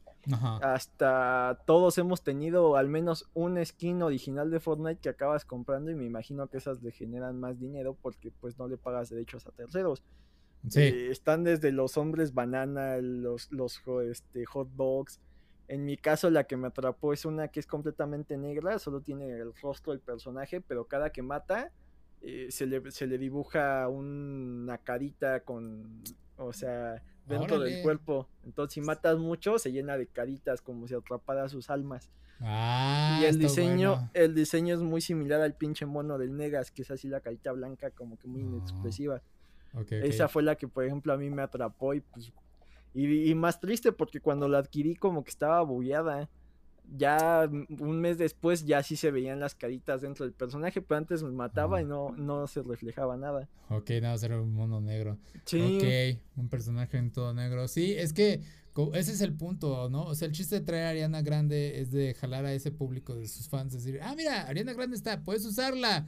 hasta 0.62 1.60
todos 1.66 1.98
hemos 1.98 2.22
tenido 2.22 2.76
al 2.76 2.88
menos 2.88 3.28
un 3.34 3.64
skin 3.64 4.02
original 4.02 4.50
de 4.50 4.60
Fortnite 4.60 5.00
que 5.00 5.08
acabas 5.08 5.44
comprando 5.44 5.90
y 5.90 5.94
me 5.94 6.04
imagino 6.04 6.46
que 6.48 6.58
esas 6.58 6.82
le 6.82 6.92
generan 6.92 7.38
más 7.40 7.58
dinero 7.58 7.96
porque 8.00 8.30
pues 8.30 8.58
no 8.58 8.68
le 8.68 8.76
pagas 8.76 9.10
derechos 9.10 9.46
a 9.46 9.50
terceros. 9.50 10.02
Eh, 10.74 11.08
están 11.10 11.44
desde 11.44 11.72
los 11.72 11.96
hombres 11.98 12.32
banana, 12.32 12.96
los, 12.98 13.52
los 13.52 13.82
este, 14.04 14.46
hot 14.46 14.68
dogs. 14.76 15.20
En 15.68 15.84
mi 15.84 15.96
caso 15.96 16.30
la 16.30 16.44
que 16.44 16.56
me 16.56 16.68
atrapó 16.68 17.12
es 17.12 17.24
una 17.24 17.48
que 17.48 17.60
es 17.60 17.66
completamente 17.66 18.36
negra, 18.36 18.78
solo 18.78 19.00
tiene 19.00 19.30
el 19.30 19.54
rostro 19.54 19.92
del 19.92 20.00
personaje, 20.00 20.60
pero 20.60 20.86
cada 20.86 21.10
que 21.10 21.22
mata 21.22 21.70
eh, 22.26 22.46
se, 22.50 22.66
le, 22.66 22.90
se 22.90 23.06
le 23.06 23.18
dibuja 23.18 23.86
una 23.88 24.78
carita 24.78 25.40
con, 25.40 26.02
o 26.38 26.54
sea, 26.54 27.02
dentro 27.26 27.58
del 27.58 27.82
cuerpo. 27.82 28.28
Entonces, 28.44 28.74
si 28.74 28.80
matas 28.80 29.18
mucho, 29.18 29.58
se 29.58 29.72
llena 29.72 29.98
de 29.98 30.06
caritas 30.06 30.62
como 30.62 30.88
si 30.88 30.94
atrapara 30.94 31.48
sus 31.50 31.68
almas. 31.68 32.10
Ah, 32.40 33.18
y 33.20 33.26
el 33.26 33.38
diseño, 33.38 34.10
el 34.14 34.34
diseño 34.34 34.74
es 34.74 34.80
muy 34.80 35.02
similar 35.02 35.42
al 35.42 35.54
pinche 35.54 35.84
mono 35.84 36.16
del 36.16 36.34
Negas, 36.34 36.70
que 36.70 36.82
es 36.82 36.90
así 36.90 37.08
la 37.08 37.20
carita 37.20 37.52
blanca, 37.52 37.90
como 37.90 38.18
que 38.18 38.26
muy 38.26 38.40
inexpresiva. 38.40 39.20
Esa 39.90 40.28
fue 40.28 40.42
la 40.42 40.56
que, 40.56 40.66
por 40.66 40.84
ejemplo, 40.84 41.12
a 41.12 41.18
mí 41.18 41.28
me 41.28 41.42
atrapó 41.42 41.92
y 41.94 42.00
pues. 42.00 42.32
Y, 42.94 43.30
y 43.30 43.34
más 43.34 43.60
triste 43.60 43.92
porque 43.92 44.20
cuando 44.20 44.48
la 44.48 44.58
adquirí, 44.58 44.94
como 44.94 45.24
que 45.24 45.30
estaba 45.30 45.60
bugueada 45.62 46.30
ya 46.96 47.48
un 47.50 48.00
mes 48.00 48.18
después 48.18 48.64
ya 48.64 48.82
sí 48.82 48.96
se 48.96 49.10
veían 49.10 49.40
las 49.40 49.54
caritas 49.54 50.00
dentro 50.02 50.24
del 50.24 50.34
personaje, 50.34 50.82
pero 50.82 50.98
antes 50.98 51.22
me 51.22 51.30
mataba 51.30 51.80
y 51.80 51.84
no, 51.84 52.10
no 52.16 52.46
se 52.46 52.62
reflejaba 52.62 53.16
nada. 53.16 53.48
Ok, 53.68 53.90
nada, 54.02 54.16
era 54.24 54.40
un 54.40 54.52
mono 54.52 54.80
negro. 54.80 55.18
Sí. 55.44 55.78
Ok, 55.78 56.20
un 56.36 56.48
personaje 56.48 56.98
en 56.98 57.10
todo 57.10 57.34
negro. 57.34 57.68
Sí, 57.68 57.92
es 57.92 58.12
que 58.12 58.42
ese 58.92 59.12
es 59.12 59.20
el 59.20 59.32
punto, 59.34 59.88
¿no? 59.88 60.04
O 60.04 60.14
sea, 60.14 60.26
el 60.26 60.32
chiste 60.32 60.56
de 60.56 60.60
traer 60.62 60.86
a 60.86 60.90
Ariana 60.90 61.22
Grande 61.22 61.80
es 61.80 61.90
de 61.90 62.14
jalar 62.14 62.44
a 62.44 62.52
ese 62.52 62.72
público 62.72 63.14
de 63.14 63.28
sus 63.28 63.48
fans, 63.48 63.72
decir, 63.72 64.00
ah, 64.02 64.14
mira, 64.16 64.42
Ariana 64.42 64.72
Grande 64.72 64.96
está, 64.96 65.22
puedes 65.22 65.44
usarla. 65.44 66.06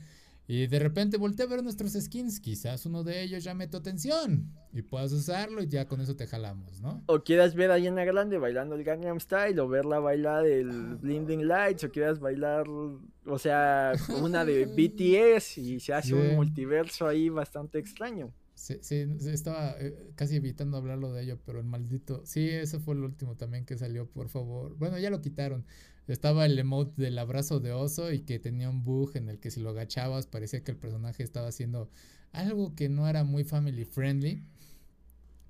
Y 0.49 0.68
de 0.68 0.78
repente 0.78 1.16
volteé 1.16 1.44
a 1.44 1.49
ver 1.49 1.62
nuestros 1.62 1.92
skins, 1.94 2.38
quizás 2.38 2.86
uno 2.86 3.03
de 3.03 3.22
ellos 3.22 3.42
llame 3.42 3.66
tu 3.66 3.76
atención 3.76 4.53
y 4.72 4.82
puedas 4.82 5.12
usarlo 5.12 5.61
y 5.62 5.68
ya 5.68 5.88
con 5.88 6.01
eso 6.01 6.14
te 6.14 6.26
jalamos, 6.28 6.80
¿no? 6.80 7.03
O 7.07 7.24
quieras 7.24 7.57
ver 7.57 7.72
a 7.72 7.74
Ariana 7.74 8.05
Grande 8.05 8.38
bailando 8.38 8.76
el 8.76 8.84
Gangnam 8.84 9.18
Style 9.18 9.59
o 9.59 9.68
verla 9.68 9.99
bailar 9.99 10.47
el 10.47 10.97
Blinding 10.97 11.49
Lights 11.49 11.84
o 11.84 11.90
quieras 11.90 12.20
bailar, 12.20 12.68
o 12.68 13.38
sea, 13.38 13.92
una 14.22 14.44
de 14.44 14.66
BTS 14.66 15.59
y 15.59 15.80
se 15.80 15.92
hace 15.92 16.14
un 16.14 16.36
multiverso 16.36 17.09
ahí 17.09 17.28
bastante 17.28 17.78
extraño. 17.78 18.32
Sí, 18.55 18.78
sí, 18.80 19.07
estaba 19.26 19.76
eh, 19.78 20.12
casi 20.14 20.36
evitando 20.36 20.78
hablarlo 20.78 21.12
de 21.12 21.24
ello, 21.24 21.38
pero 21.44 21.59
el 21.59 21.66
maldito. 21.66 22.24
Sí, 22.24 22.49
ese 22.49 22.78
fue 22.78 22.94
el 22.94 23.03
último 23.03 23.36
también 23.36 23.66
que 23.66 23.76
salió, 23.76 24.09
por 24.09 24.30
favor. 24.30 24.74
Bueno, 24.78 24.99
ya 24.99 25.11
lo 25.11 25.20
quitaron. 25.20 25.66
Estaba 26.09 26.47
el 26.47 26.59
emote 26.59 27.03
del 27.03 27.19
abrazo 27.19 27.61
de 27.61 27.73
oso 27.73 28.13
y 28.13 28.21
que 28.21 28.39
tenía 28.39 28.71
un 28.71 28.85
bug 28.85 29.17
en 29.17 29.29
el 29.29 29.39
que 29.39 29.51
si 29.51 29.61
lo 29.61 29.71
agachabas 29.71 30.27
parecía 30.27 30.63
que 30.63 30.71
el 30.71 30.77
personaje 30.77 31.23
estaba 31.23 31.49
haciendo 31.49 31.91
algo 32.33 32.75
que 32.75 32.89
no 32.89 33.09
era 33.09 33.25
muy 33.25 33.45
family 33.45 33.85
friendly 33.85 34.43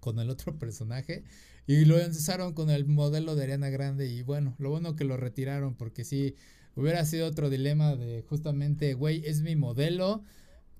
con 0.01 0.19
el 0.19 0.31
otro 0.31 0.59
personaje. 0.59 1.25
Y 1.67 1.85
lo 1.85 1.99
lanzaron 1.99 2.53
con 2.55 2.71
el 2.71 2.87
modelo 2.87 3.35
de 3.35 3.43
Ariana 3.43 3.71
Grande 3.71 4.07
y 4.07 4.23
bueno, 4.23 4.55
lo 4.59 4.71
bueno 4.71 4.95
que 4.95 5.05
lo 5.05 5.17
retiraron 5.17 5.75
porque 5.75 6.05
si 6.05 6.37
hubiera 6.77 7.05
sido 7.05 7.27
otro 7.27 7.51
dilema 7.51 7.97
de 7.97 8.23
justamente, 8.23 8.95
güey, 8.95 9.27
es 9.27 9.41
mi 9.41 9.57
modelo, 9.57 10.23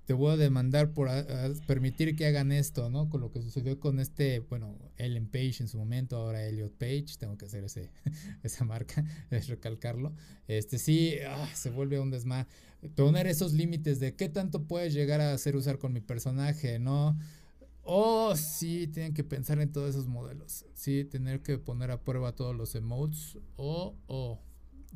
te 0.07 0.13
voy 0.13 0.31
a 0.31 0.37
demandar 0.37 0.93
por 0.93 1.09
permitir 1.67 2.15
que 2.15 2.25
hagan 2.25 2.53
esto, 2.53 2.89
¿no? 2.89 3.09
Con 3.09 3.19
lo 3.19 3.29
que 3.29 3.41
sucedió 3.41 3.77
con 3.77 3.99
este, 3.99 4.39
bueno, 4.39 4.73
Ellen 4.95 5.27
Page 5.27 5.57
en 5.59 5.67
su 5.67 5.77
momento, 5.77 6.15
ahora 6.15 6.45
Elliot 6.45 6.71
Page, 6.77 7.17
tengo 7.19 7.37
que 7.37 7.43
hacer 7.43 7.65
ese, 7.65 7.91
esa 8.41 8.63
marca, 8.63 9.03
recalcarlo. 9.49 10.13
Este 10.47 10.77
sí, 10.79 11.15
ah, 11.27 11.49
se 11.53 11.71
vuelve 11.71 11.99
un 11.99 12.09
desma. 12.09 12.47
Poner 12.95 13.27
esos 13.27 13.51
límites 13.51 13.99
de 13.99 14.15
qué 14.15 14.29
tanto 14.29 14.63
puedes 14.63 14.93
llegar 14.93 15.19
a 15.19 15.33
hacer 15.33 15.57
usar 15.57 15.77
con 15.77 15.91
mi 15.91 15.99
personaje, 15.99 16.79
¿no? 16.79 17.19
Oh, 17.83 18.33
sí, 18.37 18.87
tienen 18.87 19.13
que 19.13 19.25
pensar 19.25 19.59
en 19.59 19.73
todos 19.73 19.89
esos 19.89 20.07
modelos. 20.07 20.65
Sí, 20.73 21.03
tener 21.03 21.41
que 21.41 21.57
poner 21.57 21.91
a 21.91 21.99
prueba 21.99 22.33
todos 22.33 22.55
los 22.55 22.75
emotes. 22.75 23.37
Oh, 23.57 23.93
oh. 24.07 24.39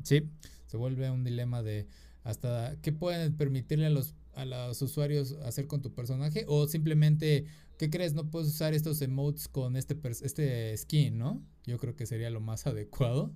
Sí, 0.02 0.30
se 0.68 0.78
vuelve 0.78 1.10
un 1.10 1.22
dilema 1.22 1.62
de 1.62 1.86
hasta 2.24 2.76
qué 2.80 2.92
pueden 2.92 3.36
permitirle 3.36 3.86
a 3.86 3.90
los, 3.90 4.14
a 4.34 4.44
los 4.44 4.80
usuarios 4.82 5.32
hacer 5.44 5.66
con 5.66 5.82
tu 5.82 5.94
personaje. 5.94 6.44
O 6.48 6.66
simplemente, 6.66 7.46
¿qué 7.78 7.90
crees? 7.90 8.14
No 8.14 8.30
puedes 8.30 8.48
usar 8.48 8.74
estos 8.74 9.02
emotes 9.02 9.48
con 9.48 9.76
este, 9.76 9.98
este 10.22 10.76
skin, 10.76 11.18
¿no? 11.18 11.42
Yo 11.64 11.78
creo 11.78 11.94
que 11.94 12.06
sería 12.06 12.30
lo 12.30 12.40
más 12.40 12.66
adecuado. 12.66 13.32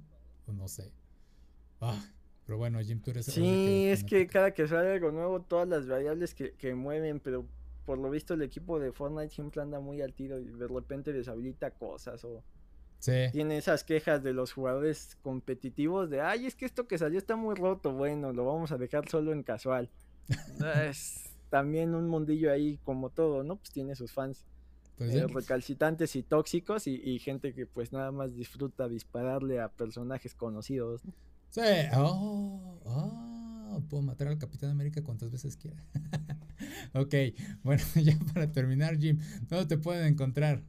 O 0.46 0.52
no 0.52 0.68
sé. 0.68 0.92
Ah, 1.80 2.02
pero 2.46 2.58
bueno, 2.58 2.80
Jim, 2.80 3.00
tú 3.00 3.10
eres... 3.10 3.26
Sí, 3.26 3.86
es 3.86 4.04
que 4.04 4.26
cada 4.26 4.52
que 4.52 4.66
sale 4.66 4.92
algo 4.92 5.10
nuevo, 5.10 5.42
todas 5.42 5.68
las 5.68 5.86
variables 5.86 6.34
que, 6.34 6.52
que 6.52 6.74
mueven, 6.74 7.20
pero 7.20 7.46
por 7.84 7.98
lo 7.98 8.10
visto 8.10 8.34
el 8.34 8.42
equipo 8.42 8.78
de 8.78 8.92
Fortnite 8.92 9.30
siempre 9.30 9.62
anda 9.62 9.78
muy 9.80 10.00
al 10.00 10.12
tiro 10.12 10.38
y 10.38 10.44
de 10.44 10.66
repente 10.66 11.12
deshabilita 11.12 11.70
cosas 11.70 12.24
o 12.24 12.42
tiene 13.32 13.58
esas 13.58 13.84
quejas 13.84 14.22
de 14.22 14.32
los 14.32 14.52
jugadores 14.52 15.16
competitivos 15.22 16.10
de, 16.10 16.20
ay, 16.20 16.46
es 16.46 16.56
que 16.56 16.64
esto 16.64 16.88
que 16.88 16.98
salió 16.98 17.18
está 17.18 17.36
muy 17.36 17.54
roto, 17.54 17.92
bueno, 17.92 18.32
lo 18.32 18.44
vamos 18.44 18.72
a 18.72 18.78
dejar 18.78 19.08
solo 19.08 19.32
en 19.32 19.42
casual. 19.42 19.90
es 20.88 21.30
también 21.50 21.94
un 21.94 22.08
mundillo 22.08 22.52
ahí 22.52 22.78
como 22.84 23.10
todo, 23.10 23.42
¿no? 23.42 23.56
Pues 23.56 23.70
tiene 23.70 23.94
sus 23.94 24.12
fans. 24.12 24.44
Pues 24.96 25.14
eh, 25.14 25.26
recalcitrantes 25.26 26.16
y 26.16 26.22
tóxicos 26.22 26.86
y, 26.86 27.18
gente 27.18 27.52
que 27.52 27.66
pues 27.66 27.92
nada 27.92 28.12
más 28.12 28.34
disfruta 28.34 28.88
dispararle 28.88 29.60
a 29.60 29.68
personajes 29.68 30.34
conocidos. 30.34 31.02
Sí, 31.50 31.60
oh, 31.94 32.80
oh, 32.86 33.82
puedo 33.90 34.02
matar 34.02 34.28
al 34.28 34.38
Capitán 34.38 34.70
América 34.70 35.02
cuantas 35.04 35.30
veces 35.30 35.58
quiera. 35.58 35.84
ok, 36.94 37.14
bueno, 37.62 37.82
ya 37.94 38.18
para 38.32 38.50
terminar, 38.50 38.96
Jim, 38.96 39.18
¿dónde 39.48 39.66
te 39.66 39.76
pueden 39.76 40.06
encontrar? 40.06 40.62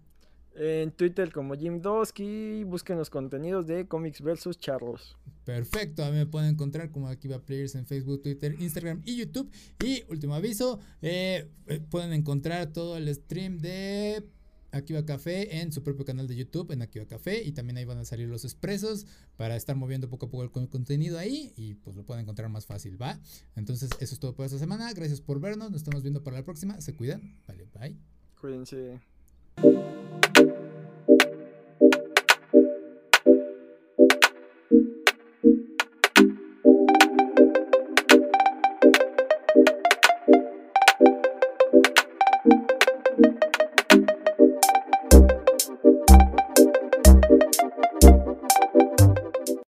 En 0.60 0.91
Twitter 0.91 1.32
como 1.32 1.53
Jim 1.55 1.82
Dosky, 1.82 2.64
busquen 2.64 2.97
los 2.97 3.12
contenidos 3.12 3.68
de 3.68 3.88
Comics 3.88 4.22
vs. 4.22 4.58
Charros. 4.58 5.16
Perfecto, 5.45 6.03
a 6.03 6.10
mí 6.10 6.18
me 6.18 6.26
pueden 6.26 6.49
encontrar 6.49 6.89
como 6.89 7.08
Akiva 7.08 7.39
Players 7.39 7.76
en 7.76 7.86
Facebook, 7.86 8.24
Twitter, 8.24 8.55
Instagram 8.60 9.03
y 9.05 9.18
YouTube. 9.18 9.51
Y 9.84 10.03
último 10.10 10.34
aviso, 10.34 10.80
eh, 11.03 11.47
eh, 11.68 11.80
pueden 11.89 12.12
encontrar 12.12 12.74
todo 12.74 12.97
el 12.97 13.14
stream 13.14 13.60
de 13.60 14.24
Akiva 14.72 15.05
Café 15.05 15.62
en 15.62 15.72
su 15.72 15.84
propio 15.84 16.05
canal 16.05 16.28
de 16.28 16.36
YouTube, 16.36 16.72
en 16.72 16.82
Akiva 16.82 17.05
Café. 17.05 17.43
Y 17.43 17.51
también 17.51 17.78
ahí 17.78 17.86
van 17.86 17.99
a 17.99 18.05
salir 18.05 18.28
los 18.28 18.43
expresos 18.43 19.05
para 19.38 19.55
estar 19.55 19.76
moviendo 19.76 20.10
poco 20.10 20.26
a 20.26 20.30
poco 20.30 20.43
el 20.43 20.70
contenido 20.70 21.20
ahí. 21.20 21.53
Y 21.55 21.76
pues 21.76 21.95
lo 21.95 22.03
pueden 22.03 22.24
encontrar 22.24 22.49
más 22.49 22.66
fácil, 22.66 23.01
¿va? 23.01 23.20
Entonces, 23.55 23.91
eso 23.99 24.14
es 24.16 24.20
todo 24.20 24.34
por 24.34 24.45
esta 24.45 24.58
semana. 24.58 24.91
Gracias 24.93 25.22
por 25.22 25.39
vernos. 25.39 25.72
Nos 25.72 25.82
estamos 25.82 26.01
viendo 26.01 26.24
para 26.24 26.38
la 26.38 26.43
próxima. 26.43 26.82
Se 26.82 26.95
cuidan. 26.95 27.38
Vale, 27.47 27.68
bye. 27.80 27.95
Cuídense. 28.41 28.99